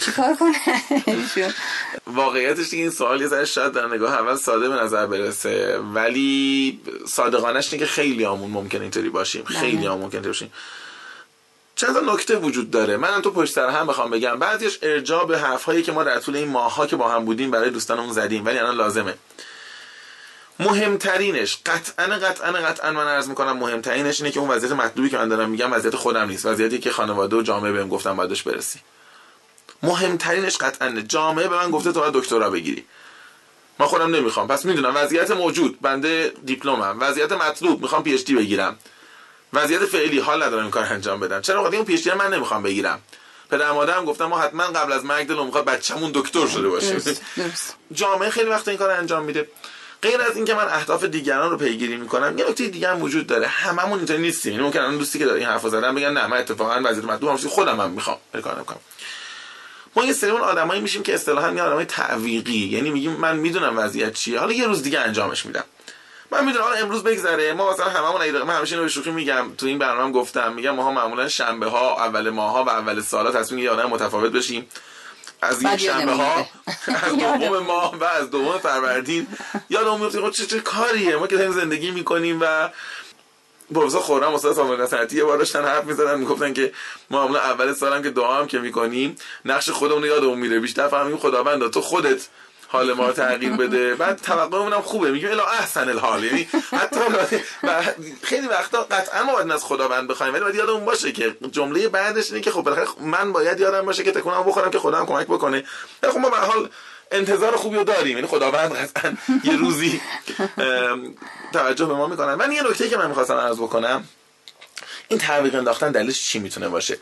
چیکار 0.00 0.36
کنه؟ 0.36 1.54
واقعیتش 2.06 2.72
این 2.72 2.90
سوال 2.90 3.20
یه 3.20 3.44
شاید 3.44 3.72
در 3.72 3.86
نگاه 3.86 4.14
اول 4.14 4.36
ساده 4.36 4.68
به 4.68 4.74
نظر 4.74 5.06
برسه 5.06 5.78
ولی 5.78 6.80
صادقانش 7.06 7.72
اینه 7.72 7.86
که 7.86 7.92
خیلی 7.92 8.24
آمون 8.24 8.50
ممکن 8.50 8.82
اینطوری 8.82 9.08
باشیم 9.08 9.42
بله. 9.42 9.58
خیلی 9.58 9.86
آمون 9.86 10.04
ممکن 10.04 10.22
باشیم. 10.22 10.52
چند 11.76 11.94
تا 11.94 12.14
نکته 12.14 12.36
وجود 12.36 12.70
داره. 12.70 12.96
منم 12.96 13.20
تو 13.20 13.30
پشت 13.30 13.54
سر 13.54 13.68
هم 13.68 13.86
بخوام 13.86 14.10
بگم. 14.10 14.38
بعضیش 14.38 14.78
ارجاع 14.82 15.26
به 15.26 15.38
حرف 15.38 15.64
هایی 15.64 15.82
که 15.82 15.92
ما 15.92 16.04
در 16.04 16.18
طول 16.18 16.36
این 16.36 16.48
ماها 16.48 16.86
که 16.86 16.96
با 16.96 17.08
هم 17.08 17.24
بودیم 17.24 17.50
برای 17.50 17.70
دوستانمون 17.70 18.12
زدیم 18.12 18.46
ولی 18.46 18.58
الان 18.58 18.76
لازمه. 18.76 19.14
مهمترینش 20.60 21.58
قطعا 21.66 22.06
قطعا 22.06 22.52
قطعا 22.52 22.90
من 22.90 23.06
عرض 23.06 23.28
می‌کنم 23.28 23.56
مهمترینش 23.56 24.20
اینه 24.20 24.32
که 24.32 24.40
اون 24.40 24.50
وضعیت 24.50 24.72
مطلوبی 24.72 25.10
که 25.10 25.18
من 25.18 25.28
دارم 25.28 25.50
میگم 25.50 25.72
وضعیت 25.72 25.96
خودم 25.96 26.28
نیست. 26.28 26.46
وضعیتی 26.46 26.78
که 26.78 26.90
خانواده 26.90 27.36
و 27.36 27.42
جامعه 27.42 27.72
بهم 27.72 27.88
گفتم 27.88 28.16
بعدش 28.16 28.42
برسی. 28.42 28.80
مهمترینش 29.82 30.56
قطعا 30.56 31.00
جامعه 31.00 31.48
به 31.48 31.56
من 31.56 31.70
گفته 31.70 31.92
تو 31.92 32.00
باید 32.00 32.12
دکترا 32.12 32.50
بگیری. 32.50 32.84
ما 33.78 33.86
خودم 33.86 34.14
نمی‌خوام. 34.14 34.48
پس 34.48 34.64
می‌دونم 34.64 34.92
وضعیت 34.96 35.30
موجود. 35.30 35.80
بنده 35.80 36.32
دیپلمم. 36.44 36.96
وضعیت 37.00 37.32
مطلوب. 37.32 37.82
می‌خوام 37.82 38.02
پی 38.02 38.18
دی 38.18 38.34
بگیرم. 38.34 38.78
وضعیت 39.52 39.84
فعلی 39.84 40.18
حال 40.18 40.42
ندارم 40.42 40.62
این 40.62 40.70
کار 40.70 40.84
انجام 40.84 41.20
بدم. 41.20 41.40
چرا 41.40 41.64
وقتی 41.64 41.76
اون 41.76 41.84
پی 41.84 41.96
دی 41.96 42.10
من 42.10 42.34
نمی‌خوام 42.34 42.62
بگیرم؟ 42.62 43.00
پدر 43.50 43.72
مادرم 43.72 44.04
گفتم 44.04 44.24
ما 44.24 44.38
حتما 44.38 44.64
قبل 44.64 44.92
از 44.92 45.04
مرگ 45.04 45.26
دلم 45.26 45.46
می‌خواد 45.46 45.64
بچه‌مون 45.64 46.10
دکتر 46.14 46.46
شده 46.46 46.68
باشه. 46.68 46.96
جامعه 47.92 48.30
خیلی 48.30 48.48
وقت 48.48 48.68
این 48.68 48.78
کار 48.78 48.90
انجام 48.90 49.24
میده. 49.24 49.48
غیر 50.02 50.20
از 50.20 50.36
اینکه 50.36 50.54
من 50.54 50.68
اهداف 50.68 51.04
دیگران 51.04 51.50
رو 51.50 51.56
پیگیری 51.56 51.96
می‌کنم 51.96 52.38
یه 52.38 52.48
نکته 52.48 52.66
دیگه 52.66 52.88
هم 52.88 53.02
وجود 53.02 53.26
داره. 53.26 53.46
هممون 53.46 53.98
اینطوری 53.98 54.22
نیستیم. 54.22 54.52
یعنی 54.52 54.64
ممکن 54.64 54.78
الان 54.78 54.98
دوستی 54.98 55.18
که 55.18 55.24
داره 55.24 55.38
این 55.38 55.48
حرفو 55.48 55.68
زدن 55.68 55.94
بگن 55.94 56.12
نه 56.12 56.26
من 56.26 56.36
اتفاقا 56.36 56.80
وضعیت 56.84 57.04
مطلوب 57.04 57.36
خودم 57.36 57.80
هم 57.80 57.90
می‌خوام 57.90 58.16
کار 58.42 58.64
ما 59.96 60.04
یه 60.04 60.12
سری 60.12 60.30
اون 60.30 60.40
آدمایی 60.40 60.80
میشیم 60.80 61.02
که 61.02 61.14
اصطلاحا 61.14 61.50
میگن 61.50 61.62
آدمای 61.62 61.84
تعویقی. 61.84 62.66
یعنی 62.66 62.90
میگیم 62.90 63.12
من 63.12 63.36
می‌دونم 63.36 63.78
وضعیت 63.78 64.12
چیه. 64.12 64.38
حالا 64.38 64.52
یه 64.52 64.66
روز 64.66 64.82
دیگه 64.82 65.00
انجامش 65.00 65.46
میدم. 65.46 65.64
من 66.30 66.44
می‌دونم 66.44 66.64
حالا 66.64 66.76
امروز 66.76 67.02
بگذره. 67.02 67.52
ما 67.52 67.72
مثلا 67.72 67.86
هممون 67.86 68.22
ایده 68.22 68.44
من 68.44 68.56
همیشه 68.56 68.76
اینو 68.76 68.88
شوخی 68.88 69.10
میگم. 69.10 69.54
تو 69.58 69.66
این 69.66 69.78
برنامه 69.78 70.12
گفتم. 70.12 70.52
میگم 70.52 70.70
ما 70.70 70.92
معمولا 70.92 71.28
شنبه 71.28 71.66
ها 71.66 72.04
اول 72.04 72.30
ماه 72.30 72.52
ها 72.52 72.64
و 72.64 72.68
اول 72.68 73.00
سالا 73.00 73.30
تصمیم 73.30 73.64
یه 73.64 73.70
آدم 73.70 73.90
متفاوت 73.90 74.32
بشیم. 74.32 74.66
از 75.42 75.62
این 75.62 75.76
شنبه 75.76 76.12
ها 76.12 76.46
از 76.86 77.16
دوم 77.16 77.58
ماه 77.58 77.98
و 77.98 78.04
از 78.04 78.30
دوم 78.30 78.58
فروردین. 78.58 79.26
یادمون 79.70 80.00
میفته 80.00 80.20
خب 80.20 80.30
چه 80.30 80.46
چه 80.46 80.60
کاریه؟ 80.60 81.16
ما 81.16 81.26
که 81.26 81.50
زندگی 81.50 81.90
می‌کنیم 81.90 82.38
و 82.40 82.68
پروفسور 83.74 84.00
خورم 84.00 84.34
استاد 84.34 84.54
سامان 84.54 84.80
نصرتی 84.80 85.16
یه 85.16 85.24
بار 85.24 85.38
داشتن 85.38 85.64
حرف 85.64 85.84
می‌زدن 85.84 86.18
می‌گفتن 86.18 86.52
که 86.52 86.72
ما 87.10 87.22
معمولا 87.22 87.40
اول 87.40 87.72
سالم 87.72 88.02
که 88.02 88.10
دعا 88.10 88.38
هم 88.38 88.46
که 88.46 88.58
می‌کنیم 88.58 89.16
نقش 89.44 89.70
خودمون 89.70 90.04
یادمون 90.04 90.38
میره. 90.38 90.60
بیشتر 90.60 90.88
فهمیم 90.88 91.16
خداوند 91.16 91.70
تو 91.70 91.80
خودت 91.80 92.28
حال 92.70 92.92
ما 92.92 93.06
رو 93.06 93.12
تغییر 93.12 93.52
بده. 93.52 93.94
بعد 93.94 94.20
توقعمون 94.22 94.72
هم 94.72 94.82
خوبه. 94.82 95.10
میگیم 95.10 95.30
الا 95.30 95.46
احسن 95.46 95.88
الحال. 95.88 96.24
یعنی 96.24 96.48
حتی 96.70 97.00
خیلی 98.22 98.46
وقتا 98.46 98.82
قطعا 98.82 99.24
ما 99.24 99.32
باید 99.32 99.50
از 99.50 99.64
خداوند 99.64 100.08
بخوایم. 100.08 100.32
ولی 100.32 100.42
باید 100.42 100.54
یادمون 100.54 100.84
باشه 100.84 101.12
که 101.12 101.36
جمله 101.52 101.88
بعدش 101.88 102.30
اینه 102.30 102.40
که 102.40 102.50
خب 102.50 102.62
بالاخره 102.62 102.86
من 103.00 103.32
باید 103.32 103.60
یادم 103.60 103.86
باشه 103.86 104.04
که 104.04 104.12
تکونم 104.12 104.42
بخورم 104.42 104.70
که 104.70 104.78
هم 104.78 105.06
کمک 105.06 105.26
بکنه. 105.26 105.64
خب 106.02 106.18
ما 106.18 106.30
به 106.30 106.36
حال 106.36 106.68
انتظار 107.12 107.56
خوبی 107.56 107.76
رو 107.76 107.84
داریم. 107.84 108.16
یعنی 108.16 108.28
خداوند 108.28 108.72
قطعا 108.72 109.16
یه 109.44 109.56
روزی 109.56 110.00
توجه 111.52 111.84
به 111.86 111.94
ما 111.94 112.06
می‌کنن 112.06 112.34
من 112.34 112.52
یه 112.52 112.62
نکته 112.62 112.88
که 112.88 112.96
من 112.96 113.06
می‌خواستم 113.06 113.34
عرض 113.34 113.56
بکنم. 113.56 114.04
این 115.08 115.18
تعویق 115.18 115.54
انداختن 115.54 115.92
دلیلش 115.92 116.22
چی 116.22 116.38
می‌تونه 116.38 116.68
باشه؟ 116.68 116.98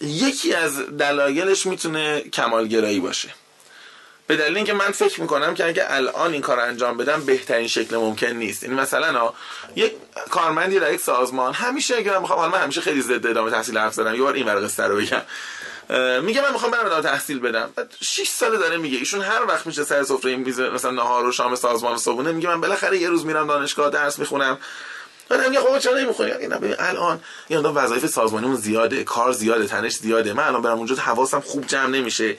یکی 0.00 0.54
از 0.54 0.78
دلایلش 0.78 1.66
می‌تونه 1.66 2.20
کمالگرایی 2.20 3.00
باشه. 3.00 3.28
به 4.26 4.36
دلیل 4.36 4.56
اینکه 4.56 4.72
من 4.72 4.90
فکر 4.90 5.20
می‌کنم 5.20 5.54
که 5.54 5.66
اگه 5.66 5.84
الان 5.88 6.32
این 6.32 6.42
کار 6.42 6.60
انجام 6.60 6.96
بدم 6.96 7.24
بهترین 7.24 7.68
شکل 7.68 7.96
ممکن 7.96 8.26
نیست. 8.26 8.62
یعنی 8.62 8.74
مثلا 8.74 9.32
یک 9.76 9.92
کارمندی 10.30 10.80
در 10.80 10.92
یک 10.92 11.00
سازمان 11.00 11.52
همیشه 11.52 11.96
اگه 11.96 12.12
من 12.12 12.18
می‌خوام 12.18 12.50
من 12.50 12.58
همیشه 12.58 12.80
خیلی 12.80 13.02
ضد 13.02 13.26
ادامه 13.26 13.50
تحصیل 13.50 13.78
حرف 13.78 13.94
زدم 13.94 14.14
یه 14.14 14.22
بار 14.22 14.34
این 14.34 14.46
ورقه 14.46 14.86
رو 14.86 14.96
بگم. 14.96 15.22
میگه 16.22 16.42
من 16.42 16.52
می‌خوام 16.52 16.70
برم 16.70 16.86
ادامه 16.86 17.02
تحصیل 17.02 17.38
بدم. 17.38 17.70
6 18.00 18.28
سال 18.28 18.58
داره 18.58 18.76
میگه. 18.76 18.98
ایشون 18.98 19.22
هر 19.22 19.44
وقت 19.44 19.66
میشه 19.66 19.84
سر 19.84 20.02
سفره 20.02 20.30
این 20.30 20.40
میز 20.40 20.60
مثلا 20.60 20.90
نهار 20.90 21.26
و 21.26 21.32
شام 21.32 21.54
سازمان 21.54 21.98
صبحونه 21.98 22.32
میگه 22.32 22.48
من 22.48 22.60
بالاخره 22.60 22.98
یه 22.98 23.08
روز 23.08 23.24
میرم 23.24 23.46
دانشگاه 23.46 23.90
درس 23.90 24.18
می‌خونم. 24.18 24.58
من 25.30 25.48
میگه 25.48 25.60
خب 25.60 25.78
چرا 25.78 25.98
نمی‌خونی؟ 25.98 26.30
اینا 26.30 26.58
ببین 26.58 26.76
الان 26.78 27.20
این 27.48 27.60
وظایف 27.60 28.06
سازمانیمون 28.06 28.56
زیاده 28.56 29.04
کار 29.04 29.32
زیاده 29.32 29.66
تنش 29.66 29.96
زیاده. 29.96 30.32
من 30.32 30.42
الان 30.42 30.62
برم 30.62 30.76
اونجا 30.76 30.94
حواسم 30.94 31.40
خوب 31.40 31.66
جمع 31.66 31.86
نمیشه. 31.86 32.36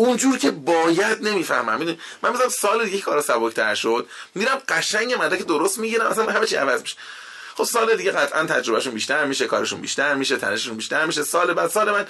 اونجور 0.00 0.38
که 0.38 0.50
باید 0.50 1.22
نمی‌فهمم. 1.22 1.78
می‌دونی 1.78 1.98
من 2.22 2.30
مثلا 2.30 2.48
سال 2.48 2.84
دیگه 2.84 3.00
کارا 3.00 3.22
سبکتر 3.22 3.74
شد 3.74 4.06
میرم 4.34 4.62
قشنگ 4.68 5.14
مدرک 5.14 5.46
درست 5.46 5.78
می‌گیرم 5.78 6.06
اصلا 6.06 6.32
همه 6.32 6.46
چی 6.46 6.56
عوض 6.56 6.80
میشه. 6.80 6.96
خب 7.54 7.64
سال 7.64 7.96
دیگه 7.96 8.10
قطعا 8.10 8.46
تجربهشون 8.46 8.94
بیشتر 8.94 9.24
میشه 9.24 9.46
کارشون 9.46 9.80
بیشتر 9.80 10.14
میشه 10.14 10.36
تنششون 10.36 10.76
بیشتر 10.76 11.06
میشه. 11.06 11.22
سال 11.22 11.54
بعد 11.54 11.70
سال 11.70 11.90
من 11.90 12.06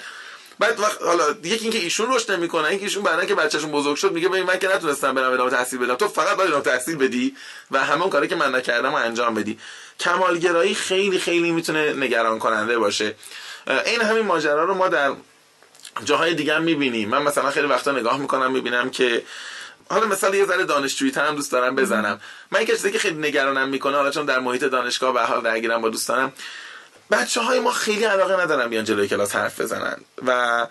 بعد 0.59 0.79
وقت 0.79 1.01
حالا 1.01 1.29
یکی 1.43 1.63
اینکه 1.63 1.77
ایشون 1.77 2.13
رشد 2.13 2.31
نمی‌کنه 2.31 2.67
اینکه 2.67 2.83
ایشون 2.83 3.03
بعدن 3.03 3.25
که 3.25 3.35
بچه‌شون 3.35 3.71
بزرگ 3.71 3.95
شد 3.95 4.11
میگه 4.11 4.29
ببین 4.29 4.43
من 4.43 4.59
که 4.59 4.67
نتونستم 4.67 5.13
برم 5.13 5.33
ادامه 5.33 5.51
تحصیل 5.51 5.79
بدم. 5.79 5.95
تو 5.95 6.07
فقط 6.07 6.37
باید 6.37 6.49
ادامه 6.49 6.63
تحصیل 6.63 6.95
بدی 6.95 7.35
و 7.71 7.79
همون 7.79 8.09
کاری 8.09 8.27
که 8.27 8.35
من 8.35 8.55
نکردم 8.55 8.93
انجام 8.93 9.33
بدی. 9.33 9.59
کمالگرایی 9.99 10.75
خیلی 10.75 11.19
خیلی 11.19 11.51
می‌تونه 11.51 11.93
نگران 11.93 12.39
کننده 12.39 12.77
باشه 12.77 13.15
این 13.85 14.01
همین 14.01 14.25
ماجرا 14.25 14.63
رو 14.63 14.73
ما 14.73 14.87
در 14.87 15.11
جاهای 16.03 16.33
دیگه 16.33 16.55
هم 16.55 16.63
می‌بینیم. 16.63 17.09
من 17.09 17.21
مثلا 17.21 17.51
خیلی 17.51 17.67
وقتا 17.67 17.91
نگاه 17.91 18.17
می‌کنم 18.17 18.51
می‌بینم 18.51 18.89
که 18.89 19.23
حالا 19.89 20.07
مثلا 20.07 20.35
یه 20.35 20.45
ذره 20.45 20.63
دانشجویی 20.63 21.11
هم 21.11 21.35
دوست 21.35 21.51
دارم 21.51 21.75
بزنم. 21.75 22.21
من 22.51 22.61
یه 22.61 22.67
چیزی 22.67 22.91
که 22.91 22.99
خیلی 22.99 23.27
نگرانم 23.27 23.69
می‌کنه 23.69 23.97
حالا 23.97 24.11
چون 24.11 24.25
در 24.25 24.39
محیط 24.39 24.63
دانشگاه 24.63 25.13
به 25.13 25.21
حال 25.21 25.41
درگیرم 25.41 25.81
با 25.81 25.89
دوستانم 25.89 26.33
بچه 27.11 27.41
های 27.41 27.59
ما 27.59 27.71
خیلی 27.71 28.03
علاقه 28.03 28.41
ندارن 28.41 28.69
بیان 28.69 28.83
جلوی 28.83 29.07
کلاس 29.07 29.35
حرف 29.35 29.61
بزنن 29.61 29.97
و 30.25 30.67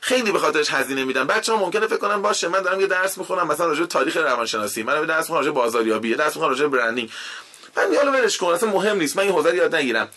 خیلی 0.00 0.32
به 0.32 0.38
خاطرش 0.38 0.70
هزینه 0.70 1.04
میدن. 1.04 1.26
بچه 1.26 1.52
ها 1.52 1.58
ممکنه 1.58 1.86
فکر 1.86 1.96
کنن 1.96 2.22
باشه 2.22 2.48
من 2.48 2.62
دارم 2.62 2.80
یه 2.80 2.86
درس 2.86 3.18
می‌خونم 3.18 3.46
مثلا 3.46 3.66
راجع 3.66 3.84
تاریخ 3.84 4.16
روانشناسی 4.16 4.82
من 4.82 5.04
درس 5.06 5.20
می‌خونم 5.24 5.38
راجع 5.38 5.50
بازاریابی 5.50 6.14
درس 6.14 6.36
می‌خونم 6.36 6.48
راجع 6.48 6.66
برندینگ. 6.66 7.10
من 7.76 7.88
میگم 7.88 8.12
ولش 8.12 8.36
کن 8.36 8.46
اصلا 8.46 8.68
مهم 8.70 8.96
نیست 8.96 9.16
من 9.16 9.22
این 9.22 9.32
حوزه 9.32 9.56
یاد 9.56 9.74
نگیرم. 9.74 10.08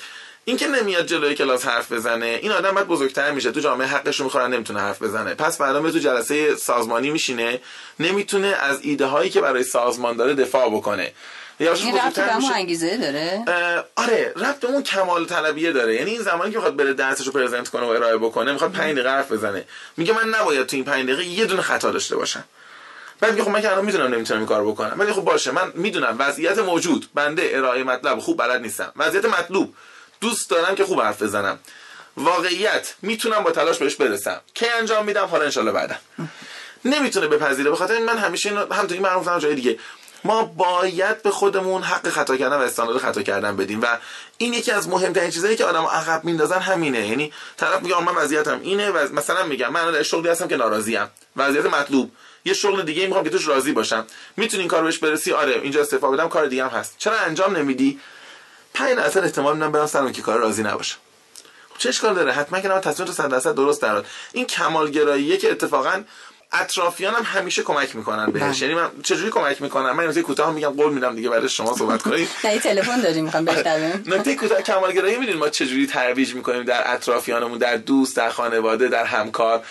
این 0.48 0.58
که 0.58 0.68
نمیاد 0.68 1.06
جلوی 1.06 1.36
کلاس 1.36 1.66
حرف 1.66 1.92
بزنه 1.92 2.40
این 2.42 2.52
آدم 2.52 2.72
بعد 2.72 2.88
بزرگتر 2.88 3.32
میشه. 3.32 3.52
تو 3.52 3.60
جامعه 3.60 3.88
حقش 3.88 4.20
رو 4.20 4.26
می‌خورن 4.26 4.54
نمی‌تونه 4.54 4.80
حرف 4.80 5.02
بزنه. 5.02 5.34
پس 5.34 5.58
فردا 5.58 5.92
تو 5.92 6.00
جلسه 6.00 6.56
سازمانی 6.56 7.10
میشینه 7.10 7.60
نمی‌تونه 8.00 8.48
از 8.48 8.80
ایده 8.82 9.06
هایی 9.06 9.30
که 9.30 9.42
برای 9.42 9.64
سازمان 9.64 10.18
داره 10.18 10.34
دفاع 10.34 10.70
بکنه. 10.70 11.12
این 11.60 11.98
ربط 11.98 12.20
به 12.20 12.22
همون 12.22 12.52
انگیزه 12.54 12.98
داره؟ 12.98 13.44
آره 13.96 14.34
به 14.62 14.68
اون 14.68 14.84
کمال 14.84 15.26
طلبیه 15.26 15.72
داره. 15.72 15.96
یعنی 15.96 16.12
این 16.12 16.22
زمانی 16.22 16.52
که 16.52 16.58
می‌خواد 16.58 16.76
بره 16.76 16.94
درسش 16.94 17.26
رو 17.26 17.32
پرزنت 17.32 17.70
کنه 17.70 17.84
و 17.84 17.90
ارائه 17.90 18.18
بکنه 18.18 18.52
می‌خواد 18.52 18.72
5 18.72 18.94
دقیقه 18.94 19.10
حرف 19.10 19.32
بزنه. 19.32 19.66
میگه 19.98 20.14
من 20.14 20.30
نباید 20.30 20.68
تو 20.68 20.76
این 20.76 20.86
5 20.86 21.06
دقیقه 21.06 21.26
یه 21.26 21.46
دونه 21.46 21.62
خطا 21.62 21.92
داشته 21.92 22.16
باشم. 22.16 22.44
بعد 23.20 23.32
میگه 23.32 23.44
خب 23.44 23.50
من 23.50 23.62
که 23.62 23.72
الان 23.72 23.86
می‌دونم 23.86 24.14
نمی‌تونم 24.14 24.40
این 24.40 24.50
کارو 24.50 24.72
بکنم. 24.72 24.96
ولی 24.98 25.14
خب 25.14 25.22
باشه 25.22 25.52
من 25.52 25.72
می‌دونم 25.76 26.16
وضعیت 26.20 26.58
موجود. 26.58 27.10
بنده 27.14 27.52
ارائه 27.54 27.84
مطلب 27.84 28.20
خوب 28.20 28.38
بلد 28.38 28.62
نیستم. 28.62 28.92
وضعیت 28.96 29.26
مطلوب. 29.26 29.74
دوست 30.22 30.50
دارم 30.50 30.76
که 30.76 30.86
خوب 30.86 31.02
حرف 31.02 31.22
بزنم. 31.22 31.60
واقعیت 32.18 32.94
می‌تونم 33.02 33.44
با 33.44 33.52
تلاش 33.52 33.78
بهش 33.78 33.96
برسم. 33.96 34.42
کی 34.54 34.66
انجام 34.80 35.06
میدم؟ 35.06 35.26
حالا 35.26 35.44
انشالله 35.44 35.72
بعدا. 35.72 35.96
نمی‌تونه 36.86 37.28
بپذیره. 37.28 37.70
به 37.70 37.76
خاطر 37.76 38.00
من 38.00 38.18
همیشه 38.18 38.50
اینو 38.50 38.74
هم 38.74 38.88
تو 38.88 38.94
این 38.94 39.04
معروف 39.04 39.38
جای 39.38 39.56
دیگه. 39.56 39.80
ما 40.24 40.44
باید 40.44 41.22
به 41.22 41.32
خودمون 41.32 41.84
حق 41.84 42.10
خطا 42.10 42.38
کردن 42.38 42.58
و 42.58 42.60
استاندارد 42.60 43.02
خطا 43.02 43.22
کردن 43.22 43.56
بدیم 43.58 43.82
و 43.82 43.98
این 44.38 44.54
یکی 44.54 44.72
از 44.72 44.90
مهمترین 44.90 45.32
چیزایی 45.32 45.56
که 45.56 45.66
آدم 45.66 45.84
عقب 45.86 46.24
میندازن 46.24 46.60
همینه. 46.60 47.08
یعنی 47.08 47.34
طرف 47.58 47.82
میگه 47.82 48.04
من 48.04 48.16
وضعیتم 48.16 48.60
اینه 48.62 48.90
و 48.90 49.14
مثلا 49.14 49.44
میگم 49.44 49.72
من 49.72 49.92
در 49.92 50.04
شغلی 50.04 50.30
هستم 50.30 50.48
که 50.48 50.58
ناراضیم. 50.58 51.08
وضعیت 51.36 51.66
مطلوب. 51.66 52.12
یه 52.46 52.54
شغل 52.54 52.82
دیگه 52.82 53.06
می‌خوام 53.08 53.24
که 53.24 53.30
توش 53.30 53.48
راضی 53.48 53.72
باشم. 53.72 54.06
می‌تونی 54.38 54.62
این 54.62 54.70
کار 54.70 54.84
بهش 54.84 54.98
برسی؟ 54.98 55.32
آره 55.32 55.60
اینجا 55.62 55.82
استفاده 55.82 56.18
بدم 56.18 56.30
کار 56.30 56.46
دیگه 56.46 56.64
هم 56.64 56.70
هست. 56.70 56.96
چرا 56.98 57.18
انجام 57.18 57.58
نمیدی؟ 57.58 58.00
5 58.76 58.98
درصد 58.98 59.24
احتمال 59.24 59.54
میدم 59.54 59.72
برم 59.72 59.86
سرم 59.86 60.12
که 60.12 60.22
کار 60.22 60.40
راضی 60.40 60.64
نباشم 60.64 60.98
خب 61.70 61.78
چه 61.78 61.90
اشکال 61.90 62.16
داره؟ 62.16 62.32
حتما 62.32 62.60
که 62.60 62.70
تصمیم 62.70 63.08
تو 63.08 63.14
100 63.14 63.30
درصد 63.30 63.56
درست 63.56 63.82
در 63.82 64.04
این 64.34 64.46
کمالگراییه 64.46 65.38
که 65.38 65.52
اتفاقا 65.52 66.04
اطرافیانم 66.52 67.24
همیشه 67.24 67.64
کمک 67.64 67.96
می‌کنن 67.96 68.32
بهش. 68.32 68.44
بله. 68.44 68.62
یعنی 68.62 68.74
من 68.74 68.90
چجوری 69.04 69.30
کمک 69.30 69.62
می‌کنن 69.62 69.92
من 69.92 70.08
نکته 70.08 70.22
کوتاه 70.22 70.54
میگم 70.54 70.70
قول 70.70 70.94
میدم 70.94 71.16
دیگه 71.16 71.30
بعد 71.30 71.48
شما 71.48 71.78
صحبت 71.78 72.02
کنید 72.02 72.30
نه 72.44 72.60
تلفن 72.60 73.02
داریم 73.02 73.26
می‌خوام 73.26 73.46
بشنویم. 73.46 74.04
نکته 74.16 74.36
کوتاه 74.36 74.62
کمالگرایی 74.62 75.18
می‌دونید 75.18 75.40
ما 75.40 75.50
چجوری 75.50 75.88
ترویج 75.88 76.34
می‌کنیم 76.34 76.64
در 76.64 76.94
اطرافیانمون 76.94 77.58
در 77.58 77.78
دوست 77.78 78.16
در 78.16 78.30
خانواده 78.30 78.88
در 78.88 79.06
همکار. 79.06 79.64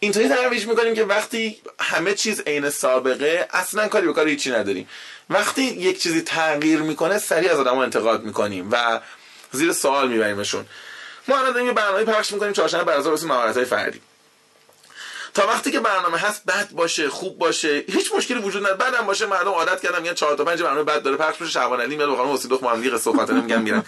اینطوری 0.00 0.28
ترویج 0.28 0.66
می‌کنیم 0.66 0.94
که 0.94 1.04
وقتی 1.04 1.60
همه 1.80 2.14
چیز 2.14 2.40
عین 2.40 2.70
سابقه 2.70 3.48
اصلا 3.52 3.88
کاری 3.88 4.06
به 4.06 4.12
کار 4.12 4.28
هیچی 4.28 4.50
نداریم. 4.50 4.88
وقتی 5.30 5.62
یک 5.62 6.02
چیزی 6.02 6.20
تغییر 6.20 6.82
می‌کنه 6.82 7.18
سریع 7.18 7.52
از 7.52 7.58
آدمو 7.58 7.78
انتقاد 7.78 8.22
می‌کنیم 8.22 8.68
و 8.72 9.00
زیر 9.52 9.72
سوال 9.72 10.08
میبریمشون. 10.08 10.66
ما 11.28 11.38
الان 11.38 11.52
داریم 11.52 11.66
یه 11.66 11.72
برنامه 11.72 12.04
پخش 12.04 12.32
می‌کنیم 12.32 12.52
چهارشنبه 12.52 12.84
برازار 12.84 13.12
واسه 13.12 13.26
مهارت‌های 13.26 13.64
فردی. 13.64 14.00
تا 15.34 15.46
وقتی 15.46 15.72
که 15.72 15.80
برنامه 15.80 16.18
هست 16.18 16.44
بد 16.44 16.70
باشه 16.70 17.08
خوب 17.08 17.38
باشه 17.38 17.84
هیچ 17.88 18.12
مشکلی 18.16 18.38
وجود 18.38 18.62
نداره. 18.62 18.76
بعدم 18.76 19.06
باشه 19.06 19.26
مردم 19.26 19.50
عادت 19.50 19.82
کردن 19.82 20.02
میگن 20.02 20.14
4 20.14 20.36
تا 20.36 20.44
5 20.44 20.62
برنامه 20.62 20.82
بد 20.82 21.02
داره 21.02 21.16
پخش 21.16 21.40
میشه 21.40 21.52
شعبان 21.52 21.80
علی 21.80 21.96
میاد 21.96 22.10
بخوام 22.10 22.28
واسه 22.28 22.48
دو 22.48 22.58
خانم 22.58 22.96
قصه 22.96 23.12
خاطره 23.12 23.40
میگن 23.40 23.62
میرن. 23.62 23.84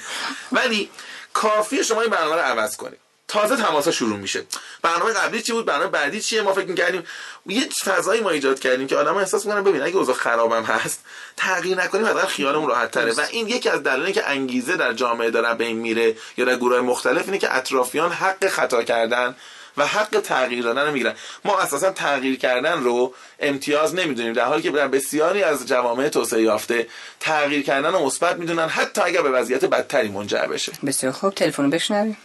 ولی 0.53 0.91
کافیه 1.33 1.83
شما 1.83 2.01
این 2.01 2.11
برنامه 2.11 2.35
رو 2.35 2.41
عوض 2.41 2.77
کنید. 2.77 2.99
تازه 3.29 3.57
تماسا 3.57 3.91
شروع 3.91 4.17
میشه. 4.17 4.45
برنامه 4.83 5.13
قبلی 5.13 5.43
چی 5.43 5.53
بود؟ 5.53 5.65
برنامه 5.65 5.91
بعدی 5.91 6.21
چیه؟ 6.21 6.43
ما 6.43 6.53
فکر 6.53 6.67
می‌کردیم 6.67 7.03
یه 7.47 7.69
فضایی 7.85 8.21
ما 8.21 8.31
ایجاد 8.31 8.61
کردیم 8.61 8.87
که 8.87 8.97
آدم 8.97 9.17
احساس 9.17 9.47
می‌کنن 9.47 9.65
ببین 9.65 9.83
اگه 9.83 9.97
اوضاع 9.97 10.15
خرابم 10.15 10.65
هست 10.65 11.05
تغییر 11.37 11.79
نکنیم 11.79 12.07
حداقل 12.07 12.27
خیالمون 12.27 12.69
راحت 12.69 12.91
تره 12.91 13.13
و 13.13 13.21
این 13.31 13.49
یکی 13.49 13.69
از 13.69 13.83
دلایلی 13.83 14.13
که 14.13 14.31
انگیزه 14.31 14.77
در 14.77 14.93
جامعه 14.93 15.31
داره 15.31 15.55
به 15.55 15.65
این 15.65 15.77
میره 15.77 16.17
یا 16.37 16.45
در 16.45 16.57
گروه 16.57 16.81
مختلف 16.81 17.25
اینه 17.25 17.39
که 17.39 17.57
اطرافیان 17.57 18.13
حق 18.13 18.49
خطا 18.49 18.83
کردن 18.83 19.37
و 19.77 19.87
حق 19.87 20.21
تغییر 20.21 20.65
دادن 20.65 20.87
رو 20.87 20.93
می‌گیرن. 20.93 21.15
ما 21.45 21.59
اساسا 21.59 21.91
تغییر 21.91 22.39
کردن 22.39 22.83
رو 22.83 23.15
امتیاز 23.41 23.95
نمی‌دونیم 23.95 24.33
در 24.33 24.45
حالی 24.45 24.63
که 24.63 24.71
در 24.71 24.89
بسیاری 24.89 25.43
از 25.43 25.67
جوامع 25.67 26.09
توسعه 26.09 26.43
یافته 26.43 26.89
تغییر 27.21 27.63
کردن 27.63 27.93
رو 27.93 28.07
مثبت 28.07 28.37
می‌دونن 28.37 28.69
حتی 28.69 29.01
اگر 29.01 29.23
به 29.23 29.31
وضعیت 29.31 29.65
بدتری 29.65 30.09
منجر 30.09 30.47
بشه. 30.47 30.73
بسیار 30.87 31.13
خوب. 31.13 31.35
تلفن 31.35 31.71
بشنویم. 31.71 32.17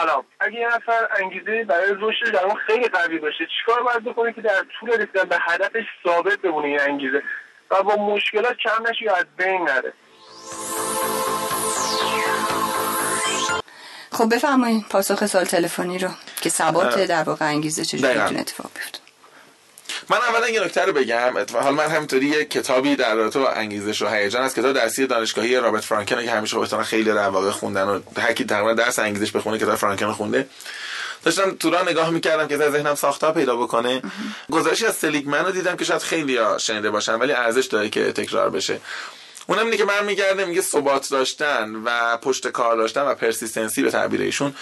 سلام. 0.00 0.24
اگه 0.40 0.60
یه 0.60 0.66
نفر 0.66 1.08
انگیزه 1.20 1.64
برای 1.64 1.94
رشد 2.00 2.32
در 2.32 2.44
اون 2.44 2.54
خیلی 2.66 2.88
قوی 2.88 3.18
باشه 3.18 3.46
چیکار 3.58 3.82
باید 3.82 4.04
بکنه 4.04 4.32
که 4.32 4.40
در 4.40 4.64
طول 4.80 4.90
رسیدن 4.90 5.24
به 5.24 5.36
هدفش 5.40 5.84
ثابت 6.04 6.38
بمونه 6.38 6.66
این 6.66 6.80
انگیزه؟ 6.80 7.22
و 7.70 7.82
با 7.82 7.96
مشکلات 7.96 8.56
کم 8.56 8.90
نشه 8.90 9.04
یا 9.04 9.14
از 9.14 9.24
بین 9.36 9.62
نره؟ 9.62 9.92
خب 14.12 14.34
بفرمایید 14.34 14.84
پاسخ 14.90 15.26
سال 15.26 15.44
تلفنی 15.44 15.98
رو 15.98 16.08
که 16.40 16.48
ثبات 16.48 16.98
در 16.98 17.22
واقع 17.22 17.44
انگیزه 17.44 17.84
چجوری 17.84 18.20
می‌تونه 18.20 18.40
اتفاق 18.40 18.70
بیفته؟ 18.74 19.07
من 20.10 20.16
اولا 20.16 20.48
یه 20.48 20.64
نکته 20.64 20.84
رو 20.84 20.92
بگم. 20.92 21.32
حال 21.52 21.74
من 21.74 21.86
همینطوری 21.86 22.26
یه 22.26 22.44
کتابی 22.44 22.96
در 22.96 23.14
رابطه 23.14 23.38
با 23.38 23.50
انگیزش 23.50 24.02
و 24.02 24.08
هیجان 24.08 24.42
از 24.42 24.54
کتاب 24.54 24.72
درسی 24.72 25.06
دانشگاهی 25.06 25.56
رابرت 25.56 25.84
فرانکن 25.84 26.24
که 26.24 26.30
همیشه 26.30 26.56
خودتون 26.56 26.82
خیلی 26.82 27.12
در 27.12 27.28
واقع 27.28 27.50
خوندن 27.50 27.88
و 27.88 28.00
هر 28.20 28.32
کی 28.32 28.44
تقریبا 28.44 28.74
درس 28.74 28.98
انگیزش 28.98 29.32
بخونه 29.32 29.58
کتاب 29.58 29.74
فرانکن 29.74 30.12
خونده. 30.12 30.48
داشتم 31.24 31.50
تو 31.50 31.70
را 31.70 31.82
نگاه 31.82 32.10
می‌کردم 32.10 32.48
که 32.48 32.56
در 32.56 32.70
ذهنم 32.70 32.94
ساختا 32.94 33.32
پیدا 33.32 33.56
بکنه. 33.56 34.02
گزارشی 34.50 34.86
از 34.86 34.96
سلیگمن 34.96 35.44
رو 35.44 35.50
دیدم 35.50 35.76
که 35.76 35.84
شاید 35.84 36.02
خیلی 36.02 36.38
شنیده 36.58 36.90
باشن 36.90 37.14
ولی 37.14 37.32
ارزش 37.32 37.66
داره 37.66 37.88
که 37.88 38.12
تکرار 38.12 38.50
بشه. 38.50 38.80
اونم 39.50 39.64
اینه 39.64 39.76
که 39.76 39.84
برمیگرده 39.84 40.44
میگه 40.44 40.60
ثبات 40.60 41.10
داشتن 41.10 41.74
و 41.84 42.16
پشت 42.16 42.48
کار 42.48 42.76
داشتن 42.76 43.02
و 43.02 43.14
پرسیستنسی 43.14 43.82
به 43.82 43.90
تعبیر 43.90 44.20
ایشون 44.20 44.54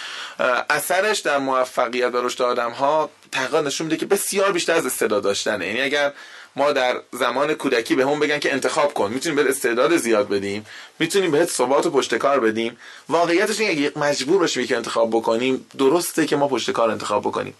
اثرش 0.70 1.18
در 1.18 1.38
موفقیت 1.38 2.14
و 2.14 2.26
رشد 2.26 2.42
آدم 2.42 2.70
ها 2.70 3.10
تقریبا 3.32 3.60
نشون 3.60 3.86
میده 3.86 3.96
که 3.96 4.06
بسیار 4.06 4.52
بیشتر 4.52 4.72
از 4.72 4.86
استعداد 4.86 5.22
داشتنه. 5.22 5.66
یعنی 5.66 5.80
اگر 5.80 6.12
ما 6.56 6.72
در 6.72 7.00
زمان 7.12 7.54
کودکی 7.54 7.94
به 7.94 8.06
هم 8.06 8.20
بگن 8.20 8.38
که 8.38 8.52
انتخاب 8.52 8.94
کن 8.94 9.10
می‌تونیم 9.10 9.36
به 9.36 9.50
استعداد 9.50 9.96
زیاد 9.96 10.28
بدیم 10.28 10.66
می‌تونیم 10.98 11.30
بهت 11.30 11.48
ثبات 11.48 11.86
و 11.86 11.90
پشت 11.90 12.14
کار 12.14 12.40
بدیم 12.40 12.76
واقعیتش 13.08 13.60
اینه 13.60 13.72
اگه 13.72 13.92
مجبور 13.96 14.38
باشیم 14.38 14.66
که 14.66 14.76
انتخاب 14.76 15.10
بکنیم 15.10 15.66
درسته 15.78 16.26
که 16.26 16.36
ما 16.36 16.48
پشت 16.48 16.70
کار 16.70 16.90
انتخاب 16.90 17.22
بکنیم. 17.22 17.54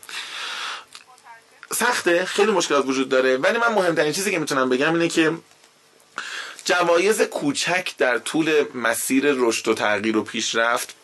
سخته 1.72 2.24
خیلی 2.24 2.52
مشکلات 2.52 2.86
وجود 2.86 3.08
داره 3.08 3.36
ولی 3.36 3.58
من 3.58 3.72
مهمترین 3.74 4.12
چیزی 4.12 4.30
که 4.30 4.38
می‌تونم 4.38 4.68
بگم 4.68 4.94
اینه 4.94 5.08
که 5.08 5.32
جوایز 6.66 7.22
کوچک 7.22 7.90
در 7.98 8.18
طول 8.18 8.64
مسیر 8.74 9.24
رشد 9.36 9.68
و 9.68 9.74
تغییر 9.74 10.16
و 10.16 10.22
پیشرفت 10.24 10.94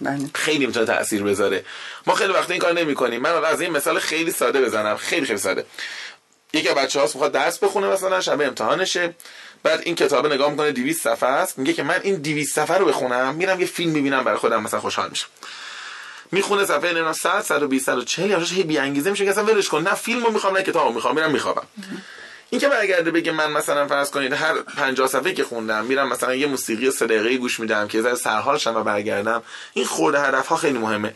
بله. 0.00 0.30
خیلی 0.34 0.66
می‌تونه 0.66 0.86
تاثیر 0.86 1.22
بذاره. 1.22 1.64
ما 2.06 2.14
خیلی 2.14 2.32
وقت 2.32 2.50
این 2.50 2.60
کار 2.60 2.72
نمی 2.72 2.94
کنیم 2.94 3.22
من 3.22 3.44
از 3.44 3.60
این 3.60 3.70
مثال 3.70 3.98
خیلی 3.98 4.30
ساده 4.30 4.60
بزنم. 4.60 4.96
خیلی 4.96 5.26
خیلی 5.26 5.38
ساده. 5.38 5.66
یکی 6.52 6.68
از 6.68 6.74
بچه 6.74 7.00
هاست 7.00 7.14
می‌خواد 7.14 7.32
درس 7.32 7.58
بخونه 7.58 7.86
مثلا 7.86 8.20
شب 8.20 8.40
امتحانشه. 8.40 9.14
بعد 9.62 9.80
این 9.84 9.94
کتاب 9.94 10.26
نگاه 10.26 10.50
می‌کنه 10.50 10.72
200 10.72 11.02
صفحه 11.04 11.28
است. 11.28 11.58
میگه 11.58 11.72
که 11.72 11.82
من 11.82 12.00
این 12.02 12.14
200 12.14 12.54
صفحه 12.54 12.76
رو 12.76 12.84
بخونم 12.84 13.34
میرم 13.34 13.60
یه 13.60 13.66
فیلم 13.66 13.90
می‌بینم 13.90 14.24
برای 14.24 14.38
خودم 14.38 14.62
مثلا 14.62 14.80
خوشحال 14.80 15.10
میشم. 15.10 15.26
می‌خونه 16.32 16.64
صفحه 16.64 16.90
نمی‌دونم 16.90 17.12
100 17.12 17.40
120 17.40 17.86
140 17.86 18.30
یواش 18.30 18.52
هی 18.52 18.62
بی 18.62 18.78
انگیزه 18.78 19.10
میشه 19.10 19.24
که 19.24 19.30
اصلا 19.30 19.44
ولش 19.44 19.68
کن. 19.68 19.82
نه 19.82 19.94
فیلمو 19.94 20.30
می‌خوام 20.30 20.56
نه 20.56 20.62
کتابو 20.62 20.92
می‌خوام 20.92 21.14
میرم 21.14 21.30
میخوابم. 21.30 21.66
این 22.50 22.60
که 22.60 22.68
برگرده 22.68 23.10
بگه 23.10 23.32
من 23.32 23.50
مثلا 23.52 23.86
فرض 23.86 24.10
کنید 24.10 24.32
هر 24.32 24.54
50 24.76 25.08
صفحه 25.08 25.32
که 25.32 25.44
خوندم 25.44 25.84
میرم 25.84 26.08
مثلا 26.08 26.34
یه 26.34 26.46
موسیقی 26.46 26.90
سه 26.90 27.06
دقیقه‌ای 27.06 27.38
گوش 27.38 27.60
میدم 27.60 27.88
یه 27.88 28.02
ذره 28.02 28.14
سرحال 28.14 28.58
شم 28.58 28.76
و 28.76 28.82
برگردم 28.82 29.42
این 29.74 29.84
خرده 29.84 30.20
هدف 30.20 30.46
ها 30.46 30.56
خیلی 30.56 30.78
مهمه. 30.78 31.14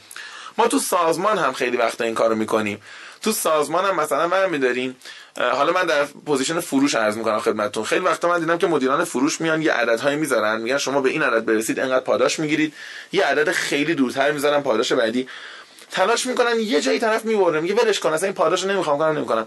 ما 0.58 0.66
تو 0.66 0.78
سازمان 0.78 1.38
هم 1.38 1.52
خیلی 1.52 1.76
وقت 1.76 2.00
این 2.00 2.14
کارو 2.14 2.34
می‌کنیم. 2.34 2.82
تو 3.22 3.32
سازمان 3.32 3.84
هم 3.84 3.96
مثلا 4.00 4.28
من 4.28 4.50
می‌ذاریم 4.50 4.96
حالا 5.36 5.72
من 5.72 5.86
در 5.86 6.04
position 6.04 6.60
فروش 6.60 6.94
عرض 6.94 7.16
می‌کنم 7.16 7.40
خدمتتون. 7.40 7.84
خیلی 7.84 8.04
وقتا 8.04 8.28
من 8.28 8.40
دیدم 8.40 8.58
که 8.58 8.66
مدیران 8.66 9.04
فروش 9.04 9.40
میان 9.40 9.62
یه 9.62 9.72
عددهایی 9.72 10.16
می‌ذارن 10.16 10.60
میگن 10.60 10.78
شما 10.78 11.00
به 11.00 11.10
این 11.10 11.22
عدد 11.22 11.44
برسید 11.44 11.80
اینقدر 11.80 12.04
پاداش 12.04 12.38
می‌گیرید. 12.38 12.74
یه 13.12 13.24
عدد 13.24 13.50
خیلی 13.50 13.94
دورتر 13.94 14.32
می‌ذارن 14.32 14.62
پاداش 14.62 14.92
بعدی. 14.92 15.28
تلاش 15.90 16.26
می‌کنن 16.26 16.60
یه 16.60 16.80
جایی 16.80 16.98
طرف 16.98 17.24
می‌بُره 17.24 17.60
میگه 17.60 17.74
ولش 17.74 18.00
کن 18.00 18.12
اصلا 18.12 18.26
این 18.26 18.34
پاداش 18.34 18.64
نمی‌خوام 18.64 18.98
کنم 18.98 19.16
نمی‌کنم. 19.16 19.46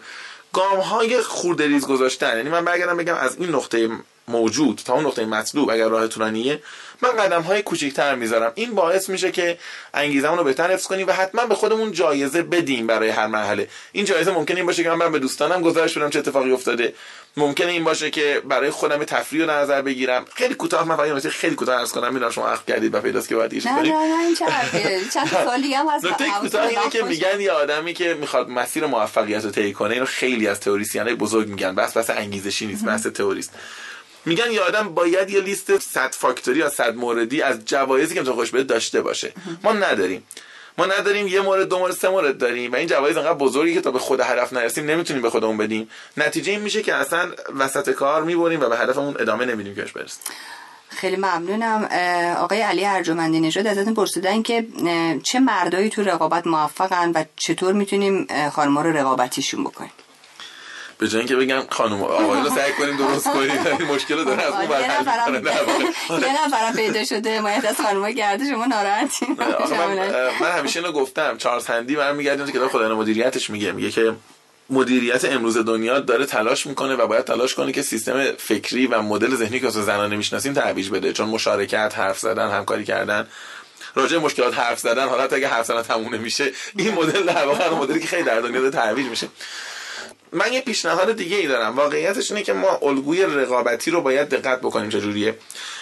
گام 0.57 0.79
های 0.79 1.21
خوردریز 1.21 1.87
گذاشتن. 1.87 2.37
یعنی 2.37 2.49
من 2.49 2.65
برگردم 2.65 2.97
بگم 2.97 3.15
از 3.15 3.37
این 3.37 3.49
نقطه 3.49 3.89
موجود 4.27 4.81
تا 4.85 4.93
اون 4.93 5.05
نقطه 5.05 5.25
مطلوب 5.25 5.69
اگر 5.69 5.87
راه 5.87 6.07
طولانیه 6.07 6.61
من 7.01 7.09
قدم 7.09 7.41
های 7.41 7.61
کوچیکتر 7.61 8.15
می‌ذارم. 8.15 8.51
این 8.55 8.75
باعث 8.75 9.09
میشه 9.09 9.31
که 9.31 9.57
انگیزمون 9.93 10.37
رو 10.37 10.43
بهتر 10.43 10.71
حفظ 10.71 10.87
کنیم 10.87 11.07
و 11.07 11.11
حتما 11.11 11.45
به 11.45 11.55
خودمون 11.55 11.91
جایزه 11.91 12.41
بدیم 12.41 12.87
برای 12.87 13.09
هر 13.09 13.27
مرحله. 13.27 13.67
این 13.91 14.05
جایزه 14.05 14.31
ممکنه 14.31 14.57
این 14.57 14.65
باشه 14.65 14.83
که 14.83 14.89
من 14.89 15.11
به 15.11 15.19
دوستانم 15.19 15.61
گزارش 15.61 15.97
بدم 15.97 16.09
چه 16.09 16.19
اتفاقی 16.19 16.51
افتاده. 16.51 16.93
ممکنه 17.37 17.71
این 17.71 17.83
باشه 17.83 18.09
که 18.09 18.41
برای 18.45 18.69
خودم 18.69 19.03
تفریح 19.03 19.45
رو 19.45 19.51
نظر 19.51 19.81
بگیرم. 19.81 20.25
خیلی 20.35 20.53
کوتاه 20.53 20.87
من 20.87 20.95
فقط 20.95 21.27
خیلی 21.27 21.55
کوتاه 21.55 21.79
عرض 21.79 21.91
کنم. 21.91 22.13
می‌دونم 22.13 22.31
شما 22.31 22.47
عقل 22.47 22.63
کردید 22.67 22.95
و 22.95 23.01
پیداست 23.01 23.29
که 23.29 23.35
باید 23.35 23.53
ایش 23.53 23.63
کنید. 23.63 23.93
نه 23.93 23.97
نه 23.97 24.25
این 24.73 25.09
چند 25.09 25.27
سالی 25.45 25.73
هم 25.73 25.87
هست. 25.89 26.05
نکته 26.05 26.25
کوتاه 26.41 26.67
اینه 26.67 26.89
که 26.91 27.03
میگن 27.03 27.41
یه 27.41 27.51
آدمی 27.51 27.93
که 27.93 28.13
می‌خواد 28.13 28.49
مسیر 28.49 28.85
موفقیت 28.85 29.45
رو 29.45 29.51
طی 29.51 29.73
کنه 29.73 29.93
اینو 29.93 30.05
خیلی 30.05 30.47
از 30.47 30.59
تئوریسینای 30.59 31.15
بزرگ 31.15 31.47
میگن. 31.47 31.75
بس 31.75 31.97
بس 31.97 32.09
انگیزشی 32.09 32.65
نیست 32.65 32.85
بس 32.85 33.01
تئوریست. 33.01 33.53
میگن 34.25 34.51
یه 34.51 34.61
آدم 34.61 34.89
باید 34.89 35.29
یه 35.29 35.39
لیست 35.39 35.79
100 35.79 36.11
فاکتوری 36.11 36.59
یا 36.59 36.69
100 36.69 36.95
موردی 36.95 37.41
از 37.41 37.65
جوایزی 37.65 38.15
که 38.15 38.23
خوش 38.23 38.51
بده 38.51 38.63
داشته 38.63 39.01
باشه. 39.01 39.33
ما 39.63 39.73
نداریم. 39.73 40.23
ما 40.77 40.85
نداریم 40.85 41.27
یه 41.27 41.41
مورد 41.41 41.69
دو 41.69 41.79
مورد 41.79 41.93
سه 41.93 42.09
مورد 42.09 42.37
داریم 42.37 42.71
و 42.71 42.75
این 42.75 42.87
جوایز 42.87 43.17
انقدر 43.17 43.33
بزرگی 43.33 43.73
که 43.73 43.81
تا 43.81 43.91
به 43.91 43.99
خود 43.99 44.19
هدف 44.19 44.53
نرسیم 44.53 44.85
نمی‌تونیم 44.85 45.21
به 45.21 45.29
خودمون 45.29 45.57
بدیم. 45.57 45.89
نتیجه 46.17 46.51
این 46.51 46.61
میشه 46.61 46.81
که 46.81 46.93
اصلا 46.93 47.31
وسط 47.57 47.89
کار 47.89 48.23
می‌بریم 48.23 48.61
و 48.61 48.69
به 48.69 48.77
هدفمون 48.77 49.15
ادامه 49.19 49.45
نمیدیم 49.45 49.75
که 49.75 49.81
برسیم. 49.81 50.19
خیلی 50.89 51.15
ممنونم. 51.15 51.83
آقای 52.37 52.61
علی 52.61 52.85
ارجمندی 52.85 53.39
نژاد 53.39 53.67
ازتون 53.67 53.93
پرسیدن 53.93 54.41
که 54.41 54.67
چه 55.23 55.39
مردایی 55.39 55.89
تو 55.89 56.03
رقابت 56.03 56.47
موفقن 56.47 57.11
و 57.15 57.23
چطور 57.35 57.73
می‌تونیم 57.73 58.27
خانم‌ها 58.49 58.81
رو 58.81 58.91
رقابتیشون 58.91 59.63
بکنیم؟ 59.63 59.91
به 60.97 61.07
جای 61.07 61.19
اینکه 61.19 61.35
بگم 61.35 61.63
خانم 61.69 62.03
آقای 62.03 62.41
رو 62.41 62.49
سعی 62.59 62.73
کنیم 62.73 62.97
درست 62.97 63.27
کنیم. 63.27 63.51
این 63.79 63.87
مشکل 63.87 64.23
داره 64.23 64.43
از 64.43 64.53
اون 64.53 64.63
یه 66.21 66.45
نفرم 66.47 66.73
پیدا 66.75 67.05
شده 67.05 67.37
حمایت 67.37 67.65
از 67.65 67.81
خانم 67.81 68.11
گرده 68.11 68.49
شما 68.49 68.65
ناراحتین. 68.65 69.37
من 70.41 70.51
همیشه 70.51 70.79
اینو 70.79 70.91
گفتم 70.91 71.37
چارلز 71.37 71.65
هندی 71.65 71.95
برمیگردیم 71.95 72.45
که 72.45 72.51
کتاب 72.51 72.71
خدای 72.71 72.93
مدیریتش 72.93 73.49
میگه. 73.49 73.71
میگه 73.71 73.91
که 73.91 74.13
مدیریت 74.69 75.25
امروز 75.25 75.57
دنیا 75.57 75.99
داره 75.99 76.25
تلاش 76.25 76.67
می‌کنه 76.67 76.95
و 76.95 77.07
باید 77.07 77.25
تلاش 77.25 77.55
کنه 77.55 77.71
که 77.71 77.81
سیستم 77.81 78.31
فکری 78.37 78.87
و 78.87 79.01
مدل 79.01 79.35
ذهنی 79.35 79.59
که 79.59 79.69
زنانه 79.69 80.15
می‌شناسیم 80.15 80.53
ترویج 80.53 80.89
بده. 80.89 81.13
چون 81.13 81.29
مشارکت 81.29 81.93
حرف 81.97 82.19
زدن 82.19 82.49
همکاری 82.51 82.85
کردن. 82.85 83.27
راجع 83.95 84.17
مشکلات 84.17 84.59
حرف 84.59 84.79
زدن 84.79 85.07
حالت 85.07 85.33
اگه 85.33 85.47
حرف 85.47 85.65
زدن 85.65 85.81
تموم 85.81 86.15
نمیشه 86.15 86.51
این 86.75 86.93
مدل 86.93 87.23
در 87.23 87.45
واقع 87.45 87.69
مدلی 87.69 87.99
که 87.99 88.07
خیلی 88.07 88.23
در 88.23 88.39
دنیا 88.39 88.59
داره 88.59 88.71
ترویج 88.71 89.05
میشه. 89.05 89.27
من 90.31 90.53
یه 90.53 90.61
پیشنهاد 90.61 91.11
دیگه 91.11 91.37
ای 91.37 91.47
دارم. 91.47 91.75
واقعیتش 91.75 92.31
اینه 92.31 92.43
که 92.43 92.53
ما 92.53 92.79
الگوی 92.81 93.23
رقابتی 93.23 93.91
رو 93.91 94.01
باید 94.01 94.29
دقت 94.29 94.61
بکنیم 94.61 94.89
چجوریه. 94.89 95.37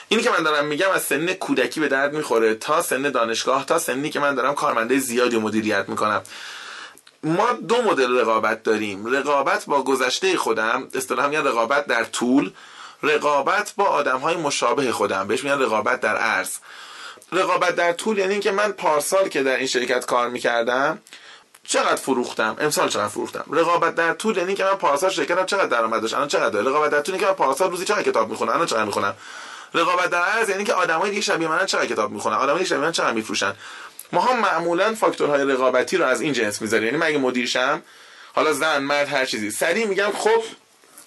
اینی 0.07 0.23
که 0.23 0.29
من 0.29 0.43
دارم 0.43 0.65
میگم 0.65 0.89
از 0.89 1.03
سن 1.03 1.33
کودکی 1.33 1.79
به 1.79 1.87
درد 1.87 2.13
می‌خوره 2.13 2.55
تا 2.55 2.81
سن 2.81 3.01
دانشگاه 3.01 3.65
تا 3.65 3.79
سنی 3.79 4.09
که 4.09 4.19
من 4.19 4.35
دارم 4.35 4.55
کارمنده 4.55 4.99
زیادی 4.99 5.37
مدیریت 5.37 5.89
می‌کنم. 5.89 6.21
ما 7.23 7.53
دو 7.53 7.81
مدل 7.81 8.19
رقابت 8.19 8.63
داریم. 8.63 9.05
رقابت 9.15 9.65
با 9.65 9.83
گذشته 9.83 10.37
خودم 10.37 10.87
اصطلاحا 10.93 11.27
میگن 11.27 11.47
رقابت 11.47 11.87
در 11.87 12.03
طول. 12.03 12.51
رقابت 13.03 13.73
با 13.77 13.85
آدم 13.85 14.17
های 14.17 14.35
مشابه 14.35 14.91
خودم. 14.91 15.27
بهش 15.27 15.43
میگن 15.43 15.61
رقابت 15.61 16.01
در 16.01 16.17
عرض. 16.17 16.51
رقابت 17.31 17.75
در 17.75 17.93
طول 17.93 18.17
یعنی 18.17 18.31
اینکه 18.31 18.51
من 18.51 18.71
پارسال 18.71 19.27
که 19.27 19.43
در 19.43 19.57
این 19.57 19.67
شرکت 19.67 20.05
کار 20.05 20.29
می‌کردم 20.29 20.99
چقدر 21.67 21.95
فروختم؟ 21.95 22.55
امسال 22.59 22.89
چقدر 22.89 23.07
فروختم؟ 23.07 23.45
رقابت 23.51 23.95
در 23.95 24.13
طول 24.13 24.37
یعنی 24.37 24.53
که 24.55 24.63
من 24.63 24.73
پارسال 24.73 25.09
شرکتم 25.09 25.45
چقدر 25.45 25.65
درآمد 25.65 26.01
داشت؟ 26.01 26.13
الان 26.13 26.27
چقدر؟ 26.27 26.49
داره 26.49 26.69
رقابت 26.69 26.91
در 26.91 27.01
طول 27.01 27.17
که 27.17 27.25
من 27.25 27.33
پارسال 27.33 27.71
روزی 27.71 27.85
چقدر 27.85 28.03
کتاب 28.03 28.29
می‌خونم؟ 28.29 28.53
الان 28.53 28.65
چقدر 28.65 28.83
می‌خونم؟ 28.83 29.15
رقابت 29.73 30.09
در 30.09 30.21
عرض 30.21 30.49
یعنی 30.49 30.63
که 30.63 30.73
آدمای 30.73 31.09
دیگه 31.09 31.21
شبیه 31.21 31.47
منن 31.47 31.65
چقدر 31.65 31.85
کتاب 31.85 32.11
می‌خونن؟ 32.11 32.35
آدمای 32.35 32.57
دیگه 32.57 32.69
شبیه 32.69 32.81
من 32.81 32.91
چقدر 32.91 33.13
میفروشن؟ 33.13 33.53
ما 34.11 34.21
هم 34.21 34.39
معمولا 34.39 34.95
فاکتورهای 34.95 35.45
رقابتی 35.45 35.97
رو 35.97 36.05
از 36.05 36.21
این 36.21 36.33
جنس 36.33 36.61
می‌ذاریم. 36.61 36.85
یعنی 36.85 36.97
من 36.97 37.07
اگه 37.07 37.17
مدیرشم؟ 37.17 37.81
حالا 38.33 38.53
زن 38.53 38.77
مرد 38.77 39.07
هر 39.07 39.25
چیزی. 39.25 39.51
سریع 39.51 39.85
میگم 39.85 40.11
خب 40.11 40.43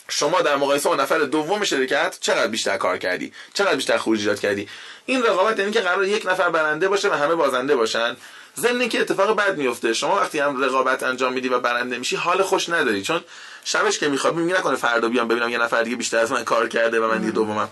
شما 0.08 0.40
در 0.40 0.56
مقایسه 0.56 0.88
با 0.88 0.94
نفر 0.94 1.18
دوم 1.18 1.64
شرکت 1.64 2.18
چقدر 2.20 2.46
بیشتر 2.46 2.76
کار 2.76 2.98
کردی؟ 2.98 3.32
چقدر 3.54 3.74
بیشتر 3.74 3.98
خروجی 3.98 4.34
کردی؟ 4.34 4.68
این 5.06 5.22
رقابت 5.22 5.58
یعنی 5.58 5.70
که 5.70 5.80
قرار 5.80 6.04
یک 6.04 6.26
نفر 6.26 6.50
برنده 6.50 6.88
باشه 6.88 7.08
و 7.08 7.12
همه 7.12 7.34
بازنده 7.34 7.76
باشن. 7.76 8.16
ضمن 8.58 8.88
که 8.88 9.00
اتفاق 9.00 9.36
بد 9.36 9.56
میفته 9.58 9.92
شما 9.92 10.16
وقتی 10.16 10.38
هم 10.38 10.64
رقابت 10.64 11.02
انجام 11.02 11.32
میدی 11.32 11.48
و 11.48 11.58
برنده 11.58 11.98
میشی 11.98 12.16
حال 12.16 12.42
خوش 12.42 12.68
نداری. 12.68 13.02
چون 13.02 13.20
شبش 13.64 13.98
که 13.98 14.08
می‌خواد 14.08 14.34
میگه 14.34 14.58
نکنه 14.58 14.76
فردا 14.76 15.08
بیام 15.08 15.28
ببینم 15.28 15.48
یه 15.48 15.58
نفر 15.58 15.82
دیگه 15.82 15.96
بیشتر 15.96 16.18
از 16.18 16.32
من 16.32 16.44
کار 16.44 16.68
کرده 16.68 17.00
و 17.00 17.08
من 17.08 17.18
دیگه 17.18 17.32
دومم. 17.32 17.68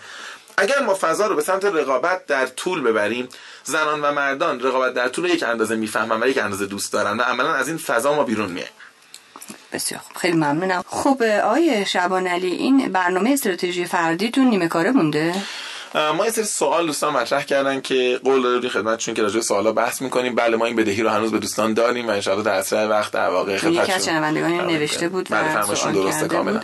اگر 0.56 0.78
ما 0.78 0.94
فضا 1.00 1.26
رو 1.26 1.36
به 1.36 1.42
سمت 1.42 1.64
رقابت 1.64 2.26
در 2.26 2.46
طول 2.46 2.80
ببریم 2.80 3.28
زنان 3.64 4.00
و 4.00 4.12
مردان 4.12 4.60
رقابت 4.60 4.94
در 4.94 5.08
طول 5.08 5.24
یک 5.24 5.42
اندازه 5.42 5.76
می‌فهمن 5.76 6.22
و 6.22 6.28
یک 6.28 6.38
اندازه 6.38 6.66
دوست 6.66 6.92
دارن 6.92 7.16
و 7.16 7.22
عملا 7.22 7.54
از 7.54 7.68
این 7.68 7.78
فضا 7.78 8.14
ما 8.14 8.24
بیرون 8.24 8.50
میه 8.50 8.68
بسیار 9.72 10.00
خوب. 10.00 10.16
خیلی 10.16 10.36
ممنونم. 10.36 10.84
خب 10.86 11.22
آیه 11.22 11.84
شبان 11.84 12.26
علی 12.26 12.52
این 12.52 12.92
برنامه 12.92 13.30
استراتژی 13.30 13.84
فردیتون 13.84 14.44
نیمه 14.44 14.68
کاره 14.68 14.90
مونده؟ 14.90 15.34
ما 15.94 16.24
یه 16.24 16.30
سری 16.30 16.44
سوال 16.44 16.86
دوستان 16.86 17.12
مطرح 17.12 17.42
کردن 17.42 17.80
که 17.80 18.20
قول 18.24 18.42
دادیم 18.42 18.70
خدمتشون 18.70 19.14
که 19.14 19.22
راجع 19.22 19.40
سوالا 19.40 19.72
بحث 19.72 20.02
می‌کنیم. 20.02 20.34
بله 20.34 20.56
ما 20.56 20.64
این 20.66 20.76
بدهی 20.76 21.02
رو 21.02 21.10
هنوز 21.10 21.30
به 21.30 21.38
دوستان 21.38 21.74
داریم 21.74 22.08
و 22.08 22.10
ان 22.10 22.42
در 22.42 22.54
اسرع 22.54 22.86
وقت 22.86 23.12
در 23.12 23.28
واقع 23.28 23.58
خدمتشون 23.58 23.82
یکی 23.82 23.92
از 23.92 24.04
شنوندگان 24.04 24.60
آره، 24.60 24.66
نوشته 24.66 25.08
بود 25.08 25.28
بله 25.30 25.62
و 25.62 25.92
درسته 25.92 26.28
کاملا. 26.28 26.60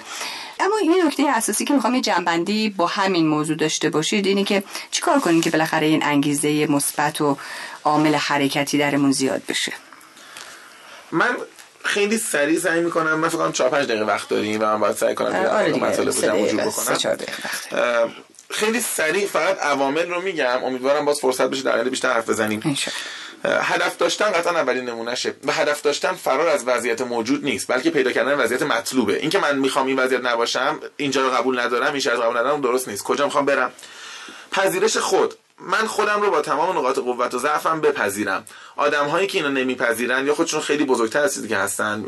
اما 0.60 0.76
این 0.76 1.02
نکته 1.06 1.22
اساسی 1.28 1.64
که 1.64 1.74
می‌خوام 1.74 1.94
یه 1.94 2.00
جنبندی 2.00 2.70
با 2.70 2.86
همین 2.86 3.26
موضوع 3.26 3.56
داشته 3.56 3.90
باشید 3.90 4.26
اینه 4.26 4.44
که 4.44 4.62
چیکار 4.90 5.20
کنیم 5.20 5.40
که 5.40 5.50
بالاخره 5.50 5.86
این 5.86 6.04
انگیزه 6.04 6.66
مثبت 6.66 7.20
و 7.20 7.38
عامل 7.84 8.14
حرکتی 8.14 8.78
درمون 8.78 9.12
زیاد 9.12 9.42
بشه؟ 9.48 9.72
من 11.12 11.36
خیلی 11.84 12.18
سریع 12.18 12.58
سعی 12.58 12.80
می‌کنم 12.80 13.14
من 13.14 13.28
فکر 13.28 13.38
کنم 13.38 13.52
4 13.52 13.68
5 13.68 13.86
دقیقه 13.86 14.04
وقت 14.04 14.28
داریم 14.28 14.60
و 14.60 14.64
من 14.64 14.80
باید 14.80 14.96
سعی 14.96 15.14
کنم 15.14 15.32
که 15.42 15.48
آره 15.48 15.76
مسئله 15.76 16.10
بودم 16.10 16.56
بکنم. 16.56 16.96
خیلی 18.52 18.80
سریع 18.80 19.26
فقط 19.26 19.58
عوامل 19.58 20.10
رو 20.10 20.20
میگم. 20.20 20.64
امیدوارم 20.64 21.04
باز 21.04 21.20
فرصت 21.20 21.50
بشه 21.50 21.62
در 21.62 21.84
بیشتر 21.84 22.12
حرف 22.12 22.30
بزنیم. 22.30 22.76
هدف 23.44 23.96
داشتن 23.96 24.30
قطعا 24.30 24.52
اولین 24.52 24.84
نمونهشه. 24.84 25.34
و 25.46 25.52
هدف 25.52 25.82
داشتن 25.82 26.12
فرار 26.12 26.48
از 26.48 26.64
وضعیت 26.66 27.00
موجود 27.00 27.44
نیست 27.44 27.68
بلکه 27.68 27.90
پیدا 27.90 28.12
کردن 28.12 28.34
وضعیت 28.34 28.62
مطلوبه. 28.62 29.16
اینکه 29.16 29.38
من 29.38 29.58
می‌خوام 29.58 29.86
این 29.86 29.98
وضعیت 29.98 30.24
نباشم 30.24 30.80
اینجا 30.96 31.22
رو 31.22 31.30
قبول 31.30 31.60
ندارم 31.60 31.92
این 31.92 32.00
شرط 32.00 32.18
قبول 32.18 32.36
ندارم 32.36 32.60
درست 32.60 32.88
نیست. 32.88 33.02
کجا 33.02 33.24
می‌خوام 33.24 33.44
برم؟ 33.44 33.72
پذیرش 34.52 34.96
خود. 34.96 35.34
من 35.58 35.86
خودم 35.86 36.20
رو 36.22 36.30
با 36.30 36.40
تمام 36.40 36.78
نقاط 36.78 36.98
قوت 36.98 37.34
و 37.34 37.38
ضعفم 37.38 37.80
بپذیرم. 37.80 38.44
آدم 38.76 39.06
هایی 39.06 39.26
که 39.26 39.38
اینو 39.38 39.50
نمیپذیرن 39.50 40.26
یا 40.26 40.34
خودشون 40.34 40.60
خیلی 40.60 40.84
بزرگتر 40.84 41.20
از 41.20 41.34
چیزی 41.34 41.48
که 41.48 41.56
هستن 41.56 42.02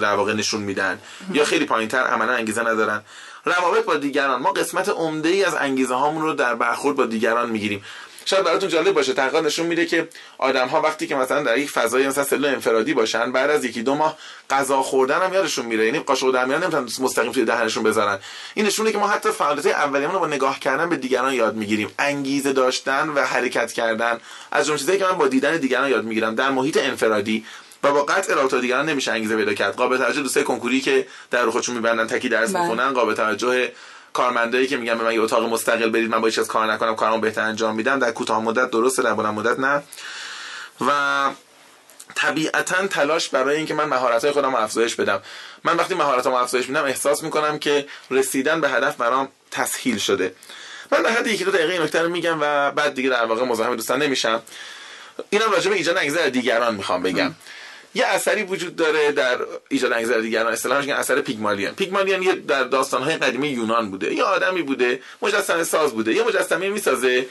در 0.00 0.14
واقع 0.14 0.32
نشون 0.32 0.60
میدن 0.60 0.98
یا 1.32 1.44
خیلی 1.44 1.64
پایینتر 1.64 2.02
عملا 2.02 2.32
انگیزه 2.32 2.60
ندارن. 2.60 3.02
روابط 3.44 3.84
با 3.84 3.96
دیگران. 3.96 4.42
ما 4.42 4.52
قسمت 4.52 4.88
عمده 4.88 5.28
ای 5.28 5.44
از 5.44 5.54
انگیزه 5.54 5.94
هامون 5.94 6.22
رو 6.22 6.32
در 6.32 6.54
برخورد 6.54 6.96
با 6.96 7.06
دیگران 7.06 7.50
می‌گیریم. 7.50 7.84
شاید 8.24 8.44
براتون 8.44 8.68
جالب 8.68 8.94
باشه 8.94 9.12
تحقیقات 9.12 9.44
نشون 9.44 9.66
میده 9.66 9.86
که 9.86 10.08
آدم 10.38 10.68
ها 10.68 10.80
وقتی 10.80 11.06
که 11.06 11.14
مثلا 11.14 11.42
در 11.42 11.58
یک 11.58 11.70
فضای 11.70 12.08
مثلا 12.08 12.24
سلول 12.24 12.46
انفرادی 12.46 12.94
باشن 12.94 13.32
بعد 13.32 13.50
از 13.50 13.64
یکی 13.64 13.82
دو 13.82 13.94
ماه 13.94 14.18
غذا 14.50 14.82
خوردن 14.82 15.22
هم 15.22 15.34
یادشون 15.34 15.66
میره. 15.66 15.86
یعنی 15.86 15.98
قاشق 15.98 16.32
درمیان 16.32 16.62
نمی‌تونن 16.62 16.88
مستقیم 17.00 17.32
توی 17.32 17.44
دهنشون 17.44 17.82
بذارن. 17.82 18.18
این 18.54 18.66
نشونه 18.66 18.92
که 18.92 18.98
ما 18.98 19.08
حتی 19.08 19.30
فعالیت 19.30 19.66
اولیه‌مون 19.66 20.14
رو 20.14 20.20
با 20.20 20.26
نگاه 20.26 20.60
کردن 20.60 20.88
به 20.88 20.96
دیگران 20.96 21.34
یاد 21.34 21.56
می‌گیریم. 21.56 21.90
انگیزه 21.98 22.52
داشتن 22.52 23.08
و 23.08 23.20
حرکت 23.20 23.72
کردن. 23.72 24.20
از 24.52 24.66
جمله 24.66 24.78
چیزایی 24.78 24.98
که 24.98 25.04
من 25.04 25.18
با 25.18 25.28
دیدن 25.28 25.56
دیگران 25.56 25.90
یاد 25.90 26.04
می‌گیرم. 26.04 26.34
در 26.34 26.50
محیط 26.50 26.76
انفرادی 26.76 27.44
و 27.82 27.92
با 27.92 28.02
قطع 28.02 28.32
ارائه 28.32 28.60
دیگران 28.60 28.88
نمیشه 28.88 29.12
انگیزه 29.12 29.36
پیدا 29.36 29.54
کرد. 29.54 29.76
قابل 29.76 29.98
توجه 29.98 30.22
دوستای 30.22 30.44
کنکوری 30.44 30.80
که 30.80 31.06
در 31.30 31.42
رو 31.42 31.50
خودشون 31.50 31.74
میبندن 31.74 32.06
تکی 32.06 32.28
درس 32.28 32.50
بله. 32.50 32.62
می‌خونن 32.62 32.92
قابل 32.92 33.14
توجه 33.14 33.72
کارمندایی 34.12 34.66
که 34.66 34.76
میگن 34.76 34.98
به 34.98 35.04
من 35.04 35.14
یه 35.14 35.20
اتاق 35.20 35.42
مستقل 35.42 35.90
برید 35.90 36.10
من 36.10 36.20
با 36.20 36.26
هیچ 36.26 36.40
کار 36.40 36.72
نکنم 36.72 36.96
کارمو 36.96 37.18
بهتر 37.18 37.42
انجام 37.42 37.74
میدم 37.74 37.98
در 37.98 38.10
کوتاه 38.10 38.40
مدت 38.40 38.70
درسته 38.70 39.02
در 39.02 39.14
بلند 39.14 39.34
مدت 39.34 39.58
نه. 39.58 39.82
و 40.86 41.30
طبیعتا 42.14 42.86
تلاش 42.86 43.28
برای 43.28 43.56
اینکه 43.56 43.74
من 43.74 43.84
مهارت 43.84 44.24
های 44.24 44.32
خودم 44.32 44.54
افزایش 44.54 44.94
بدم. 44.94 45.22
من 45.64 45.76
وقتی 45.76 45.94
مهارت 45.94 46.26
افزایش 46.26 46.68
میدم 46.68 46.84
احساس 46.84 47.22
می‌کنم 47.22 47.58
که 47.58 47.86
رسیدن 48.10 48.60
به 48.60 48.68
هدف 48.68 48.96
برام 48.96 49.28
تسهیل 49.50 49.98
شده. 49.98 50.34
من 50.92 51.02
در 51.02 51.10
حد 51.10 51.26
یکی 51.26 51.44
دو 51.44 51.50
دقیقه 51.50 51.72
این 51.72 51.82
نکته 51.82 52.02
رو 52.02 52.08
میگم 52.08 52.38
و 52.40 52.70
بعد 52.70 52.94
دیگه 52.94 53.10
در 53.10 53.24
واقع 53.24 53.44
مزاحم 53.44 53.76
دوستان 53.76 54.02
نمیشم. 54.02 54.42
اینم 55.30 55.50
راجع 55.50 55.70
به 55.70 55.76
ایجاد 55.76 55.96
انگیزه 55.96 56.30
دیگران 56.30 56.74
می‌خوام 56.74 57.02
بگم. 57.02 57.34
یه 57.94 58.06
اثری 58.06 58.42
وجود 58.42 58.76
داره 58.76 59.12
در 59.12 59.38
ایجاد 59.68 59.92
انگیزه 59.92 60.20
دیگران 60.20 60.52
اصطلاحش 60.52 60.84
میگن 60.84 60.96
اثر 60.96 61.20
پیگمالیون 61.20 61.72
پیگمالیون 61.72 62.22
یه 62.22 62.32
در 62.34 62.64
داستانهای 62.64 63.16
قدیمی 63.16 63.48
یونان 63.48 63.90
بوده. 63.90 64.14
یه 64.14 64.22
آدمی 64.22 64.62
بوده 64.62 65.02
مجسمه 65.22 65.64
ساز 65.64 65.92
بوده. 65.92 66.14
یه 66.14 66.22
مجسمه 66.22 66.68
می‌سازه. 66.68 67.26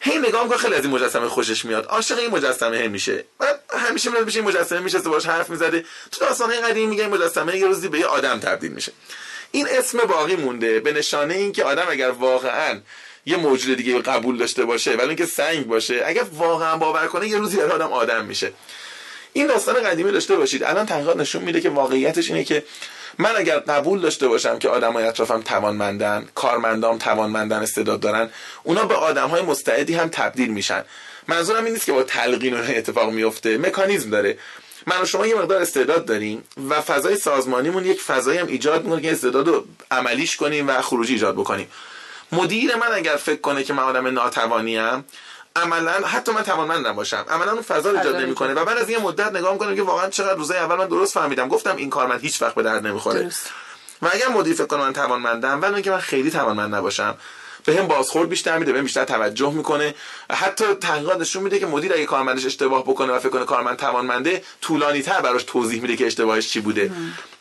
هی 0.00 0.18
نگاه 0.18 0.42
می‌کنه 0.42 0.58
خیلی 0.58 0.74
از 0.74 0.84
این 0.84 0.94
مجسمه 0.94 1.28
خوشش 1.28 1.64
میاد. 1.64 1.86
عاشق 1.86 2.18
این 2.18 2.30
مجسمه 2.30 2.78
هم 2.78 2.90
میشه. 2.90 3.24
بعد 3.38 3.60
همیشه 3.88 4.10
میاد 4.10 4.26
بشه 4.26 4.38
این 4.38 4.48
مجسمه 4.48 4.78
میشه 4.78 4.98
باش 4.98 5.26
حرف 5.26 5.50
می‌زده. 5.50 5.84
تو 6.12 6.24
داستانهای 6.24 6.60
قدیمی 6.60 6.86
میگه 6.86 7.02
این 7.02 7.12
مجسمه 7.12 7.56
یه 7.56 7.66
روزی 7.66 7.88
به 7.88 7.98
یه 7.98 8.06
آدم 8.06 8.40
تبدیل 8.40 8.72
میشه. 8.72 8.92
این 9.50 9.68
اسم 9.70 9.98
باقی 9.98 10.36
مونده. 10.36 10.80
به 10.80 10.92
نشانه 10.92 11.34
اینکه 11.34 11.64
آدم 11.64 11.86
اگر 11.88 12.10
واقعا 12.10 12.80
یه 13.26 13.36
موجود 13.36 13.76
دیگه 13.76 13.98
قبول 13.98 14.38
داشته 14.38 14.64
باشه 14.64 14.90
ولی 14.90 15.08
اینکه 15.08 15.26
سنگ 15.26 15.66
باشه 15.66 16.02
اگر 16.06 16.22
واقعا 16.32 16.76
باور 16.76 17.06
کنه 17.06 17.28
یه 17.28 17.38
روزی 17.38 17.60
آدم 17.60 17.92
آدم 17.92 18.24
میشه. 18.24 18.52
این 19.32 19.46
داستان 19.46 19.82
قدیمی 19.82 20.12
داشته 20.12 20.36
باشید. 20.36 20.64
الان 20.64 20.86
تحقیقات 20.86 21.16
نشون 21.16 21.42
میده 21.42 21.60
که 21.60 21.70
واقعیتش 21.70 22.30
اینه 22.30 22.44
که 22.44 22.64
من 23.18 23.36
اگر 23.36 23.58
قبول 23.58 24.00
داشته 24.00 24.28
باشم 24.28 24.58
که 24.58 24.68
آدمای 24.68 25.04
اطرافم 25.04 25.42
توانمندن 25.42 26.28
کارمندام 26.34 26.98
توانمندن 26.98 27.62
استعداد 27.62 28.00
دارن 28.00 28.30
اونا 28.62 28.84
به 28.84 29.20
های 29.20 29.42
مستعدی 29.42 29.94
هم 29.94 30.08
تبدیل 30.08 30.48
میشن. 30.48 30.84
منظورم 31.28 31.64
این 31.64 31.72
نیست 31.72 31.86
که 31.86 31.92
با 31.92 32.02
تلقین 32.02 32.54
اون 32.54 32.66
اتفاق 32.68 33.10
میفته. 33.10 33.58
مکانیزم 33.58 34.10
داره. 34.10 34.38
من 34.86 35.02
و 35.02 35.04
شما 35.04 35.26
یه 35.26 35.34
مقدار 35.34 35.62
استعداد 35.62 36.04
داریم 36.04 36.44
و 36.68 36.80
فضای 36.80 37.16
سازمانیمون 37.16 37.84
یک 37.84 38.00
فضایی 38.00 38.38
هم 38.38 38.46
ایجاد 38.46 38.84
می‌کنه 38.84 39.02
که 39.02 39.12
استعداد 39.12 39.48
رو 39.48 39.64
عملیش 39.90 40.36
کنیم 40.36 40.68
و 40.68 40.80
خروجی 40.80 41.12
ایجاد 41.12 41.34
بکنیم. 41.34 41.68
مدیر 42.32 42.76
من 42.76 42.92
اگر 42.92 43.16
فکر 43.16 43.40
کنه 43.40 43.64
که 43.64 43.72
من 43.72 43.82
آدم 43.82 44.06
ناتوانیم 44.06 45.04
عملا 45.56 45.92
حتی 45.92 46.32
من 46.32 46.42
توانمند 46.42 46.86
نباشم. 46.86 47.24
عملا 47.30 47.52
اون 47.52 47.62
فضا 47.62 47.90
رو 47.90 47.98
ایجاد 47.98 48.16
نمی‌کنه. 48.16 48.54
و 48.54 48.64
بعد 48.64 48.78
از 48.78 48.90
یه 48.90 48.98
مدت 48.98 49.32
نگاه 49.32 49.52
می‌کنم 49.52 49.76
که 49.76 49.82
واقعا 49.82 50.10
چقدر 50.10 50.34
روزای 50.34 50.58
اول 50.58 50.76
من 50.76 50.86
درست 50.86 51.14
فهمیدم. 51.14 51.48
گفتم 51.48 51.76
این 51.76 51.90
کار 51.90 52.06
من 52.06 52.18
هیچ 52.18 52.42
وقت 52.42 52.54
به 52.54 52.62
درد 52.62 52.86
نمی‌خوره. 52.86 53.30
و 54.02 54.08
اگر 54.12 54.28
مدیر 54.28 54.54
فکر 54.54 54.66
کنه 54.66 54.80
من 54.80 54.92
توانمندم 54.92 55.62
ولی 55.62 55.74
اینکه 55.74 55.90
من 55.90 55.98
خیلی 55.98 56.30
توانمند 56.30 56.74
نباشم 56.74 57.14
به 57.64 57.76
هم 57.76 57.86
بازخورد 57.86 58.28
بیشتر 58.28 58.58
میده 58.58 58.72
به 58.72 58.82
بیشتر 58.82 59.04
توجه 59.04 59.52
می‌کنه. 59.52 59.94
حتی 60.30 60.64
تحقیقات 60.74 61.20
نشون 61.20 61.42
میده 61.42 61.58
که 61.58 61.66
مدیر 61.66 61.92
اگه 61.92 62.06
کارمندش 62.06 62.46
اشتباه 62.46 62.82
بکنه 62.82 63.12
و 63.12 63.18
فکر 63.18 63.28
کنه 63.28 63.44
کارمند 63.44 63.76
توانمنده 63.76 64.42
طولانی 64.60 65.02
تر 65.02 65.20
براش 65.20 65.42
توضیح 65.42 65.82
میده 65.82 65.96
که 65.96 66.06
اشتباهش 66.06 66.48
چی 66.48 66.60
بوده. 66.60 66.90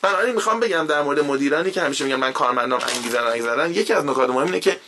بنابراین 0.01 0.35
می‌خوام 0.35 0.59
بگم 0.59 0.87
در 0.87 1.01
مورد 1.01 1.19
مدیرانی 1.19 1.71
که 1.71 1.81
همیشه 1.81 2.03
میگن 2.03 2.15
من 2.15 2.33
کارمندام 2.33 2.79
انگیزه 2.95 3.19
انگیزه. 3.19 3.69
یکی 3.69 3.93
از 3.93 4.05
نکات 4.05 4.29
مهم 4.29 4.45
اینه 4.45 4.59
که 4.59 4.79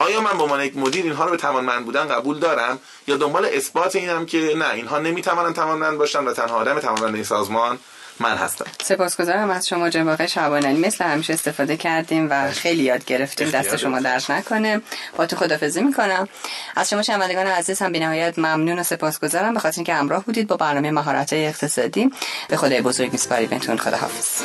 آیا 0.00 0.20
من 0.20 0.38
به 0.38 0.42
عنوان 0.42 0.64
یک 0.64 0.76
مدیر 0.76 1.04
اینها 1.04 1.24
رو 1.24 1.30
به 1.30 1.36
توانمند 1.36 1.84
بودن 1.84 2.08
قبول 2.08 2.38
دارم؟ 2.38 2.78
یا 3.06 3.16
دنبال 3.16 3.44
اثبات 3.52 3.96
اینم 3.96 4.26
که 4.26 4.54
نه 4.56 4.74
اینها 4.74 4.98
نمی‌توانند 4.98 5.54
توانمند 5.54 5.98
باشن 5.98 6.24
و 6.24 6.32
تنها 6.32 6.56
آدم 6.56 6.78
توانمند 6.78 7.14
این 7.14 7.24
سازمان 7.24 7.78
من 8.20 8.36
هستم. 8.36 8.64
سپاسگزارم 8.82 9.50
از 9.50 9.68
شما 9.68 9.90
جناب 9.90 10.08
آقای 10.08 10.28
شعبانی 10.28 10.86
مثل 10.86 11.04
همیشه 11.04 11.32
استفاده 11.32 11.76
کردیم 11.76 12.28
و 12.30 12.50
خیلی 12.50 12.82
یاد 12.82 13.04
گرفتیم. 13.04 13.50
دست 13.50 13.76
شما 13.76 14.00
درد 14.00 14.32
نکنه. 14.32 14.80
با 15.16 15.26
تو 15.26 15.36
خدافظی 15.36 15.82
می‌کنم. 15.82 16.28
از 16.76 16.90
شما 16.90 17.02
شنوندگان 17.02 17.46
عزیز 17.46 17.82
هم 17.82 17.92
بی‌نهایت 17.92 18.38
ممنون 18.38 18.78
و 18.78 18.82
سپاسگزارم. 18.82 19.54
به 19.54 19.60
خاطر 19.60 19.78
اینکه 19.78 19.94
همراه 19.94 20.24
بودید 20.24 20.46
با 20.46 20.56
برنامه 20.56 20.90
مهارت 20.90 21.32
اقتصادی. 21.32 22.10
به 22.48 22.56
خدای 22.56 22.80
بزرگ 22.80 23.12
میسپاریم. 23.12 23.48
بهتون 23.48 23.76
خداحافظ. 23.76 24.42